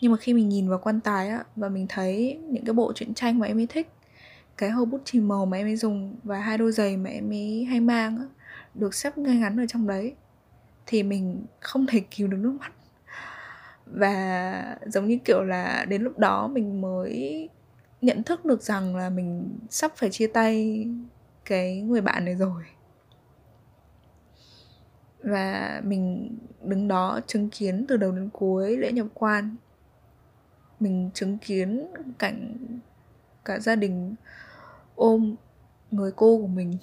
Nhưng 0.00 0.12
mà 0.12 0.18
khi 0.18 0.34
mình 0.34 0.48
nhìn 0.48 0.68
vào 0.68 0.78
quan 0.78 1.00
tài 1.00 1.28
á 1.28 1.44
và 1.56 1.68
mình 1.68 1.86
thấy 1.88 2.38
những 2.48 2.64
cái 2.64 2.72
bộ 2.72 2.92
truyện 2.92 3.14
tranh 3.14 3.38
mà 3.38 3.46
em 3.46 3.58
ấy 3.58 3.66
thích 3.66 3.88
cái 4.56 4.70
hộp 4.70 4.88
bút 4.88 5.00
chì 5.04 5.20
màu 5.20 5.46
mà 5.46 5.56
em 5.56 5.66
ấy 5.66 5.76
dùng 5.76 6.16
và 6.22 6.38
hai 6.38 6.58
đôi 6.58 6.72
giày 6.72 6.96
mà 6.96 7.10
em 7.10 7.32
ấy 7.32 7.64
hay 7.70 7.80
mang 7.80 8.18
á, 8.18 8.24
được 8.74 8.94
xếp 8.94 9.18
ngay 9.18 9.36
ngắn 9.36 9.60
ở 9.60 9.66
trong 9.66 9.86
đấy 9.86 10.14
thì 10.86 11.02
mình 11.02 11.46
không 11.60 11.86
thể 11.86 12.00
kìm 12.00 12.30
được 12.30 12.36
nước 12.40 12.56
mắt 12.60 12.72
và 13.86 14.78
giống 14.86 15.06
như 15.06 15.18
kiểu 15.24 15.44
là 15.44 15.84
đến 15.88 16.02
lúc 16.02 16.18
đó 16.18 16.48
mình 16.48 16.80
mới 16.80 17.48
nhận 18.00 18.22
thức 18.22 18.44
được 18.44 18.62
rằng 18.62 18.96
là 18.96 19.10
mình 19.10 19.58
sắp 19.70 19.92
phải 19.96 20.10
chia 20.10 20.26
tay 20.26 20.86
cái 21.44 21.80
người 21.80 22.00
bạn 22.00 22.24
này 22.24 22.34
rồi. 22.34 22.62
Và 25.22 25.80
mình 25.84 26.36
đứng 26.62 26.88
đó 26.88 27.20
chứng 27.26 27.50
kiến 27.50 27.84
từ 27.88 27.96
đầu 27.96 28.12
đến 28.12 28.30
cuối 28.32 28.76
lễ 28.76 28.92
nhập 28.92 29.06
quan. 29.14 29.56
Mình 30.80 31.10
chứng 31.14 31.38
kiến 31.38 31.86
cảnh 32.18 32.56
cả 33.44 33.58
gia 33.58 33.76
đình 33.76 34.14
ôm 34.94 35.36
người 35.90 36.12
cô 36.16 36.38
của 36.38 36.46
mình 36.46 36.78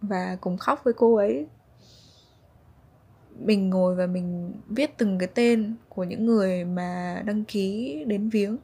và 0.00 0.36
cùng 0.40 0.56
khóc 0.56 0.80
với 0.84 0.94
cô 0.94 1.14
ấy 1.14 1.46
mình 3.44 3.70
ngồi 3.70 3.94
và 3.94 4.06
mình 4.06 4.52
viết 4.68 4.98
từng 4.98 5.18
cái 5.18 5.28
tên 5.34 5.74
của 5.88 6.04
những 6.04 6.26
người 6.26 6.64
mà 6.64 7.22
đăng 7.26 7.44
ký 7.44 7.96
đến 8.06 8.28
viếng. 8.28 8.56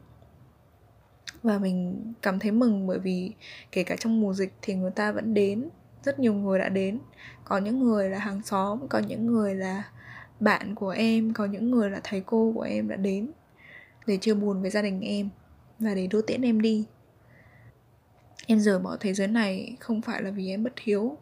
Và 1.43 1.57
mình 1.57 2.03
cảm 2.21 2.39
thấy 2.39 2.51
mừng 2.51 2.87
bởi 2.87 2.99
vì 2.99 3.31
kể 3.71 3.83
cả 3.83 3.95
trong 3.95 4.21
mùa 4.21 4.33
dịch 4.33 4.53
thì 4.61 4.75
người 4.75 4.91
ta 4.91 5.11
vẫn 5.11 5.33
đến, 5.33 5.69
rất 6.03 6.19
nhiều 6.19 6.33
người 6.33 6.59
đã 6.59 6.69
đến. 6.69 6.99
Có 7.45 7.57
những 7.57 7.79
người 7.79 8.09
là 8.09 8.19
hàng 8.19 8.41
xóm, 8.43 8.87
có 8.87 8.99
những 8.99 9.25
người 9.25 9.55
là 9.55 9.83
bạn 10.39 10.75
của 10.75 10.89
em, 10.89 11.33
có 11.33 11.45
những 11.45 11.71
người 11.71 11.89
là 11.89 11.99
thầy 12.03 12.21
cô 12.25 12.51
của 12.55 12.61
em 12.61 12.87
đã 12.87 12.95
đến. 12.95 13.31
Để 14.07 14.17
chia 14.17 14.33
buồn 14.33 14.61
với 14.61 14.69
gia 14.69 14.81
đình 14.81 15.01
em 15.01 15.29
và 15.79 15.93
để 15.95 16.07
đưa 16.07 16.21
tiễn 16.21 16.41
em 16.41 16.61
đi. 16.61 16.85
Em 18.47 18.59
rời 18.59 18.79
bỏ 18.79 18.97
thế 18.99 19.13
giới 19.13 19.27
này 19.27 19.75
không 19.79 20.01
phải 20.01 20.21
là 20.21 20.31
vì 20.31 20.49
em 20.49 20.63
bất 20.63 20.73
hiếu 20.79 21.17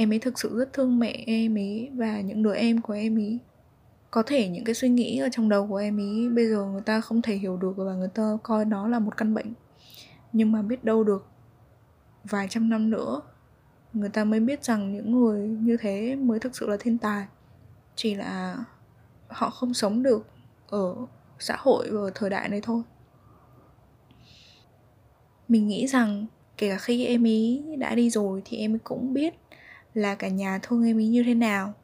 em 0.00 0.12
ấy 0.12 0.18
thực 0.18 0.38
sự 0.38 0.58
rất 0.58 0.72
thương 0.72 0.98
mẹ 0.98 1.24
em 1.26 1.58
ấy 1.58 1.90
và 1.94 2.20
những 2.20 2.42
đứa 2.42 2.54
em 2.54 2.80
của 2.80 2.92
em 2.92 3.18
ấy. 3.18 3.38
Có 4.10 4.22
thể 4.22 4.48
những 4.48 4.64
cái 4.64 4.74
suy 4.74 4.88
nghĩ 4.88 5.18
ở 5.18 5.28
trong 5.32 5.48
đầu 5.48 5.66
của 5.66 5.76
em 5.76 5.96
ý 5.96 6.28
bây 6.28 6.48
giờ 6.48 6.64
người 6.64 6.80
ta 6.80 7.00
không 7.00 7.22
thể 7.22 7.36
hiểu 7.36 7.56
được 7.56 7.72
và 7.76 7.94
người 7.94 8.08
ta 8.14 8.36
coi 8.42 8.64
nó 8.64 8.88
là 8.88 8.98
một 8.98 9.16
căn 9.16 9.34
bệnh. 9.34 9.52
Nhưng 10.32 10.52
mà 10.52 10.62
biết 10.62 10.84
đâu 10.84 11.04
được, 11.04 11.26
vài 12.24 12.46
trăm 12.50 12.68
năm 12.68 12.90
nữa, 12.90 13.20
người 13.92 14.08
ta 14.08 14.24
mới 14.24 14.40
biết 14.40 14.64
rằng 14.64 14.92
những 14.92 15.12
người 15.12 15.48
như 15.48 15.76
thế 15.80 16.16
mới 16.16 16.38
thực 16.38 16.56
sự 16.56 16.66
là 16.66 16.76
thiên 16.80 16.98
tài. 16.98 17.26
Chỉ 17.96 18.14
là 18.14 18.56
họ 19.28 19.50
không 19.50 19.74
sống 19.74 20.02
được 20.02 20.26
ở 20.68 20.94
xã 21.38 21.56
hội 21.58 21.90
và 21.90 22.00
ở 22.00 22.10
thời 22.14 22.30
đại 22.30 22.48
này 22.48 22.60
thôi. 22.62 22.82
Mình 25.48 25.68
nghĩ 25.68 25.86
rằng 25.86 26.26
kể 26.56 26.70
cả 26.70 26.78
khi 26.78 27.06
em 27.06 27.24
ý 27.24 27.62
đã 27.78 27.94
đi 27.94 28.10
rồi 28.10 28.42
thì 28.44 28.56
em 28.56 28.78
cũng 28.78 29.14
biết 29.14 29.34
là 29.94 30.14
cả 30.14 30.28
nhà 30.28 30.58
thương 30.62 30.86
em 30.86 30.98
ý 30.98 31.08
như 31.08 31.22
thế 31.22 31.34
nào. 31.34 31.74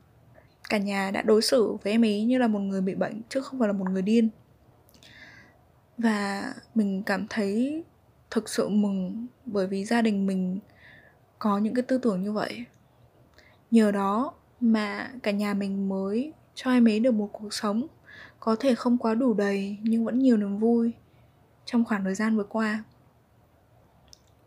Cả 0.68 0.78
nhà 0.78 1.10
đã 1.10 1.22
đối 1.22 1.42
xử 1.42 1.76
với 1.82 1.92
em 1.92 2.04
ấy 2.04 2.24
như 2.24 2.38
là 2.38 2.46
một 2.46 2.58
người 2.58 2.80
bị 2.80 2.94
bệnh 2.94 3.22
chứ 3.28 3.40
không 3.40 3.58
phải 3.58 3.68
là 3.68 3.72
một 3.72 3.90
người 3.90 4.02
điên. 4.02 4.28
Và 5.98 6.44
mình 6.74 7.02
cảm 7.02 7.26
thấy 7.30 7.84
thực 8.30 8.48
sự 8.48 8.68
mừng 8.68 9.26
bởi 9.46 9.66
vì 9.66 9.84
gia 9.84 10.02
đình 10.02 10.26
mình 10.26 10.58
có 11.38 11.58
những 11.58 11.74
cái 11.74 11.82
tư 11.82 11.98
tưởng 11.98 12.22
như 12.22 12.32
vậy. 12.32 12.64
Nhờ 13.70 13.90
đó 13.90 14.34
mà 14.60 15.10
cả 15.22 15.30
nhà 15.30 15.54
mình 15.54 15.88
mới 15.88 16.32
cho 16.54 16.70
em 16.70 16.88
ấy 16.88 17.00
được 17.00 17.14
một 17.14 17.28
cuộc 17.32 17.54
sống 17.54 17.86
có 18.40 18.56
thể 18.60 18.74
không 18.74 18.98
quá 18.98 19.14
đủ 19.14 19.34
đầy 19.34 19.76
nhưng 19.82 20.04
vẫn 20.04 20.18
nhiều 20.18 20.36
niềm 20.36 20.58
vui 20.58 20.92
trong 21.64 21.84
khoảng 21.84 22.04
thời 22.04 22.14
gian 22.14 22.36
vừa 22.36 22.44
qua. 22.44 22.84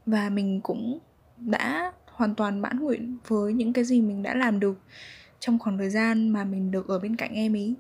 Và 0.06 0.30
mình 0.30 0.62
cũng 0.62 1.00
đã 1.38 1.94
hoàn 2.20 2.36
toàn 2.36 2.60
mãn 2.60 2.80
nguyện 2.80 3.18
với 3.28 3.54
những 3.54 3.74
cái 3.74 3.84
gì 3.84 4.02
mình 4.02 4.24
đã 4.24 4.36
làm 4.36 4.60
được 4.60 4.78
trong 5.40 5.60
khoảng 5.60 5.78
thời 5.78 5.90
gian 5.90 6.30
mà 6.30 6.44
mình 6.44 6.72
được 6.72 6.88
ở 6.88 7.00
bên 7.00 7.16
cạnh 7.16 7.34
em 7.34 7.56
ấy, 7.56 7.76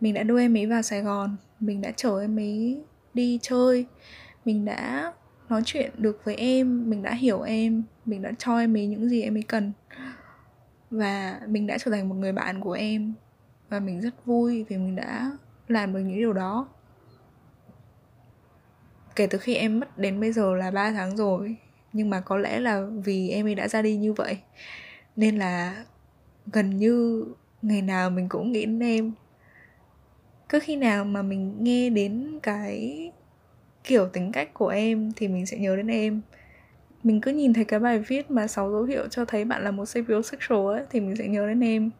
mình 0.00 0.14
đã 0.14 0.22
đưa 0.22 0.40
em 0.40 0.56
ấy 0.56 0.66
vào 0.66 0.82
sài 0.82 1.02
gòn 1.02 1.36
mình 1.60 1.80
đã 1.80 1.92
chở 1.96 2.20
em 2.20 2.38
ấy 2.38 2.80
đi 3.14 3.38
chơi 3.42 3.86
mình 4.44 4.64
đã 4.64 5.12
nói 5.48 5.62
chuyện 5.64 5.90
được 5.98 6.24
với 6.24 6.34
em 6.34 6.90
mình 6.90 7.02
đã 7.02 7.14
hiểu 7.14 7.40
em 7.40 7.82
mình 8.04 8.22
đã 8.22 8.32
cho 8.38 8.58
em 8.58 8.76
ấy 8.76 8.86
những 8.86 9.08
gì 9.08 9.22
em 9.22 9.36
ấy 9.36 9.42
cần. 9.42 9.72
Và 10.90 11.40
mình 11.46 11.66
đã 11.66 11.78
trở 11.78 11.90
thành 11.90 12.08
một 12.08 12.14
người 12.14 12.32
bạn 12.32 12.60
của 12.60 12.72
em 12.72 13.12
và 13.68 13.80
mình 13.80 14.00
rất 14.00 14.26
vui 14.26 14.64
vì 14.68 14.76
mình 14.76 14.96
đã 14.96 15.30
làm 15.68 15.92
được 15.92 16.00
những 16.00 16.18
điều 16.18 16.32
đó. 16.32 16.68
Kể 19.16 19.26
từ 19.26 19.38
khi 19.38 19.54
em 19.54 19.80
mất 19.80 19.98
đến 19.98 20.20
bây 20.20 20.32
giờ 20.32 20.54
là 20.54 20.70
3 20.70 20.90
tháng 20.90 21.16
rồi 21.16 21.56
nhưng 21.92 22.10
mà 22.10 22.20
có 22.20 22.36
lẽ 22.36 22.60
là 22.60 22.86
vì 23.04 23.28
em 23.28 23.46
ấy 23.46 23.54
đã 23.54 23.68
ra 23.68 23.82
đi 23.82 23.96
như 23.96 24.12
vậy 24.12 24.38
nên 25.16 25.36
là 25.36 25.84
gần 26.52 26.76
như 26.76 27.24
ngày 27.62 27.82
nào 27.82 28.10
mình 28.10 28.28
cũng 28.28 28.52
nghĩ 28.52 28.64
đến 28.64 28.80
em. 28.80 29.12
Cứ 30.48 30.60
khi 30.60 30.76
nào 30.76 31.04
mà 31.04 31.22
mình 31.22 31.56
nghe 31.60 31.90
đến 31.90 32.38
cái 32.42 33.10
kiểu 33.84 34.08
tính 34.08 34.32
cách 34.32 34.54
của 34.54 34.68
em 34.68 35.12
thì 35.16 35.28
mình 35.28 35.46
sẽ 35.46 35.58
nhớ 35.58 35.76
đến 35.76 35.86
em. 35.86 36.20
Mình 37.02 37.20
cứ 37.20 37.32
nhìn 37.32 37.52
thấy 37.52 37.64
cái 37.64 37.80
bài 37.80 37.98
viết 37.98 38.30
mà 38.30 38.46
sáu 38.46 38.72
dấu 38.72 38.82
hiệu 38.82 39.08
cho 39.08 39.24
thấy 39.24 39.44
bạn 39.44 39.64
là 39.64 39.70
một 39.70 39.86
sapiosexual 39.86 40.76
ấy 40.76 40.84
thì 40.90 41.00
mình 41.00 41.16
sẽ 41.16 41.28
nhớ 41.28 41.46
đến 41.46 41.60
em. 41.60 41.90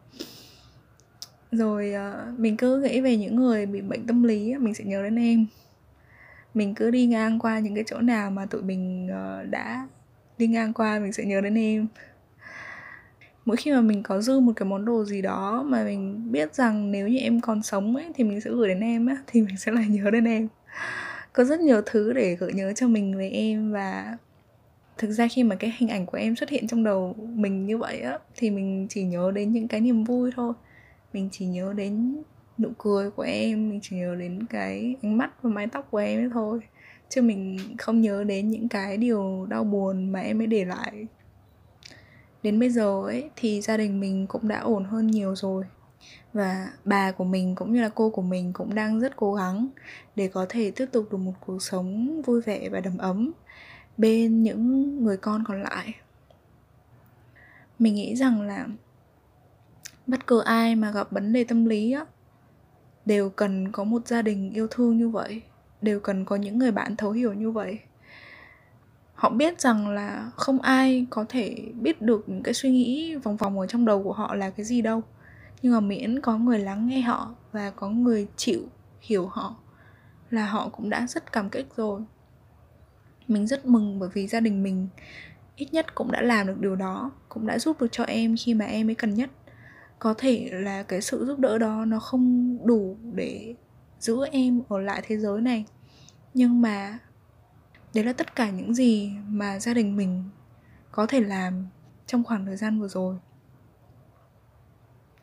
Rồi 1.51 1.93
uh, 1.95 2.39
mình 2.39 2.57
cứ 2.57 2.81
nghĩ 2.81 3.01
về 3.01 3.17
những 3.17 3.35
người 3.35 3.65
bị 3.65 3.81
bệnh 3.81 4.07
tâm 4.07 4.23
lý 4.23 4.53
mình 4.59 4.73
sẽ 4.73 4.83
nhớ 4.83 5.03
đến 5.03 5.15
em 5.15 5.45
mình 6.53 6.75
cứ 6.75 6.91
đi 6.91 7.05
ngang 7.05 7.39
qua 7.39 7.59
những 7.59 7.75
cái 7.75 7.83
chỗ 7.87 7.99
nào 7.99 8.31
mà 8.31 8.45
tụi 8.45 8.61
mình 8.61 9.07
ờ, 9.11 9.43
đã 9.49 9.87
đi 10.37 10.47
ngang 10.47 10.73
qua 10.73 10.99
mình 10.99 11.13
sẽ 11.13 11.23
nhớ 11.25 11.41
đến 11.41 11.55
em. 11.55 11.87
Mỗi 13.45 13.57
khi 13.57 13.71
mà 13.71 13.81
mình 13.81 14.03
có 14.03 14.21
dư 14.21 14.39
một 14.39 14.53
cái 14.55 14.69
món 14.69 14.85
đồ 14.85 15.05
gì 15.05 15.21
đó 15.21 15.63
mà 15.67 15.83
mình 15.83 16.31
biết 16.31 16.55
rằng 16.55 16.91
nếu 16.91 17.07
như 17.07 17.17
em 17.17 17.41
còn 17.41 17.63
sống 17.63 17.95
ấy, 17.95 18.11
thì 18.15 18.23
mình 18.23 18.41
sẽ 18.41 18.49
gửi 18.51 18.67
đến 18.67 18.79
em 18.79 19.05
á, 19.05 19.17
thì 19.27 19.41
mình 19.41 19.57
sẽ 19.57 19.71
lại 19.71 19.85
nhớ 19.89 20.11
đến 20.11 20.25
em. 20.25 20.47
Có 21.33 21.43
rất 21.43 21.59
nhiều 21.59 21.81
thứ 21.85 22.13
để 22.13 22.35
gợi 22.35 22.53
nhớ 22.53 22.73
cho 22.73 22.87
mình 22.87 23.17
về 23.17 23.29
em 23.29 23.71
và 23.71 24.17
thực 24.97 25.11
ra 25.11 25.27
khi 25.31 25.43
mà 25.43 25.55
cái 25.55 25.73
hình 25.77 25.89
ảnh 25.89 26.05
của 26.05 26.17
em 26.17 26.35
xuất 26.35 26.49
hiện 26.49 26.67
trong 26.67 26.83
đầu 26.83 27.15
mình 27.17 27.65
như 27.65 27.77
vậy 27.77 28.01
á, 28.01 28.19
thì 28.35 28.49
mình 28.49 28.87
chỉ 28.89 29.03
nhớ 29.03 29.31
đến 29.35 29.51
những 29.51 29.67
cái 29.67 29.81
niềm 29.81 30.03
vui 30.03 30.31
thôi. 30.35 30.53
Mình 31.13 31.29
chỉ 31.31 31.45
nhớ 31.45 31.73
đến 31.77 32.15
nụ 32.57 32.69
cười 32.77 33.11
của 33.11 33.23
em, 33.23 33.69
mình 33.69 33.79
chỉ 33.83 33.95
nhớ 33.95 34.15
đến 34.15 34.45
cái 34.49 34.95
ánh 35.01 35.17
mắt 35.17 35.31
và 35.41 35.49
mái 35.49 35.67
tóc 35.67 35.87
của 35.91 35.97
em 35.97 36.19
ấy 36.19 36.29
thôi. 36.33 36.59
Chứ 37.09 37.21
mình 37.21 37.57
không 37.77 38.01
nhớ 38.01 38.23
đến 38.23 38.49
những 38.49 38.69
cái 38.69 38.97
điều 38.97 39.45
đau 39.49 39.63
buồn 39.63 40.11
mà 40.11 40.19
em 40.19 40.41
ấy 40.41 40.47
để 40.47 40.65
lại. 40.65 41.07
Đến 42.43 42.59
bây 42.59 42.69
giờ 42.69 43.01
ấy, 43.03 43.29
thì 43.35 43.61
gia 43.61 43.77
đình 43.77 43.99
mình 43.99 44.27
cũng 44.27 44.47
đã 44.47 44.59
ổn 44.59 44.83
hơn 44.83 45.07
nhiều 45.07 45.35
rồi. 45.35 45.63
Và 46.33 46.67
bà 46.85 47.11
của 47.11 47.23
mình 47.23 47.55
cũng 47.55 47.73
như 47.73 47.81
là 47.81 47.89
cô 47.95 48.09
của 48.09 48.21
mình 48.21 48.53
cũng 48.53 48.75
đang 48.75 48.99
rất 48.99 49.15
cố 49.15 49.33
gắng 49.33 49.67
để 50.15 50.27
có 50.27 50.45
thể 50.49 50.71
tiếp 50.71 50.85
tục 50.91 51.07
được 51.11 51.17
một 51.17 51.33
cuộc 51.45 51.61
sống 51.61 52.21
vui 52.21 52.41
vẻ 52.41 52.69
và 52.69 52.79
đầm 52.79 52.97
ấm 52.97 53.31
bên 53.97 54.43
những 54.43 54.97
người 55.03 55.17
con 55.17 55.43
còn 55.47 55.63
lại. 55.63 55.93
Mình 57.79 57.93
nghĩ 57.93 58.15
rằng 58.15 58.41
là 58.41 58.67
bất 60.07 60.27
cứ 60.27 60.41
ai 60.41 60.75
mà 60.75 60.91
gặp 60.91 61.11
vấn 61.11 61.33
đề 61.33 61.43
tâm 61.43 61.65
lý 61.65 61.91
á 61.91 62.05
đều 63.05 63.29
cần 63.29 63.71
có 63.71 63.83
một 63.83 64.07
gia 64.07 64.21
đình 64.21 64.51
yêu 64.51 64.67
thương 64.71 64.97
như 64.97 65.09
vậy. 65.09 65.41
Đều 65.81 65.99
cần 65.99 66.25
có 66.25 66.35
những 66.35 66.59
người 66.59 66.71
bạn 66.71 66.95
thấu 66.95 67.11
hiểu 67.11 67.33
như 67.33 67.51
vậy. 67.51 67.79
Họ 69.13 69.29
biết 69.29 69.61
rằng 69.61 69.89
là 69.89 70.31
không 70.35 70.61
ai 70.61 71.05
có 71.09 71.25
thể 71.29 71.57
biết 71.81 72.01
được 72.01 72.29
những 72.29 72.43
cái 72.43 72.53
suy 72.53 72.71
nghĩ 72.71 73.15
vòng 73.15 73.37
vòng 73.37 73.59
ở 73.59 73.67
trong 73.67 73.85
đầu 73.85 74.03
của 74.03 74.13
họ 74.13 74.35
là 74.35 74.49
cái 74.49 74.65
gì 74.65 74.81
đâu. 74.81 75.01
Nhưng 75.61 75.73
mà 75.73 75.79
miễn 75.79 76.21
có 76.21 76.37
người 76.37 76.59
lắng 76.59 76.87
nghe 76.87 77.01
họ 77.01 77.35
và 77.51 77.69
có 77.69 77.89
người 77.89 78.27
chịu, 78.35 78.61
hiểu 79.01 79.27
họ 79.27 79.55
là 80.29 80.45
họ 80.45 80.69
cũng 80.69 80.89
đã 80.89 81.07
rất 81.07 81.31
cảm 81.31 81.49
kích 81.49 81.67
rồi. 81.75 82.01
Mình 83.27 83.47
rất 83.47 83.65
mừng 83.65 83.99
bởi 83.99 84.09
vì 84.13 84.27
gia 84.27 84.39
đình 84.39 84.63
mình 84.63 84.87
ít 85.55 85.73
nhất 85.73 85.95
cũng 85.95 86.11
đã 86.11 86.21
làm 86.21 86.47
được 86.47 86.59
điều 86.59 86.75
đó, 86.75 87.11
cũng 87.29 87.47
đã 87.47 87.59
giúp 87.59 87.81
được 87.81 87.87
cho 87.91 88.03
em 88.03 88.35
khi 88.39 88.53
mà 88.53 88.65
em 88.65 88.89
ấy 88.89 88.95
cần 88.95 89.13
nhất 89.13 89.29
có 90.03 90.13
thể 90.17 90.49
là 90.51 90.83
cái 90.83 91.01
sự 91.01 91.25
giúp 91.25 91.39
đỡ 91.39 91.57
đó 91.57 91.85
nó 91.85 91.99
không 91.99 92.57
đủ 92.67 92.97
để 93.13 93.55
giữ 93.99 94.25
em 94.31 94.61
ở 94.69 94.79
lại 94.79 95.03
thế 95.07 95.17
giới 95.17 95.41
này. 95.41 95.65
Nhưng 96.33 96.61
mà 96.61 96.99
đấy 97.93 98.03
là 98.03 98.13
tất 98.13 98.35
cả 98.35 98.49
những 98.49 98.73
gì 98.73 99.11
mà 99.27 99.59
gia 99.59 99.73
đình 99.73 99.95
mình 99.95 100.23
có 100.91 101.05
thể 101.05 101.21
làm 101.21 101.67
trong 102.07 102.23
khoảng 102.23 102.45
thời 102.45 102.55
gian 102.55 102.79
vừa 102.79 102.87
rồi. 102.87 103.15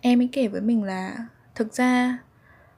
Em 0.00 0.20
ấy 0.20 0.28
kể 0.32 0.48
với 0.48 0.60
mình 0.60 0.82
là, 0.82 1.26
thực 1.54 1.74
ra 1.74 2.18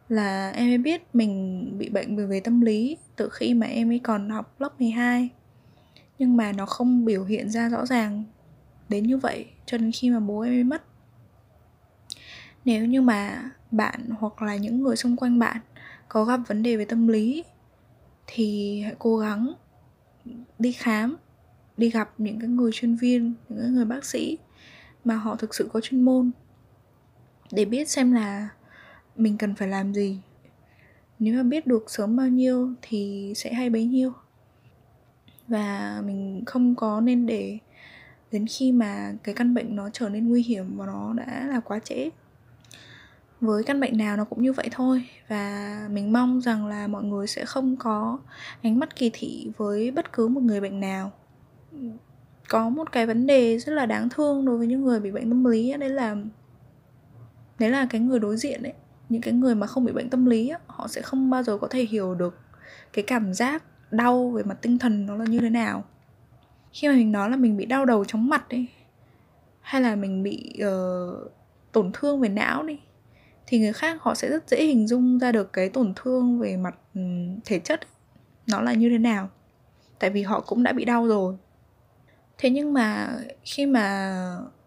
là 0.09 0.51
em 0.51 0.71
ấy 0.71 0.79
biết 0.79 1.15
mình 1.15 1.65
bị 1.79 1.89
bệnh 1.89 2.29
về 2.29 2.41
tâm 2.41 2.61
lý 2.61 2.97
từ 3.17 3.29
khi 3.33 3.55
mà 3.55 3.67
em 3.67 3.91
ấy 3.91 3.99
còn 3.99 4.31
học 4.31 4.61
lớp 4.61 4.81
12 4.81 5.29
nhưng 6.19 6.37
mà 6.37 6.53
nó 6.53 6.67
không 6.67 7.05
biểu 7.05 7.25
hiện 7.25 7.51
ra 7.51 7.69
rõ 7.69 7.87
ràng 7.87 8.25
đến 8.89 9.07
như 9.07 9.17
vậy, 9.17 9.47
cho 9.67 9.79
đến 9.79 9.93
khi 9.93 10.11
mà 10.11 10.21
bố 10.21 10.41
em 10.41 10.53
ấy 10.53 10.65
mất 10.65 10.83
nếu 12.65 12.87
như 12.87 13.03
mà 13.03 13.51
bạn 13.71 14.09
hoặc 14.19 14.43
là 14.43 14.57
những 14.57 14.83
người 14.83 14.97
xung 14.97 15.17
quanh 15.17 15.39
bạn 15.39 15.57
có 16.09 16.25
gặp 16.25 16.41
vấn 16.47 16.63
đề 16.63 16.77
về 16.77 16.85
tâm 16.85 17.09
lý, 17.09 17.45
thì 18.27 18.81
hãy 18.81 18.95
cố 18.99 19.17
gắng 19.17 19.53
đi 20.59 20.73
khám, 20.73 21.17
đi 21.77 21.91
gặp 21.91 22.11
những 22.19 22.41
cái 22.41 22.49
người 22.49 22.71
chuyên 22.75 22.95
viên, 22.97 23.35
những 23.49 23.75
người 23.75 23.85
bác 23.85 24.05
sĩ 24.05 24.39
mà 25.05 25.17
họ 25.17 25.37
thực 25.37 25.55
sự 25.55 25.69
có 25.73 25.81
chuyên 25.81 26.03
môn 26.03 26.31
để 27.53 27.65
biết 27.65 27.89
xem 27.89 28.13
là 28.13 28.49
mình 29.17 29.39
cần 29.39 29.55
phải 29.55 29.69
làm 29.69 29.95
gì. 29.95 30.21
Nếu 31.19 31.37
mà 31.37 31.43
biết 31.43 31.67
được 31.67 31.85
sớm 31.91 32.17
bao 32.17 32.29
nhiêu 32.29 32.75
thì 32.83 33.33
sẽ 33.37 33.53
hay 33.53 33.71
bấy 33.71 33.85
nhiêu. 33.85 34.13
Và 35.49 36.03
mình 36.07 36.43
không 36.47 36.75
có 36.75 37.01
nên 37.01 37.27
để 37.27 37.59
đến 38.33 38.47
khi 38.47 38.73
mà 38.73 39.15
cái 39.23 39.35
căn 39.35 39.55
bệnh 39.55 39.77
nó 39.77 39.91
trở 39.93 40.09
nên 40.09 40.29
nguy 40.29 40.43
hiểm 40.43 40.77
và 40.77 40.87
nó 40.87 41.13
đã 41.13 41.47
là 41.47 41.61
quá 41.61 41.79
trễ 41.79 42.11
với 43.43 43.65
căn 43.65 43.81
bệnh 43.81 43.99
nào 43.99 44.17
nó 44.17 44.25
cũng 44.25 44.43
như 44.43 44.53
vậy 44.53 44.69
thôi. 44.71 45.09
Và 45.29 45.77
mình 45.91 46.13
mong 46.13 46.41
rằng 46.41 46.67
là 46.67 46.87
mọi 46.87 47.05
người 47.05 47.27
sẽ 47.27 47.45
không 47.45 47.77
có 47.77 48.19
ánh 48.63 48.79
mắt 48.79 48.97
kỳ 48.97 49.11
thị 49.13 49.51
với 49.57 49.91
bất 49.91 50.13
cứ 50.13 50.29
một 50.29 50.43
người 50.43 50.61
bệnh 50.61 50.81
nào. 50.81 51.13
Có 52.49 52.69
một 52.69 52.93
cái 52.93 53.07
vấn 53.07 53.27
đề 53.27 53.59
rất 53.59 53.73
là 53.73 53.87
đáng 53.87 54.09
thương 54.09 54.45
đối 54.45 54.59
với 54.59 54.67
những 54.67 54.85
người 54.85 55.01
bị 55.01 55.11
bệnh 55.11 55.31
tâm 55.31 55.45
lý 55.45 55.75
đấy 55.79 55.91
là 55.91 56.17
đấy 57.59 57.71
là 57.71 57.87
cái 57.91 58.01
người 58.01 58.19
đối 58.19 58.37
diện 58.37 58.63
ấy. 58.63 58.73
Những 59.09 59.23
cái 59.23 59.35
người 59.35 59.55
mà 59.55 59.67
không 59.67 59.85
bị 59.85 59.93
bệnh 59.93 60.11
tâm 60.11 60.27
lý 60.27 60.53
họ 60.67 60.89
sẽ 60.89 61.03
không 61.03 61.31
bao 61.31 61.43
giờ 61.43 61.59
có 61.59 61.69
thể 61.69 61.85
hiểu 61.85 62.15
được 62.15 62.39
cái 62.93 63.05
cảm 63.07 63.35
giác 63.35 63.63
đau 63.91 64.31
về 64.31 64.43
mặt 64.43 64.59
tinh 64.63 64.79
thần 64.79 65.07
nó 65.07 65.17
là 65.17 65.25
như 65.25 65.39
thế 65.39 65.51
nào. 65.51 65.85
Khi 66.73 66.89
mà 66.89 66.95
mình 66.95 67.13
nói 67.13 67.31
là 67.31 67.37
mình 67.37 67.57
bị 67.57 67.65
đau 67.65 67.85
đầu 67.85 68.05
chóng 68.05 68.29
mặt 68.29 68.51
ấy 68.51 68.67
hay 69.61 69.83
là 69.83 69.97
mình 69.97 70.23
bị 70.23 70.59
uh, 70.65 71.33
tổn 71.73 71.91
thương 71.93 72.21
về 72.21 72.29
não 72.29 72.63
đi 72.63 72.79
thì 73.47 73.59
người 73.59 73.73
khác 73.73 74.03
họ 74.03 74.15
sẽ 74.15 74.29
rất 74.29 74.49
dễ 74.49 74.65
hình 74.65 74.87
dung 74.87 75.19
ra 75.19 75.33
được 75.33 75.53
cái 75.53 75.69
tổn 75.69 75.93
thương 75.97 76.39
về 76.39 76.57
mặt 76.57 76.75
thể 77.45 77.59
chất 77.59 77.81
nó 78.47 78.61
là 78.61 78.73
như 78.73 78.89
thế 78.91 78.99
nào. 78.99 79.29
Tại 79.99 80.11
vì 80.11 80.23
họ 80.23 80.41
cũng 80.41 80.63
đã 80.63 80.73
bị 80.73 80.85
đau 80.85 81.07
rồi. 81.07 81.37
Thế 82.39 82.51
nhưng 82.51 82.73
mà 82.73 83.09
khi 83.45 83.67
mà 83.67 84.17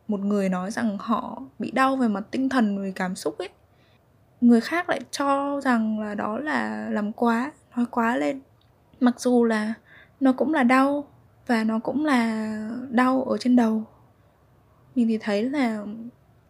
một 0.07 0.19
người 0.19 0.49
nói 0.49 0.71
rằng 0.71 0.97
họ 0.97 1.41
bị 1.59 1.71
đau 1.71 1.95
về 1.95 2.07
mặt 2.07 2.23
tinh 2.32 2.49
thần, 2.49 2.80
về 2.80 2.91
cảm 2.95 3.15
xúc 3.15 3.38
ấy, 3.38 3.49
người 4.41 4.61
khác 4.61 4.89
lại 4.89 4.99
cho 5.11 5.61
rằng 5.61 5.99
là 5.99 6.15
đó 6.15 6.38
là 6.39 6.88
làm 6.89 7.11
quá, 7.11 7.51
nói 7.76 7.86
quá 7.91 8.17
lên. 8.17 8.41
Mặc 8.99 9.19
dù 9.19 9.43
là 9.43 9.73
nó 10.19 10.34
cũng 10.34 10.53
là 10.53 10.63
đau 10.63 11.07
và 11.47 11.63
nó 11.63 11.80
cũng 11.80 12.05
là 12.05 12.51
đau 12.89 13.23
ở 13.23 13.38
trên 13.38 13.55
đầu. 13.55 13.84
Mình 14.95 15.07
thì 15.07 15.17
thấy 15.17 15.49
là 15.49 15.86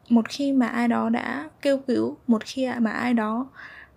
một 0.10 0.30
khi 0.30 0.52
mà 0.52 0.68
ai 0.68 0.88
đó 0.88 1.10
đã 1.10 1.50
kêu 1.62 1.78
cứu 1.78 2.18
một 2.28 2.42
khi 2.46 2.70
mà 2.80 2.92
ai 2.92 3.14
đó 3.14 3.48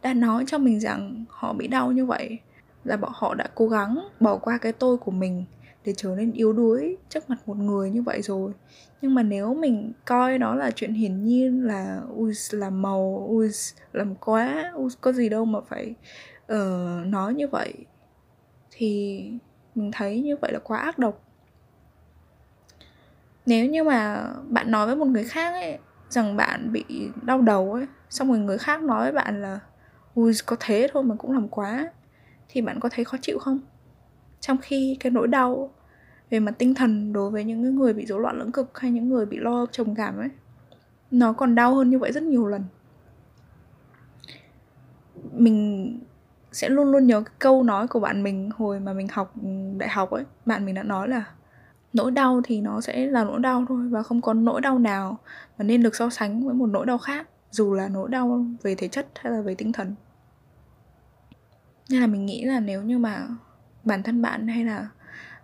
đã 0.02 0.14
nói 0.14 0.44
cho 0.46 0.58
mình 0.58 0.80
rằng 0.80 1.24
họ 1.28 1.52
bị 1.52 1.68
đau 1.68 1.92
như 1.92 2.06
vậy 2.06 2.38
là 2.84 2.96
bọn 2.96 3.10
họ 3.14 3.34
đã 3.34 3.48
cố 3.54 3.68
gắng 3.68 4.08
bỏ 4.20 4.36
qua 4.36 4.58
cái 4.58 4.72
tôi 4.72 4.96
của 4.96 5.10
mình 5.10 5.44
để 5.84 5.94
trở 5.96 6.14
nên 6.16 6.32
yếu 6.32 6.52
đuối 6.52 6.96
trước 7.08 7.30
mặt 7.30 7.38
một 7.46 7.56
người 7.56 7.90
như 7.90 8.02
vậy 8.02 8.22
rồi. 8.22 8.52
Nhưng 9.02 9.14
mà 9.14 9.22
nếu 9.22 9.54
mình 9.54 9.92
coi 10.04 10.38
đó 10.38 10.54
là 10.54 10.70
chuyện 10.70 10.94
hiển 10.94 11.24
nhiên 11.24 11.66
là 11.66 12.00
ui 12.16 12.32
làm 12.50 12.82
màu 12.82 13.26
ui 13.28 13.48
làm 13.92 14.14
quá 14.14 14.72
ui 14.74 14.90
có 15.00 15.12
gì 15.12 15.28
đâu 15.28 15.44
mà 15.44 15.60
phải 15.68 15.94
uh, 16.52 17.06
nói 17.06 17.34
như 17.34 17.48
vậy 17.48 17.74
thì 18.70 19.22
mình 19.74 19.90
thấy 19.92 20.20
như 20.20 20.36
vậy 20.36 20.52
là 20.52 20.58
quá 20.58 20.78
ác 20.78 20.98
độc. 20.98 21.24
Nếu 23.46 23.66
như 23.66 23.84
mà 23.84 24.28
bạn 24.48 24.70
nói 24.70 24.86
với 24.86 24.96
một 24.96 25.06
người 25.06 25.24
khác 25.24 25.52
ấy 25.52 25.78
rằng 26.10 26.36
bạn 26.36 26.72
bị 26.72 26.84
đau 27.22 27.42
đầu 27.42 27.72
ấy. 27.72 27.86
Xong 28.10 28.28
rồi 28.28 28.38
người 28.38 28.58
khác 28.58 28.82
nói 28.82 29.02
với 29.02 29.12
bạn 29.12 29.42
là, 29.42 29.60
ui, 30.14 30.32
có 30.46 30.56
thế 30.60 30.88
thôi 30.92 31.02
mà 31.02 31.14
cũng 31.18 31.32
làm 31.32 31.48
quá. 31.48 31.90
Thì 32.48 32.60
bạn 32.60 32.80
có 32.80 32.88
thấy 32.92 33.04
khó 33.04 33.18
chịu 33.22 33.38
không? 33.38 33.60
Trong 34.40 34.56
khi 34.62 34.96
cái 35.00 35.12
nỗi 35.12 35.28
đau 35.28 35.70
về 36.30 36.40
mặt 36.40 36.54
tinh 36.58 36.74
thần 36.74 37.12
đối 37.12 37.30
với 37.30 37.44
những 37.44 37.76
người 37.76 37.94
bị 37.94 38.06
rối 38.06 38.20
loạn 38.20 38.38
lưỡng 38.38 38.52
cực 38.52 38.78
hay 38.78 38.90
những 38.90 39.08
người 39.08 39.26
bị 39.26 39.38
lo 39.38 39.66
trầm 39.66 39.94
cảm 39.94 40.18
ấy, 40.18 40.28
nó 41.10 41.32
còn 41.32 41.54
đau 41.54 41.74
hơn 41.74 41.90
như 41.90 41.98
vậy 41.98 42.12
rất 42.12 42.22
nhiều 42.22 42.46
lần. 42.46 42.64
Mình 45.32 46.00
sẽ 46.52 46.68
luôn 46.68 46.92
luôn 46.92 47.06
nhớ 47.06 47.20
cái 47.20 47.34
câu 47.38 47.62
nói 47.62 47.88
của 47.88 48.00
bạn 48.00 48.22
mình 48.22 48.50
hồi 48.56 48.80
mà 48.80 48.92
mình 48.92 49.08
học 49.08 49.34
đại 49.78 49.88
học 49.88 50.10
ấy. 50.10 50.24
Bạn 50.46 50.66
mình 50.66 50.74
đã 50.74 50.82
nói 50.82 51.08
là 51.08 51.24
nỗi 51.98 52.10
đau 52.10 52.40
thì 52.44 52.60
nó 52.60 52.80
sẽ 52.80 53.06
là 53.06 53.24
nỗi 53.24 53.40
đau 53.40 53.64
thôi 53.68 53.88
và 53.88 54.02
không 54.02 54.20
có 54.20 54.34
nỗi 54.34 54.60
đau 54.60 54.78
nào 54.78 55.18
mà 55.58 55.64
nên 55.64 55.82
được 55.82 55.96
so 55.96 56.10
sánh 56.10 56.46
với 56.46 56.54
một 56.54 56.66
nỗi 56.66 56.86
đau 56.86 56.98
khác, 56.98 57.28
dù 57.50 57.74
là 57.74 57.88
nỗi 57.88 58.08
đau 58.10 58.46
về 58.62 58.74
thể 58.74 58.88
chất 58.88 59.06
hay 59.14 59.32
là 59.32 59.40
về 59.40 59.54
tinh 59.54 59.72
thần. 59.72 59.94
Nên 61.90 62.00
là 62.00 62.06
mình 62.06 62.26
nghĩ 62.26 62.44
là 62.44 62.60
nếu 62.60 62.82
như 62.82 62.98
mà 62.98 63.28
bản 63.84 64.02
thân 64.02 64.22
bạn 64.22 64.48
hay 64.48 64.64
là 64.64 64.88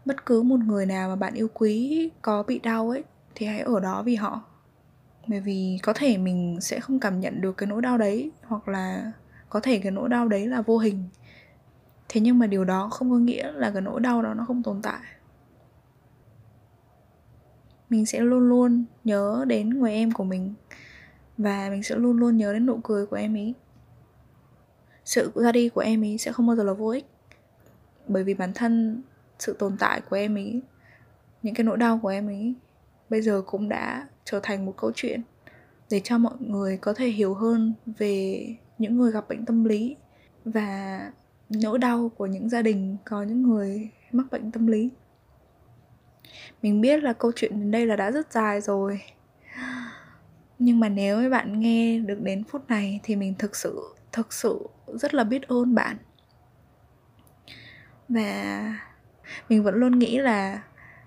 bất 0.04 0.26
cứ 0.26 0.42
một 0.42 0.60
người 0.60 0.86
nào 0.86 1.08
mà 1.08 1.16
bạn 1.16 1.34
yêu 1.34 1.48
quý 1.54 2.10
có 2.22 2.42
bị 2.42 2.58
đau 2.58 2.90
ấy, 2.90 3.04
thì 3.34 3.46
hãy 3.46 3.60
ở 3.60 3.80
đó 3.80 4.02
vì 4.02 4.14
họ. 4.14 4.42
Bởi 5.26 5.40
vì 5.40 5.78
có 5.82 5.92
thể 5.92 6.18
mình 6.18 6.58
sẽ 6.60 6.80
không 6.80 7.00
cảm 7.00 7.20
nhận 7.20 7.40
được 7.40 7.56
cái 7.56 7.66
nỗi 7.66 7.82
đau 7.82 7.98
đấy, 7.98 8.30
hoặc 8.42 8.68
là 8.68 9.12
có 9.48 9.60
thể 9.60 9.78
cái 9.78 9.92
nỗi 9.92 10.08
đau 10.08 10.28
đấy 10.28 10.46
là 10.46 10.62
vô 10.62 10.78
hình. 10.78 11.04
Thế 12.08 12.20
nhưng 12.20 12.38
mà 12.38 12.46
điều 12.46 12.64
đó 12.64 12.88
không 12.88 13.10
có 13.10 13.16
nghĩa 13.16 13.52
là 13.52 13.70
cái 13.70 13.82
nỗi 13.82 14.00
đau 14.00 14.22
đó 14.22 14.34
nó 14.34 14.44
không 14.44 14.62
tồn 14.62 14.82
tại 14.82 15.00
mình 17.90 18.06
sẽ 18.06 18.20
luôn 18.20 18.48
luôn 18.48 18.84
nhớ 19.04 19.44
đến 19.48 19.70
người 19.70 19.92
em 19.92 20.12
của 20.12 20.24
mình. 20.24 20.54
Và 21.38 21.70
mình 21.70 21.82
sẽ 21.82 21.96
luôn 21.96 22.16
luôn 22.16 22.36
nhớ 22.36 22.52
đến 22.52 22.66
nụ 22.66 22.80
cười 22.84 23.06
của 23.06 23.16
em 23.16 23.36
ấy. 23.36 23.54
Sự 25.04 25.32
ra 25.34 25.52
đi 25.52 25.68
của 25.68 25.80
em 25.80 26.04
ấy 26.04 26.18
sẽ 26.18 26.32
không 26.32 26.46
bao 26.46 26.56
giờ 26.56 26.62
là 26.62 26.72
vô 26.72 26.88
ích. 26.88 27.06
Bởi 28.08 28.24
vì 28.24 28.34
bản 28.34 28.52
thân 28.54 29.02
sự 29.38 29.56
tồn 29.58 29.76
tại 29.78 30.00
của 30.00 30.16
em 30.16 30.34
ấy, 30.34 30.62
những 31.42 31.54
cái 31.54 31.64
nỗi 31.64 31.76
đau 31.76 31.98
của 32.02 32.08
em 32.08 32.26
ấy, 32.26 32.54
bây 33.10 33.22
giờ 33.22 33.42
cũng 33.46 33.68
đã 33.68 34.08
trở 34.24 34.40
thành 34.42 34.66
một 34.66 34.74
câu 34.76 34.92
chuyện 34.94 35.22
để 35.90 36.00
cho 36.04 36.18
mọi 36.18 36.34
người 36.38 36.76
có 36.76 36.94
thể 36.94 37.08
hiểu 37.08 37.34
hơn 37.34 37.72
về 37.98 38.46
những 38.78 38.96
người 38.96 39.12
gặp 39.12 39.28
bệnh 39.28 39.44
tâm 39.44 39.64
lý. 39.64 39.96
Và 40.44 41.00
nỗi 41.48 41.78
đau 41.78 42.10
của 42.16 42.26
những 42.26 42.48
gia 42.48 42.62
đình 42.62 42.96
có 43.04 43.22
những 43.22 43.42
người 43.42 43.90
mắc 44.12 44.26
bệnh 44.30 44.50
tâm 44.50 44.66
lý 44.66 44.90
mình 46.62 46.80
biết 46.80 47.02
là 47.02 47.12
câu 47.12 47.32
chuyện 47.36 47.50
đến 47.50 47.70
đây 47.70 47.86
là 47.86 47.96
đã 47.96 48.10
rất 48.10 48.32
dài 48.32 48.60
rồi. 48.60 49.00
Nhưng 50.58 50.80
mà 50.80 50.88
nếu 50.88 51.22
các 51.22 51.28
bạn 51.28 51.60
nghe 51.60 51.98
được 51.98 52.20
đến 52.22 52.44
phút 52.44 52.68
này 52.68 53.00
thì 53.02 53.16
mình 53.16 53.34
thực 53.38 53.56
sự 53.56 53.94
thực 54.12 54.32
sự 54.32 54.68
rất 54.86 55.14
là 55.14 55.24
biết 55.24 55.48
ơn 55.48 55.74
bạn. 55.74 55.96
Và 58.08 58.74
mình 59.48 59.62
vẫn 59.62 59.74
luôn 59.74 59.98
nghĩ 59.98 60.18
là 60.18 60.62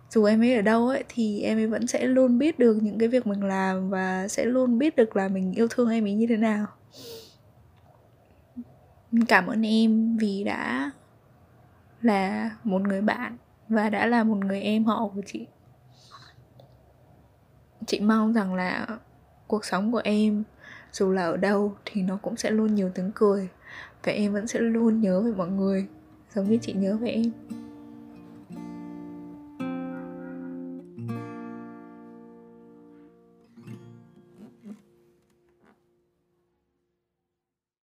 dù 0.10 0.24
em 0.24 0.42
ấy 0.42 0.56
ở 0.56 0.62
đâu 0.62 0.88
ấy, 0.88 1.04
thì 1.10 1.42
em 1.42 1.58
ấy 1.58 1.68
vẫn 1.68 1.88
sẽ 1.88 2.06
luôn 2.06 2.40
biết 2.40 2.60
được 2.60 2.78
những 2.82 3.00
cái 3.00 3.08
việc 3.08 3.28
mình 3.28 3.44
làm 3.44 3.90
và 3.90 4.28
sẽ 4.28 4.46
luôn 4.46 4.78
biết 4.78 4.96
được 4.96 5.16
là 5.16 5.28
mình 5.28 5.52
yêu 5.52 5.68
thương 5.68 5.90
em 5.90 6.06
ấy 6.06 6.14
như 6.14 6.28
thế 6.30 6.38
nào. 6.38 6.66
Cảm 9.28 9.48
ơn 9.48 9.66
em 9.66 10.18
vì 10.18 10.44
đã 10.44 10.92
là 12.02 12.52
một 12.64 12.82
người 12.82 13.02
bạn 13.02 13.38
và 13.70 13.90
đã 13.90 14.06
là 14.06 14.24
một 14.24 14.38
người 14.38 14.62
em 14.62 14.86
họ 14.86 15.08
của 15.16 15.22
chị. 15.26 15.48
Chị 17.86 18.00
mong 18.00 18.34
rằng 18.34 18.54
là 18.54 18.88
cuộc 19.48 19.66
sống 19.66 19.92
của 19.92 20.02
em, 20.04 20.44
dù 20.92 21.12
là 21.12 21.26
ở 21.26 21.38
đâu 21.38 21.76
thì 21.86 22.02
nó 22.02 22.18
cũng 22.22 22.38
sẽ 22.38 22.52
luôn 22.52 22.76
nhiều 22.76 22.92
tiếng 22.96 23.12
cười. 23.16 23.50
Và 24.04 24.12
em 24.12 24.34
vẫn 24.34 24.48
sẽ 24.48 24.60
luôn 24.60 25.02
nhớ 25.02 25.22
về 25.22 25.32
mọi 25.32 25.48
người, 25.48 25.88
giống 26.36 26.50
như 26.50 26.58
chị 26.62 26.74
nhớ 26.74 26.98
về 26.98 27.10
em. 27.10 27.32